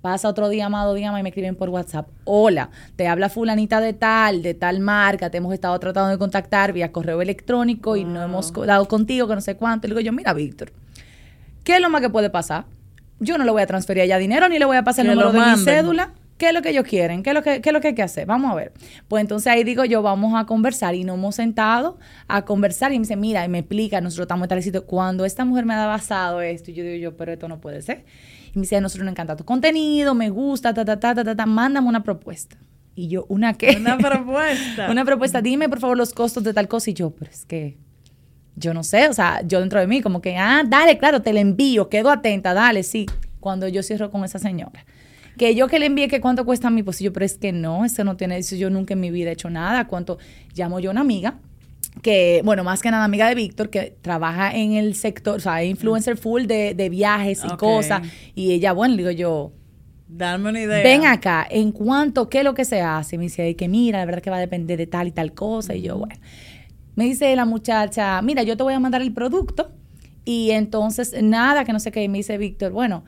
Pasa 0.00 0.28
otro 0.28 0.48
día, 0.48 0.66
amado, 0.66 0.92
día 0.94 1.18
y 1.18 1.22
me 1.22 1.28
escriben 1.28 1.56
por 1.56 1.70
WhatsApp. 1.70 2.08
Hola, 2.24 2.70
te 2.96 3.06
habla 3.06 3.28
fulanita 3.28 3.80
de 3.80 3.92
tal, 3.92 4.42
de 4.42 4.54
tal 4.54 4.80
marca, 4.80 5.30
te 5.30 5.38
hemos 5.38 5.52
estado 5.54 5.78
tratando 5.78 6.10
de 6.10 6.18
contactar 6.18 6.72
vía 6.72 6.92
correo 6.92 7.22
electrónico 7.22 7.96
y 7.96 8.04
no 8.04 8.22
hemos 8.22 8.52
dado 8.52 8.86
contigo, 8.86 9.28
que 9.28 9.34
no 9.34 9.40
sé 9.40 9.56
cuánto. 9.56 9.86
Y 9.86 9.90
le 9.90 9.96
digo 9.96 10.04
yo, 10.04 10.12
mira, 10.12 10.34
Víctor, 10.34 10.72
¿qué 11.64 11.76
es 11.76 11.80
lo 11.80 11.88
más 11.88 12.02
que 12.02 12.10
puede 12.10 12.28
pasar? 12.28 12.66
Yo 13.20 13.38
no 13.38 13.44
le 13.44 13.50
voy 13.50 13.62
a 13.62 13.66
transferir 13.66 14.04
ya 14.06 14.18
dinero 14.18 14.48
ni 14.48 14.58
le 14.58 14.64
voy 14.64 14.76
a 14.76 14.84
pasar 14.84 15.06
el 15.06 15.12
número 15.12 15.32
de 15.32 15.40
mi 15.40 15.64
cédula. 15.64 16.12
¿Qué 16.36 16.48
es 16.48 16.54
lo 16.54 16.62
que 16.62 16.70
ellos 16.70 16.84
quieren? 16.84 17.22
¿Qué 17.22 17.30
es 17.30 17.34
lo 17.34 17.42
que, 17.42 17.60
qué 17.60 17.68
es 17.68 17.72
lo 17.72 17.80
que 17.80 17.88
hay 17.88 17.94
que 17.94 18.02
hacer? 18.02 18.26
Vamos 18.26 18.50
a 18.50 18.54
ver. 18.56 18.72
Pues 19.06 19.20
entonces 19.20 19.46
ahí 19.46 19.62
digo 19.62 19.84
yo, 19.84 20.02
vamos 20.02 20.34
a 20.34 20.46
conversar 20.46 20.96
y 20.96 21.04
nos 21.04 21.16
hemos 21.16 21.36
sentado 21.36 21.96
a 22.26 22.44
conversar 22.44 22.92
y 22.92 22.96
me 22.96 23.02
dice, 23.04 23.14
mira, 23.14 23.44
y 23.44 23.48
me 23.48 23.60
explica, 23.60 24.00
nosotros 24.00 24.24
estamos 24.24 24.46
en 24.46 24.48
tal 24.48 24.62
sitio. 24.62 24.84
Cuando 24.84 25.24
esta 25.24 25.44
mujer 25.44 25.64
me 25.64 25.74
ha 25.74 25.86
basado 25.86 26.40
esto, 26.40 26.72
y 26.72 26.74
yo 26.74 26.82
digo 26.82 26.96
yo, 26.96 27.16
pero 27.16 27.32
esto 27.32 27.46
no 27.46 27.60
puede 27.60 27.82
ser. 27.82 28.04
Y 28.52 28.58
me 28.58 28.62
dice, 28.62 28.76
a 28.76 28.80
nosotros 28.80 29.04
nos 29.04 29.12
encanta 29.12 29.36
tu 29.36 29.44
contenido, 29.44 30.14
me 30.14 30.28
gusta, 30.30 30.74
ta, 30.74 30.84
ta, 30.84 30.98
ta, 30.98 31.14
ta, 31.14 31.22
ta, 31.22 31.36
ta, 31.36 31.46
mándame 31.46 31.86
una 31.86 32.02
propuesta. 32.02 32.56
Y 32.96 33.08
yo, 33.08 33.26
¿una 33.28 33.54
qué? 33.54 33.76
Una 33.78 33.96
propuesta. 33.96 34.88
una 34.90 35.04
propuesta, 35.04 35.40
dime 35.40 35.68
por 35.68 35.78
favor 35.78 35.96
los 35.96 36.12
costos 36.12 36.42
de 36.42 36.52
tal 36.52 36.66
cosa. 36.66 36.90
Y 36.90 36.94
yo, 36.94 37.10
pero 37.10 37.30
es 37.30 37.44
que 37.44 37.78
yo 38.56 38.74
no 38.74 38.84
sé, 38.84 39.08
o 39.08 39.12
sea, 39.12 39.42
yo 39.46 39.60
dentro 39.60 39.80
de 39.80 39.86
mí 39.86 40.00
como 40.00 40.20
que, 40.20 40.36
ah, 40.36 40.62
dale, 40.66 40.98
claro, 40.98 41.22
te 41.22 41.32
la 41.32 41.40
envío, 41.40 41.88
quedo 41.88 42.10
atenta, 42.10 42.54
dale, 42.54 42.82
sí 42.82 43.06
cuando 43.44 43.68
yo 43.68 43.82
cierro 43.82 44.10
con 44.10 44.24
esa 44.24 44.38
señora. 44.38 44.86
Que 45.36 45.54
yo 45.54 45.68
que 45.68 45.78
le 45.78 45.86
envíe 45.86 46.08
que 46.08 46.20
cuánto 46.20 46.46
cuesta 46.46 46.70
mi 46.70 46.82
yo, 46.82 47.12
pero 47.12 47.26
es 47.26 47.36
que 47.36 47.52
no, 47.52 47.84
eso 47.84 48.02
no 48.02 48.16
tiene, 48.16 48.38
eso 48.38 48.56
yo 48.56 48.70
nunca 48.70 48.94
en 48.94 49.00
mi 49.00 49.10
vida 49.10 49.28
he 49.28 49.32
hecho 49.34 49.50
nada. 49.50 49.86
¿Cuánto? 49.86 50.16
Llamo 50.54 50.80
yo 50.80 50.90
a 50.90 50.92
una 50.92 51.02
amiga 51.02 51.34
que, 52.02 52.40
bueno, 52.44 52.64
más 52.64 52.80
que 52.80 52.90
nada 52.90 53.04
amiga 53.04 53.28
de 53.28 53.34
Víctor, 53.34 53.68
que 53.68 53.96
trabaja 54.00 54.54
en 54.56 54.72
el 54.72 54.94
sector, 54.94 55.36
o 55.36 55.40
sea, 55.40 55.62
influencer 55.62 56.16
full 56.16 56.44
de, 56.46 56.74
de 56.74 56.88
viajes 56.88 57.42
y 57.44 57.54
cosas. 57.56 58.00
Y 58.34 58.52
ella, 58.52 58.72
bueno, 58.72 58.94
le 58.94 59.02
digo 59.02 59.10
yo, 59.10 59.52
Dame 60.06 60.50
una 60.50 60.60
idea. 60.60 60.82
Ven 60.82 61.06
acá, 61.06 61.46
en 61.50 61.72
cuanto, 61.72 62.28
¿qué 62.28 62.38
es 62.38 62.44
lo 62.44 62.54
que 62.54 62.64
se 62.64 62.80
hace? 62.80 63.18
Me 63.18 63.24
dice, 63.24 63.56
que 63.56 63.68
mira, 63.68 63.98
la 63.98 64.04
verdad 64.04 64.22
que 64.22 64.30
va 64.30 64.36
a 64.36 64.40
depender 64.40 64.78
de 64.78 64.86
tal 64.86 65.08
y 65.08 65.10
tal 65.10 65.32
cosa. 65.34 65.74
Y 65.74 65.82
yo, 65.82 65.98
bueno. 65.98 66.14
Me 66.96 67.04
dice 67.04 67.34
la 67.34 67.44
muchacha, 67.44 68.20
mira, 68.22 68.42
yo 68.42 68.56
te 68.56 68.62
voy 68.62 68.74
a 68.74 68.80
mandar 68.80 69.02
el 69.02 69.12
producto. 69.12 69.72
Y 70.24 70.52
entonces, 70.52 71.14
nada, 71.22 71.64
que 71.64 71.72
no 71.72 71.80
sé 71.80 71.92
qué. 71.92 72.02
Y 72.02 72.08
me 72.08 72.18
dice 72.18 72.38
Víctor, 72.38 72.72
bueno, 72.72 73.04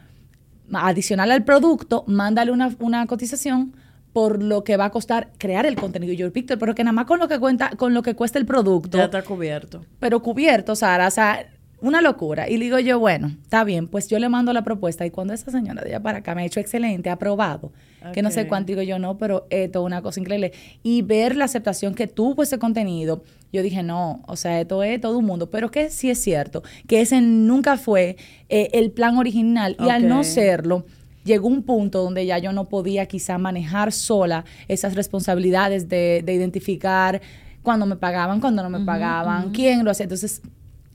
adicional 0.73 1.31
al 1.31 1.45
producto, 1.45 2.05
mándale 2.07 2.51
una, 2.51 2.75
una 2.81 3.07
cotización 3.07 3.75
por 4.13 4.43
lo 4.43 4.65
que 4.65 4.77
va 4.79 4.87
a 4.87 4.91
costar 4.91 5.31
crear 5.39 5.67
el 5.67 5.77
contenido. 5.77 6.13
Y 6.13 6.17
yo, 6.17 6.31
Víctor, 6.31 6.59
pero 6.59 6.75
que 6.75 6.83
nada 6.83 6.93
más 6.93 7.07
con 7.07 7.19
lo 7.19 7.29
que 7.29 7.39
cuenta, 7.39 7.71
con 7.77 7.95
lo 7.95 8.03
que 8.03 8.15
cuesta 8.15 8.39
el 8.39 8.47
producto. 8.47 8.97
Ya 8.97 9.05
está 9.05 9.23
cubierto. 9.23 9.85
Pero 10.01 10.23
cubierto, 10.23 10.75
Sara, 10.75 11.09
o 11.09 11.11
sea, 11.11 11.47
una 11.81 12.01
locura. 12.01 12.49
Y 12.49 12.57
digo 12.59 12.79
yo, 12.79 12.99
bueno, 12.99 13.29
está 13.43 13.65
bien, 13.65 13.89
pues 13.89 14.09
yo 14.09 14.19
le 14.19 14.29
mando 14.29 14.53
la 14.53 14.63
propuesta. 14.63 15.05
Y 15.07 15.11
cuando 15.11 15.35
esa 15.35 15.51
señora 15.51 15.83
de 15.83 15.91
allá 15.91 16.03
para 16.03 16.19
acá 16.19 16.35
me 16.35 16.43
ha 16.43 16.45
hecho 16.45 16.61
excelente, 16.61 17.11
ha 17.11 17.15
aprobado, 17.15 17.73
que 18.13 18.23
no 18.23 18.31
sé 18.31 18.47
cuánto, 18.47 18.69
digo 18.69 18.83
yo, 18.83 19.01
no, 19.01 19.19
pero 19.19 19.47
esto 19.51 19.81
es 19.81 19.85
una 19.85 20.01
cosa 20.01 20.21
increíble. 20.21 20.53
Y 20.83 21.03
ver 21.03 21.35
la 21.35 21.45
aceptación 21.45 21.95
que 21.95 22.07
tuvo 22.07 22.43
ese 22.43 22.59
contenido, 22.59 23.25
yo 23.53 23.63
dije, 23.63 23.83
no, 23.83 24.23
o 24.27 24.37
sea, 24.37 24.61
esto 24.61 24.83
es 24.83 25.01
todo 25.01 25.19
un 25.19 25.25
mundo. 25.25 25.51
Pero 25.51 25.71
que 25.71 25.91
sí 25.91 26.09
es 26.09 26.21
cierto, 26.23 26.63
que 26.87 27.01
ese 27.01 27.21
nunca 27.21 27.77
fue 27.77 28.17
eh, 28.49 28.71
el 28.73 28.93
plan 28.93 29.17
original. 29.19 29.77
Y 29.85 29.89
al 29.89 30.09
no 30.09 30.23
serlo, 30.23 30.87
llegó 31.25 31.49
un 31.49 31.63
punto 31.63 32.03
donde 32.03 32.25
ya 32.25 32.39
yo 32.39 32.53
no 32.53 32.69
podía 32.69 33.07
quizá 33.07 33.39
manejar 33.39 33.93
sola 33.93 34.45
esas 34.69 34.95
responsabilidades 34.95 35.89
de, 35.89 36.23
identificar 36.27 37.21
cuando 37.63 37.85
me 37.87 37.97
pagaban, 37.97 38.41
cuando 38.41 38.63
no 38.63 38.71
me 38.71 38.85
pagaban, 38.85 39.51
quién 39.51 39.85
lo 39.85 39.91
hacía. 39.91 40.05
Entonces, 40.05 40.41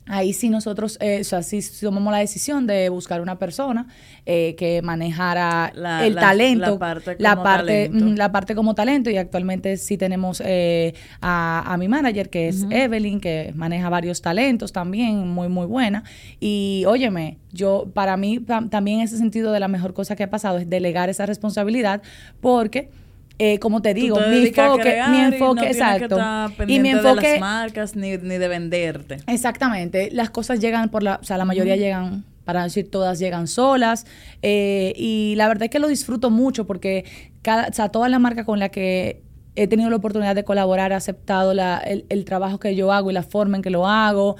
Ahí 0.06 0.32
sí 0.32 0.48
nosotros, 0.48 0.98
eh, 1.00 1.20
o 1.20 1.24
sea, 1.24 1.42
sí 1.42 1.60
tomamos 1.80 2.12
la 2.12 2.18
decisión 2.18 2.66
de 2.66 2.88
buscar 2.88 3.20
una 3.20 3.38
persona 3.38 3.86
eh, 4.26 4.56
que 4.58 4.82
manejara 4.82 5.72
el 6.02 6.16
talento, 6.16 6.72
la 6.72 6.78
parte, 6.78 7.14
como 7.14 7.22
la 7.22 7.42
parte, 7.42 7.88
talento. 7.88 8.16
la 8.16 8.32
parte 8.32 8.54
como 8.56 8.74
talento. 8.74 9.10
Y 9.10 9.16
actualmente 9.16 9.76
sí 9.76 9.96
tenemos 9.96 10.42
eh, 10.44 10.94
a, 11.20 11.76
mi 11.78 11.86
manager 11.86 12.30
que 12.30 12.48
es 12.48 12.66
Evelyn 12.68 13.20
que 13.20 13.52
maneja 13.54 13.88
varios 13.88 14.20
talentos 14.22 14.72
también, 14.72 15.28
muy 15.28 15.48
muy 15.48 15.66
buena. 15.66 16.02
Y 16.40 16.82
óyeme, 16.88 17.38
yo 17.52 17.88
para 17.94 18.16
mí 18.16 18.40
también 18.70 18.98
en 18.98 19.04
ese 19.04 19.18
sentido 19.18 19.52
de 19.52 19.60
la 19.60 19.68
mejor 19.68 19.94
cosa 19.94 20.16
que 20.16 20.24
ha 20.24 20.30
pasado 20.30 20.58
es 20.58 20.68
delegar 20.68 21.10
esa 21.10 21.26
responsabilidad 21.26 22.02
porque 22.40 22.90
eh, 23.38 23.58
como 23.58 23.82
te 23.82 23.94
digo, 23.94 24.18
mi 24.28 24.46
enfoque, 24.46 25.00
mi 25.10 25.18
enfoque, 25.18 25.66
exacto. 25.66 26.18
y 26.66 26.80
mi 26.80 26.90
enfoque 26.90 27.26
de 27.26 27.32
las 27.32 27.40
marcas 27.40 27.96
ni, 27.96 28.16
de 28.16 28.48
venderte. 28.48 29.18
Exactamente. 29.26 30.10
Las 30.12 30.30
cosas 30.30 30.60
llegan 30.60 30.90
por 30.90 31.02
la, 31.02 31.18
o 31.20 31.24
sea, 31.24 31.38
la 31.38 31.44
mayoría 31.44 31.76
llegan 31.76 32.24
para 32.44 32.64
decir 32.64 32.90
todas 32.90 33.18
llegan 33.18 33.46
solas. 33.46 34.06
Eh, 34.42 34.92
y 34.96 35.34
la 35.36 35.48
verdad 35.48 35.64
es 35.64 35.70
que 35.70 35.78
lo 35.78 35.88
disfruto 35.88 36.30
mucho 36.30 36.66
porque 36.66 37.04
cada, 37.42 37.68
o 37.68 37.72
sea, 37.72 37.88
toda 37.88 38.08
la 38.08 38.18
marca 38.18 38.44
con 38.44 38.58
la 38.58 38.68
que 38.68 39.22
he 39.54 39.66
tenido 39.66 39.90
la 39.90 39.96
oportunidad 39.96 40.34
de 40.34 40.44
colaborar 40.44 40.92
ha 40.92 40.96
aceptado 40.96 41.52
la, 41.52 41.78
el, 41.78 42.06
el 42.08 42.24
trabajo 42.24 42.58
que 42.58 42.74
yo 42.74 42.90
hago 42.92 43.10
y 43.10 43.14
la 43.14 43.22
forma 43.22 43.56
en 43.56 43.62
que 43.62 43.70
lo 43.70 43.86
hago 43.86 44.36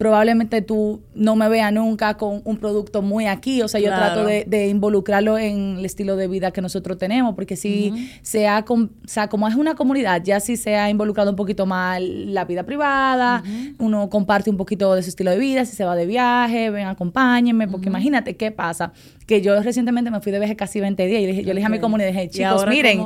probablemente 0.00 0.62
tú 0.62 1.02
no 1.14 1.36
me 1.36 1.46
veas 1.50 1.70
nunca 1.74 2.16
con 2.16 2.40
un 2.46 2.56
producto 2.56 3.02
muy 3.02 3.26
aquí, 3.26 3.60
o 3.60 3.68
sea, 3.68 3.82
yo 3.82 3.88
trato 3.88 4.24
de, 4.24 4.68
involucrarlo 4.68 5.36
en 5.36 5.76
el 5.76 5.84
estilo 5.84 6.16
de 6.16 6.26
vida 6.26 6.52
que 6.52 6.62
nosotros 6.62 6.96
tenemos, 6.96 7.34
porque 7.34 7.54
si 7.54 8.10
se 8.22 8.48
ha, 8.48 8.64
o 8.66 8.88
sea, 9.04 9.28
como 9.28 9.46
es 9.46 9.56
una 9.56 9.74
comunidad, 9.74 10.22
ya 10.24 10.40
si 10.40 10.56
se 10.56 10.76
ha 10.76 10.88
involucrado 10.88 11.28
un 11.28 11.36
poquito 11.36 11.66
más 11.66 12.00
la 12.00 12.46
vida 12.46 12.62
privada, 12.62 13.42
uno 13.78 14.08
comparte 14.08 14.48
un 14.48 14.56
poquito 14.56 14.94
de 14.94 15.02
su 15.02 15.10
estilo 15.10 15.32
de 15.32 15.38
vida, 15.38 15.66
si 15.66 15.76
se 15.76 15.84
va 15.84 15.94
de 15.94 16.06
viaje, 16.06 16.70
ven, 16.70 16.86
acompáñenme, 16.86 17.68
porque 17.68 17.90
imagínate 17.90 18.36
qué 18.36 18.50
pasa, 18.50 18.94
que 19.26 19.42
yo 19.42 19.62
recientemente 19.62 20.10
me 20.10 20.22
fui 20.22 20.32
de 20.32 20.38
viaje 20.38 20.56
casi 20.56 20.80
20 20.80 21.06
días 21.08 21.20
y 21.20 21.26
dije, 21.26 21.42
yo 21.42 21.48
le 21.48 21.56
dije 21.56 21.66
a 21.66 21.68
mi 21.68 21.78
comunidad, 21.78 22.08
dije, 22.08 22.30
chicos, 22.30 22.66
miren, 22.66 23.04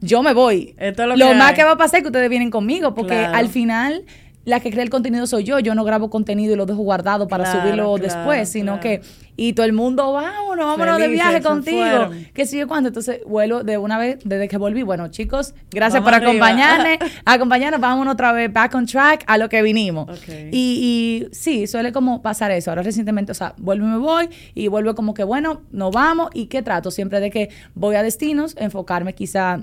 yo 0.00 0.22
me 0.22 0.32
voy. 0.32 0.74
lo, 0.96 1.34
más 1.34 1.52
que 1.52 1.64
va 1.64 1.72
a 1.72 1.76
pasar 1.76 1.98
es 1.98 2.02
que 2.02 2.08
ustedes 2.08 2.30
vienen 2.30 2.50
conmigo, 2.50 2.94
porque 2.94 3.14
al 3.14 3.48
final 3.48 4.06
la 4.44 4.60
que 4.60 4.70
crea 4.70 4.82
el 4.82 4.90
contenido 4.90 5.26
soy 5.26 5.44
yo. 5.44 5.58
Yo 5.58 5.74
no 5.74 5.84
grabo 5.84 6.10
contenido 6.10 6.54
y 6.54 6.56
lo 6.56 6.66
dejo 6.66 6.80
guardado 6.82 7.28
para 7.28 7.50
subirlo 7.50 7.96
después, 7.98 8.48
sino 8.48 8.80
que, 8.80 9.02
y 9.36 9.52
todo 9.52 9.66
el 9.66 9.72
mundo, 9.72 10.12
vámonos, 10.12 10.66
vámonos 10.66 10.98
de 10.98 11.08
viaje 11.08 11.42
contigo. 11.42 12.10
Que 12.32 12.46
sigue 12.46 12.66
cuando. 12.66 12.88
Entonces, 12.88 13.20
vuelo 13.26 13.62
de 13.62 13.78
una 13.78 13.98
vez, 13.98 14.18
desde 14.24 14.48
que 14.48 14.56
volví. 14.56 14.82
Bueno, 14.82 15.08
chicos, 15.08 15.54
gracias 15.70 16.02
por 16.02 16.14
acompañarme. 16.14 16.98
acompañarnos, 17.24 17.80
vámonos 17.80 18.14
otra 18.14 18.32
vez 18.32 18.52
back 18.52 18.74
on 18.74 18.86
track 18.86 19.24
a 19.26 19.36
lo 19.38 19.48
que 19.48 19.62
vinimos. 19.62 20.08
Y, 20.28 21.28
y 21.30 21.34
sí, 21.34 21.66
suele 21.66 21.92
como 21.92 22.22
pasar 22.22 22.50
eso. 22.50 22.70
Ahora 22.70 22.82
recientemente, 22.82 23.32
o 23.32 23.34
sea, 23.34 23.54
vuelvo 23.58 23.86
y 23.86 23.90
me 23.90 23.98
voy 23.98 24.28
y 24.54 24.68
vuelvo 24.68 24.94
como 24.94 25.14
que, 25.14 25.24
bueno, 25.24 25.62
nos 25.70 25.92
vamos. 25.92 26.30
¿Y 26.34 26.46
qué 26.46 26.62
trato? 26.62 26.90
Siempre 26.90 27.20
de 27.20 27.30
que 27.30 27.50
voy 27.74 27.96
a 27.96 28.02
destinos, 28.02 28.56
enfocarme 28.58 29.14
quizá 29.14 29.60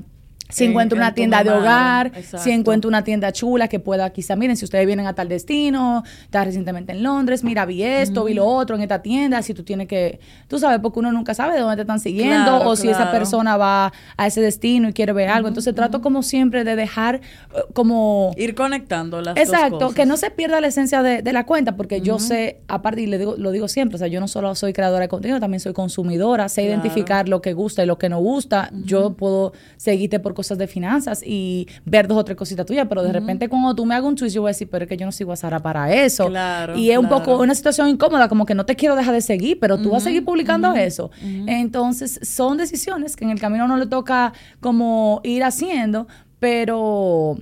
si 0.49 0.65
encuentro 0.65 0.97
una 0.97 1.13
tienda 1.13 1.43
de 1.43 1.51
hogar, 1.51 2.12
si 2.38 2.51
encuentro 2.51 2.88
una 2.88 3.03
tienda 3.03 3.31
chula 3.31 3.67
que 3.67 3.79
pueda, 3.79 4.10
quizá, 4.12 4.36
miren, 4.36 4.55
si 4.55 4.65
ustedes 4.65 4.86
vienen 4.86 5.05
a 5.05 5.13
tal 5.13 5.27
destino, 5.27 6.03
estás 6.23 6.45
recientemente 6.45 6.93
en 6.93 7.03
Londres, 7.03 7.43
mira, 7.43 7.65
vi 7.65 7.83
esto, 7.83 8.23
vi 8.23 8.33
lo 8.33 8.45
otro 8.45 8.75
en 8.75 8.81
esta 8.81 9.01
tienda, 9.01 9.41
si 9.41 9.53
tú 9.53 9.63
tienes 9.63 9.88
que, 9.88 10.19
tú 10.47 10.60
sabes, 10.60 10.79
porque 10.79 10.99
uno 10.99 11.12
nunca 11.12 11.33
sabe 11.33 11.55
de 11.55 11.60
dónde 11.60 11.75
te 11.75 11.81
están 11.81 11.99
siguiendo 11.99 12.62
o 12.62 12.75
si 12.75 12.89
esa 12.89 13.12
persona 13.12 13.57
va 13.57 13.91
a 14.15 14.27
ese 14.27 14.41
destino 14.41 14.89
y 14.89 14.93
quiere 14.93 15.13
ver 15.13 15.29
algo. 15.29 15.47
Entonces 15.47 15.75
trato 15.75 16.01
como 16.01 16.23
siempre 16.23 16.63
de 16.63 16.75
dejar 16.75 17.15
eh, 17.15 17.60
como... 17.73 18.31
Ir 18.38 18.55
conectando 18.55 19.21
las 19.21 19.38
Exacto, 19.38 19.71
dos 19.71 19.79
cosas. 19.79 19.95
que 19.95 20.05
no 20.05 20.17
se 20.17 20.31
pierda 20.31 20.62
la 20.62 20.67
esencia 20.67 21.03
de, 21.03 21.27
la 21.33 21.45
cuenta, 21.45 21.75
porque 21.75 21.99
yo 22.01 22.19
sé, 22.19 22.62
aparte, 22.69 23.01
y 23.01 23.07
le 23.07 23.17
digo, 23.17 23.36
lo 23.38 23.51
digo 23.51 23.67
siempre, 23.67 23.95
o 23.95 23.99
sea, 23.99 24.07
yo 24.07 24.21
no 24.21 24.27
solo 24.27 24.55
soy 24.55 24.71
creadora 24.71 25.01
de 25.01 25.07
contenido, 25.10 25.39
también 25.39 25.60
soy 25.60 25.73
consumidora, 25.73 26.47
sé 26.47 26.63
identificar 26.63 27.27
lo 27.27 27.41
que 27.41 27.53
gusta 27.53 27.83
y 27.83 27.86
lo 27.86 27.97
que 27.97 28.07
no 28.07 28.19
gusta. 28.19 28.69
Yo 28.86 29.13
puedo 29.13 29.51
seguirte 29.75 30.19
por 30.19 30.33
cosas 30.38 30.60
de 30.60 30.67
finanzas 30.67 31.23
y 31.26 31.67
ver 31.84 32.08
dos 32.08 32.19
o 32.19 32.23
tres 32.23 32.38
cositas 32.38 32.63
tuyas, 32.63 32.86
pero 32.88 33.02
de 33.02 33.12
repente 33.12 33.50
cuando 33.50 33.73
tú 33.73 33.88
me 33.88 33.95
hagas 33.95 34.08
un 34.08 34.15
twist, 34.15 34.36
yo 34.36 34.41
voy 34.41 34.50
a 34.50 34.52
decir, 34.52 34.69
pero 34.69 34.84
es 34.84 34.89
que 34.89 34.95
yo 34.95 35.08
no 35.08 35.12
sigo 35.12 35.32
a 35.32 35.36
Sara 35.36 35.60
para 35.60 35.91
eso. 35.91 36.30
y 36.76 36.91
es 36.91 36.97
un 37.00 37.10
poco 37.10 37.39
una 37.39 37.56
situación 37.56 37.89
incómoda, 37.89 38.30
como 38.30 38.45
que 38.45 38.54
no 38.54 38.63
te 38.63 38.76
quiero 38.76 38.95
dejar 38.95 39.15
de 39.15 39.21
seguir, 39.21 39.58
pero 39.60 39.80
tú 39.80 39.89
vas 39.89 40.04
a 40.04 40.06
seguir 40.06 40.23
publicando 40.23 40.71
eso. 40.76 41.10
Entonces, 41.47 42.19
son 42.21 42.58
decisiones 42.58 43.15
que 43.15 43.25
en 43.25 43.31
el 43.31 43.40
camino 43.40 43.67
no 43.67 43.77
le 43.77 43.88
toca 43.88 44.33
como 44.60 45.21
ir 45.23 45.44
haciendo, 45.44 46.08
pero 46.40 47.40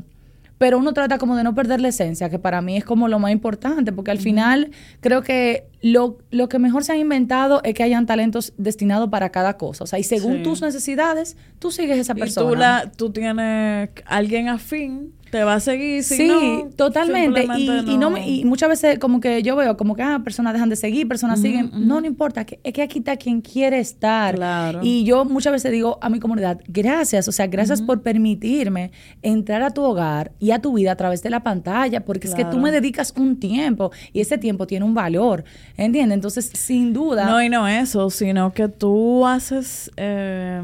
pero 0.65 0.79
uno 0.79 0.93
trata 0.93 1.19
como 1.19 1.35
de 1.35 1.43
no 1.43 1.53
perder 1.53 1.79
la 1.79 1.89
esencia, 1.89 2.27
que 2.27 2.39
para 2.39 2.59
mí 2.59 2.75
es 2.75 2.83
como 2.83 3.07
lo 3.07 3.19
más 3.19 3.31
importante, 3.31 3.91
porque 3.91 4.09
al 4.09 4.17
final 4.17 4.71
creo 4.99 5.21
que 5.21 5.67
lo, 5.83 6.17
lo, 6.31 6.49
que 6.49 6.57
mejor 6.57 6.83
se 6.83 6.91
ha 6.91 6.97
inventado 6.97 7.61
es 7.63 7.75
que 7.75 7.83
hayan 7.83 8.07
talentos 8.07 8.51
destinados 8.57 9.11
para 9.11 9.29
cada 9.29 9.57
cosa. 9.57 9.83
O 9.83 9.87
sea, 9.87 9.99
y 9.99 10.03
según 10.03 10.41
tus 10.41 10.63
necesidades, 10.63 11.37
tú 11.59 11.69
sigues 11.69 11.99
esa 11.99 12.15
persona. 12.15 12.47
Y 12.47 12.51
tú, 12.51 12.59
la, 12.59 12.91
tú 12.97 13.11
tienes 13.11 13.91
alguien 14.07 14.47
afín 14.47 15.13
te 15.35 15.43
va 15.43 15.55
a 15.55 15.59
seguir 15.59 16.01
si 16.01 16.15
sí, 16.15 16.65
totalmente. 16.77 17.45
Y, 17.57 17.97
no. 17.97 18.17
y, 18.17 18.45
muchas 18.45 18.69
veces 18.69 18.99
como 18.99 19.19
que 19.19 19.43
yo 19.43 19.57
veo 19.57 19.75
como 19.75 19.93
que 19.93 20.01
ah, 20.01 20.21
personas 20.23 20.53
dejan 20.53 20.69
de 20.69 20.77
seguir, 20.77 21.09
personas 21.09 21.41
siguen. 21.41 21.71
No, 21.73 21.99
no 21.99 22.07
importa, 22.07 22.45
que, 22.45 22.61
es 22.63 22.71
que 22.71 22.81
aquí 22.81 22.99
está 22.99 23.17
quien 23.17 23.41
quiere 23.41 23.79
estar. 23.79 24.79
Y 24.81 25.03
yo 25.03 25.25
muchas 25.25 25.51
veces 25.51 25.73
digo 25.73 25.99
a 26.01 26.09
mi 26.09 26.21
comunidad, 26.21 26.61
gracias, 26.69 27.27
o 27.27 27.33
sea, 27.33 27.47
gracias 27.47 27.81
por 27.81 28.01
permitirme 28.01 28.91
entrar 29.21 29.61
a 29.61 29.71
tu 29.71 29.81
hogar 29.81 30.31
y 30.39 30.51
a 30.51 30.59
tu 30.59 30.71
vida 30.71 30.93
a 30.93 30.95
través 30.95 31.21
de 31.21 31.29
la 31.29 31.43
pantalla, 31.43 32.05
porque 32.05 32.29
es 32.29 32.33
que 32.33 32.45
tú 32.45 32.57
me 32.57 32.71
dedicas 32.71 33.13
un 33.17 33.37
tiempo 33.37 33.91
y 34.13 34.21
ese 34.21 34.37
tiempo 34.37 34.65
tiene 34.67 34.85
un 34.85 34.93
valor, 34.93 35.43
¿entiendes? 35.75 36.15
Entonces, 36.15 36.49
sin 36.53 36.93
duda... 36.93 37.25
No, 37.25 37.43
y 37.43 37.49
no 37.49 37.67
eso, 37.67 38.09
sino 38.09 38.53
que 38.53 38.69
tú 38.69 39.27
haces... 39.27 39.91
Eh, 39.97 40.61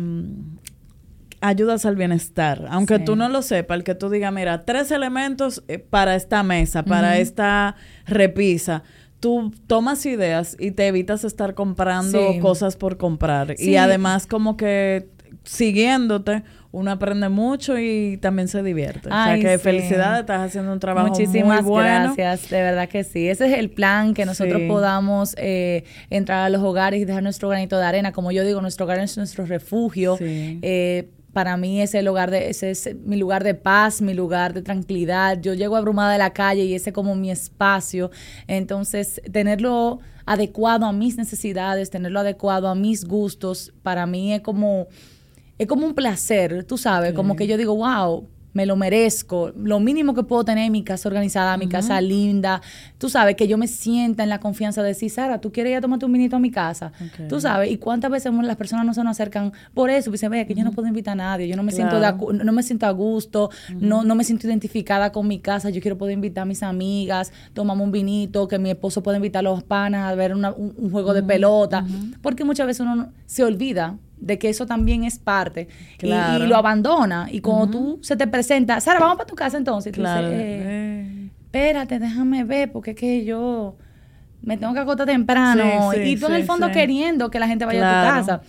ayudas 1.42 1.86
al 1.86 1.96
bienestar. 1.96 2.66
Aunque 2.70 3.00
tú 3.00 3.16
no 3.16 3.28
lo 3.28 3.42
sepas, 3.42 3.78
el 3.78 3.84
que 3.84 3.96
tú 3.96 4.10
digas, 4.10 4.32
mira, 4.32 4.64
tres 4.64 4.92
elementos 4.92 5.64
eh, 5.68 5.80
para 5.80 6.16
esta 6.16 6.44
mesa, 6.44 6.84
para 6.84 7.18
esta 7.18 7.76
repisa. 8.06 8.84
Tú 9.20 9.54
tomas 9.68 10.06
ideas 10.06 10.56
y 10.60 10.72
te 10.72 10.88
evitas 10.88 11.24
estar 11.24 11.54
comprando 11.54 12.20
cosas 12.40 12.76
por 12.76 12.98
comprar. 12.98 13.56
Y 13.60 13.76
además 13.76 14.26
como 14.26 14.58
que 14.58 15.10
siguiéndote, 15.44 16.44
uno 16.72 16.92
aprende 16.92 17.28
mucho 17.30 17.78
y 17.78 18.18
también 18.22 18.48
se 18.48 18.64
divierte. 18.64 19.10
o 19.10 19.12
sea 19.12 19.38
que 19.38 19.58
felicidades, 19.58 20.22
estás 20.22 20.42
haciendo 20.42 20.72
un 20.72 20.80
trabajo 20.80 21.10
Muchísimas 21.10 21.64
muy 21.64 21.72
bueno. 21.72 22.14
gracias, 22.16 22.50
de 22.50 22.62
verdad 22.62 22.88
que 22.88 23.04
sí. 23.04 23.28
Ese 23.28 23.52
es 23.52 23.60
el 23.60 23.70
plan, 23.70 24.14
que 24.14 24.26
nosotros 24.26 24.62
podamos 24.68 25.36
eh, 25.38 25.84
entrar 26.10 26.46
a 26.46 26.50
los 26.50 26.62
hogares 26.62 27.02
y 27.02 27.06
dejar 27.06 27.24
nuestro 27.24 27.50
granito 27.50 27.78
de 27.78 27.86
arena. 27.86 28.12
Como 28.12 28.32
yo 28.32 28.46
digo, 28.46 28.62
nuestro 28.62 28.86
hogar 28.86 29.00
es 29.00 29.18
nuestro 29.18 29.46
refugio. 29.46 30.18
Eh, 30.22 31.10
para 31.34 31.58
mí 31.58 31.82
ese 31.82 32.02
lugar 32.02 32.32
de 32.32 32.50
ese 32.50 32.72
es 32.72 32.96
mi 33.06 33.16
lugar 33.16 33.44
de 33.44 33.54
paz, 33.54 34.02
mi 34.02 34.14
lugar 34.14 34.54
de 34.54 34.62
tranquilidad. 34.62 35.40
Yo 35.42 35.54
llego 35.54 35.76
abrumada 35.76 36.12
de 36.12 36.18
la 36.18 36.34
calle 36.34 36.66
y 36.66 36.74
ese 36.74 36.92
como 36.92 37.16
mi 37.16 37.32
espacio. 37.32 38.12
Entonces, 38.48 39.22
tenerlo 39.32 40.00
adecuado 40.26 40.86
a 40.86 40.94
mis 40.94 41.18
necesidades, 41.18 41.90
tenerlo 41.90 42.20
adecuado 42.20 42.68
a 42.68 42.76
mis 42.76 43.06
gustos, 43.06 43.74
para 43.82 44.06
mí 44.06 44.34
es 44.34 44.42
como 44.42 44.88
es 45.58 45.68
como 45.68 45.86
un 45.86 45.94
placer, 45.94 46.64
tú 46.64 46.76
sabes, 46.80 47.14
como 47.14 47.36
que 47.36 47.46
yo 47.46 47.56
digo, 47.56 47.76
wow, 47.76 48.28
me 48.54 48.66
lo 48.66 48.76
merezco. 48.76 49.52
Lo 49.56 49.80
mínimo 49.80 50.14
que 50.14 50.24
puedo 50.24 50.44
tener 50.44 50.66
en 50.66 50.72
mi 50.72 50.84
casa 50.84 51.08
organizada, 51.10 51.58
mi 51.58 51.68
casa 51.68 52.00
linda. 52.02 52.62
Tú 52.98 53.10
sabes, 53.10 53.36
que 53.36 53.48
yo 53.48 53.58
me 53.58 53.68
sienta 53.68 54.24
en 54.24 54.30
la 54.30 54.40
confianza 54.40 54.82
de 54.82 54.90
decir, 54.90 55.10
Sara, 55.10 55.40
¿tú 55.40 55.52
quieres 55.52 55.72
ir 55.72 55.78
a 55.78 55.82
tomarte 55.82 56.06
un 56.06 56.14
vinito 56.14 56.36
a 56.36 56.40
mi 56.40 56.52
casa? 56.52 56.92
Tú 57.30 57.40
sabes, 57.40 57.72
y 57.72 57.78
cuántas 57.78 58.12
veces 58.12 58.32
las 58.34 58.58
personas 58.58 58.86
no 58.86 58.94
se 58.94 59.04
nos 59.04 59.12
acercan 59.12 59.54
por 59.74 59.90
eso, 59.90 60.12
dicen, 60.12 60.32
ve, 60.32 60.46
que 60.46 60.54
yo 60.54 60.64
no 60.64 60.72
puedo 60.72 60.88
invitar 60.88 61.14
a 61.14 61.16
nadie, 61.16 61.48
yo 61.48 61.56
no 61.56 61.64
me 61.64 61.72
siento 61.72 62.00
no 62.00 62.52
me 62.52 62.64
siento 62.64 62.86
a 62.86 62.92
gusto, 62.92 63.50
no, 63.80 64.04
no 64.04 64.16
me 64.16 64.24
siento 64.24 64.48
identificada 64.48 65.12
con 65.12 65.28
mi 65.28 65.40
casa, 65.40 65.70
yo 65.70 65.82
quiero 65.82 65.98
poder 65.98 66.14
invitar 66.14 66.44
a 66.44 66.46
mis 66.46 66.64
amigas, 66.64 67.32
tomamos 67.54 67.86
un 67.86 67.92
vinito, 67.92 68.48
que 68.48 68.60
mi 68.60 68.70
esposo 68.70 69.04
pueda 69.04 69.18
invitar 69.18 69.40
a 69.40 69.44
los 69.44 69.64
panas 69.64 70.12
a 70.12 70.16
ver 70.16 70.34
un, 70.34 70.46
un, 70.46 70.92
juego 70.92 71.14
de 71.14 71.24
pelota, 71.24 71.86
porque 72.22 72.44
muchas 72.44 72.68
veces 72.68 72.82
uno 72.82 73.12
se 73.26 73.44
olvida 73.44 73.98
de 74.22 74.40
que 74.40 74.50
eso 74.50 74.66
también 74.66 75.04
es 75.04 75.20
parte. 75.20 75.68
Y, 76.02 76.08
lo 76.08 76.56
abandona. 76.56 77.28
Y 77.30 77.42
cuando 77.42 77.68
tú 77.68 78.00
se 78.02 78.16
te 78.16 78.28
presenta 78.28 78.80
Sara 78.80 79.00
vamos 79.00 79.18
para 79.18 79.28
tu 79.28 79.36
casa 79.36 79.58
entonces 79.58 79.92
claro. 79.92 80.28
Eh, 80.28 80.34
eh. 80.38 81.30
espérate 81.46 82.00
déjame 82.00 82.44
ver 82.44 82.72
porque 82.72 82.92
es 82.92 82.98
que 82.98 83.26
yo 83.26 83.76
me 84.42 84.58
tengo 84.58 84.74
que 84.74 84.80
acostar 84.80 85.06
temprano 85.06 85.94
y 85.94 86.16
tú 86.16 86.28
en 86.28 86.34
el 86.34 86.46
fondo 86.46 86.72
queriendo 86.72 87.30
que 87.30 87.40
la 87.40 87.48
gente 87.48 87.66
vaya 87.66 87.82
a 87.82 88.04
tu 88.04 88.16
casa 88.16 88.42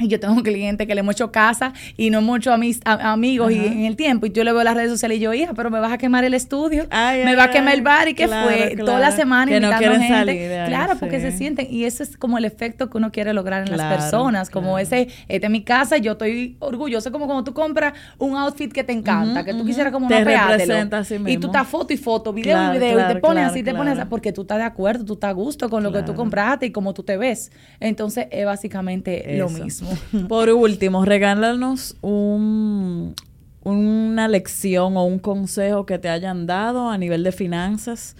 y 0.00 0.08
yo 0.08 0.20
tengo 0.20 0.34
un 0.34 0.42
cliente 0.42 0.86
que 0.86 0.94
le 0.94 1.00
hemos 1.00 1.16
hecho 1.16 1.32
casa 1.32 1.72
y 1.96 2.10
no 2.10 2.22
mucho 2.22 2.52
a 2.52 2.56
mis 2.56 2.80
amigos 2.84 3.50
y 3.50 3.58
en 3.58 3.84
el 3.84 3.96
tiempo. 3.96 4.26
Y 4.26 4.30
yo 4.30 4.44
le 4.44 4.52
veo 4.52 4.62
las 4.62 4.74
redes 4.74 4.90
sociales 4.90 5.18
y 5.18 5.20
yo, 5.20 5.34
hija, 5.34 5.54
pero 5.54 5.70
me 5.70 5.80
vas 5.80 5.92
a 5.92 5.98
quemar 5.98 6.24
el 6.24 6.34
estudio, 6.34 6.86
me 6.90 7.34
va 7.34 7.44
a 7.44 7.50
quemar 7.50 7.74
el 7.74 7.82
bar 7.82 8.08
y 8.08 8.14
qué 8.14 8.28
fue 8.28 8.76
toda 8.76 9.00
la 9.00 9.10
semana 9.10 9.56
invitando 9.56 10.00
gente. 10.00 10.64
claro, 10.66 10.94
porque 10.98 11.20
se 11.20 11.32
sienten. 11.32 11.66
Y 11.70 11.84
ese 11.84 12.04
es 12.04 12.16
como 12.16 12.38
el 12.38 12.44
efecto 12.44 12.88
que 12.90 12.98
uno 12.98 13.10
quiere 13.10 13.32
lograr 13.32 13.66
en 13.66 13.76
las 13.76 13.92
personas. 13.92 14.50
Como 14.50 14.78
ese, 14.78 15.08
esta 15.26 15.46
es 15.46 15.50
mi 15.50 15.62
casa, 15.62 15.96
yo 15.96 16.12
estoy 16.12 16.56
orgullosa. 16.60 17.10
Como 17.10 17.26
cuando 17.26 17.44
tú 17.44 17.52
compras 17.52 17.94
un 18.18 18.36
outfit 18.36 18.72
que 18.72 18.84
te 18.84 18.92
encanta, 18.92 19.44
que 19.44 19.52
tú 19.52 19.64
quisieras 19.64 19.92
como 19.92 20.08
te 20.08 20.14
así 20.14 21.14
mismo. 21.14 21.28
Y 21.28 21.38
tú 21.38 21.48
estás 21.48 21.66
foto 21.66 21.92
y 21.92 21.96
foto, 21.96 22.32
video 22.32 22.72
y 22.72 22.78
video, 22.78 23.00
y 23.00 23.14
te 23.14 23.20
pones 23.20 23.46
así, 23.46 23.62
te 23.62 23.74
pones 23.74 23.98
así, 23.98 24.08
porque 24.08 24.32
tú 24.32 24.42
estás 24.42 24.58
de 24.58 24.64
acuerdo, 24.64 25.04
tú 25.04 25.14
estás 25.14 25.30
a 25.30 25.32
gusto 25.32 25.68
con 25.68 25.82
lo 25.82 25.92
que 25.92 26.02
tú 26.02 26.14
compraste 26.14 26.66
y 26.66 26.70
cómo 26.70 26.94
tú 26.94 27.02
te 27.02 27.16
ves. 27.16 27.50
Entonces 27.80 28.28
es 28.30 28.46
básicamente 28.46 29.36
lo 29.36 29.48
mismo. 29.48 29.87
Por 30.28 30.50
último, 30.50 31.04
regálanos 31.04 31.96
un, 32.00 33.14
una 33.62 34.28
lección 34.28 34.96
o 34.96 35.04
un 35.04 35.18
consejo 35.18 35.86
que 35.86 35.98
te 35.98 36.08
hayan 36.08 36.46
dado 36.46 36.90
a 36.90 36.98
nivel 36.98 37.22
de 37.22 37.32
finanzas 37.32 38.16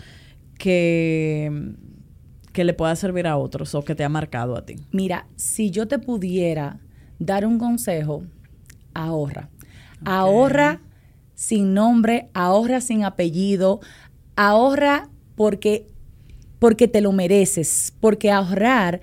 que, 0.58 1.74
que 2.52 2.64
le 2.64 2.74
pueda 2.74 2.94
servir 2.96 3.26
a 3.26 3.36
otros 3.36 3.74
o 3.74 3.84
que 3.84 3.94
te 3.94 4.04
ha 4.04 4.08
marcado 4.08 4.56
a 4.56 4.64
ti. 4.64 4.76
Mira, 4.92 5.26
si 5.36 5.70
yo 5.70 5.88
te 5.88 5.98
pudiera 5.98 6.80
dar 7.18 7.46
un 7.46 7.58
consejo, 7.58 8.24
ahorra. 8.94 9.48
Ahorra 10.04 10.80
sin 11.34 11.74
nombre, 11.74 12.30
ahorra 12.34 12.80
sin 12.80 13.04
apellido, 13.04 13.80
ahorra 14.34 15.08
porque, 15.36 15.88
porque 16.58 16.88
te 16.88 17.00
lo 17.00 17.12
mereces, 17.12 17.94
porque 18.00 18.30
ahorrar 18.30 19.00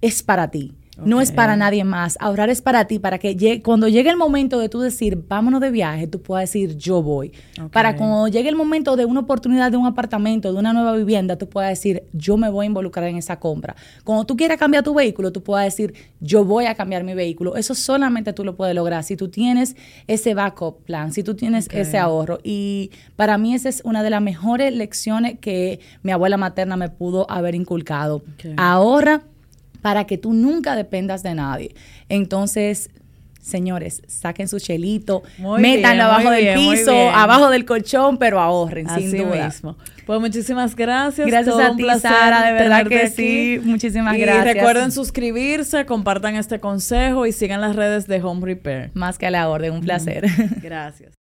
es 0.00 0.22
para 0.22 0.50
ti. 0.50 0.74
No 1.04 1.20
es 1.20 1.32
para 1.32 1.56
nadie 1.56 1.84
más. 1.84 2.16
Ahorrar 2.20 2.50
es 2.50 2.62
para 2.62 2.86
ti, 2.86 2.98
para 2.98 3.18
que 3.18 3.62
cuando 3.62 3.88
llegue 3.88 4.10
el 4.10 4.16
momento 4.16 4.58
de 4.58 4.68
tú 4.68 4.80
decir, 4.80 5.24
vámonos 5.28 5.60
de 5.60 5.70
viaje, 5.70 6.06
tú 6.06 6.20
puedas 6.20 6.48
decir, 6.48 6.76
yo 6.76 7.02
voy. 7.02 7.32
Para 7.72 7.96
cuando 7.96 8.28
llegue 8.28 8.48
el 8.48 8.56
momento 8.56 8.96
de 8.96 9.04
una 9.04 9.20
oportunidad 9.20 9.70
de 9.70 9.76
un 9.76 9.86
apartamento, 9.86 10.52
de 10.52 10.58
una 10.58 10.72
nueva 10.72 10.94
vivienda, 10.96 11.36
tú 11.36 11.48
puedas 11.48 11.70
decir, 11.70 12.04
yo 12.12 12.36
me 12.36 12.48
voy 12.50 12.64
a 12.64 12.66
involucrar 12.66 13.08
en 13.08 13.16
esa 13.16 13.38
compra. 13.38 13.76
Cuando 14.04 14.24
tú 14.24 14.36
quieras 14.36 14.58
cambiar 14.58 14.82
tu 14.82 14.94
vehículo, 14.94 15.32
tú 15.32 15.42
puedas 15.42 15.64
decir, 15.64 15.94
yo 16.20 16.44
voy 16.44 16.66
a 16.66 16.74
cambiar 16.74 17.04
mi 17.04 17.14
vehículo. 17.14 17.56
Eso 17.56 17.74
solamente 17.74 18.32
tú 18.32 18.44
lo 18.44 18.56
puedes 18.56 18.74
lograr 18.74 19.04
si 19.04 19.16
tú 19.16 19.28
tienes 19.28 19.76
ese 20.06 20.34
backup 20.34 20.84
plan, 20.84 21.12
si 21.12 21.22
tú 21.22 21.34
tienes 21.34 21.68
ese 21.72 21.98
ahorro. 21.98 22.38
Y 22.42 22.90
para 23.16 23.38
mí 23.38 23.54
esa 23.54 23.68
es 23.68 23.82
una 23.84 24.02
de 24.02 24.10
las 24.10 24.22
mejores 24.22 24.74
lecciones 24.74 25.38
que 25.40 25.80
mi 26.02 26.12
abuela 26.12 26.36
materna 26.36 26.76
me 26.76 26.88
pudo 26.88 27.30
haber 27.30 27.54
inculcado. 27.54 28.22
Ahorra 28.56 29.22
para 29.82 30.06
que 30.06 30.18
tú 30.18 30.32
nunca 30.32 30.76
dependas 30.76 31.22
de 31.22 31.34
nadie. 31.34 31.74
Entonces, 32.08 32.90
señores, 33.40 34.02
saquen 34.06 34.48
su 34.48 34.58
chelito, 34.58 35.22
métanlo 35.58 36.04
abajo 36.04 36.30
del 36.30 36.54
piso, 36.54 37.10
abajo 37.10 37.50
del 37.50 37.64
colchón, 37.64 38.18
pero 38.18 38.40
ahorren, 38.40 38.88
sin 38.90 39.10
duda. 39.10 39.46
Mismo. 39.46 39.76
Pues 40.06 40.20
muchísimas 40.20 40.74
gracias. 40.74 41.26
Gracias 41.26 41.56
a 41.56 41.76
ti, 41.76 41.84
Sara, 42.00 42.46
de 42.46 42.52
verdad 42.52 42.86
que 42.86 43.08
sí. 43.08 43.60
Muchísimas 43.62 44.16
gracias. 44.16 44.46
Y 44.46 44.58
recuerden 44.58 44.92
suscribirse, 44.92 45.86
compartan 45.86 46.36
este 46.36 46.60
consejo 46.60 47.26
y 47.26 47.32
sigan 47.32 47.60
las 47.60 47.76
redes 47.76 48.06
de 48.06 48.22
Home 48.22 48.44
Repair. 48.44 48.90
Más 48.94 49.18
que 49.18 49.26
a 49.26 49.30
la 49.30 49.48
orden, 49.48 49.72
un 49.72 49.80
placer. 49.80 50.26
Gracias. 50.62 51.19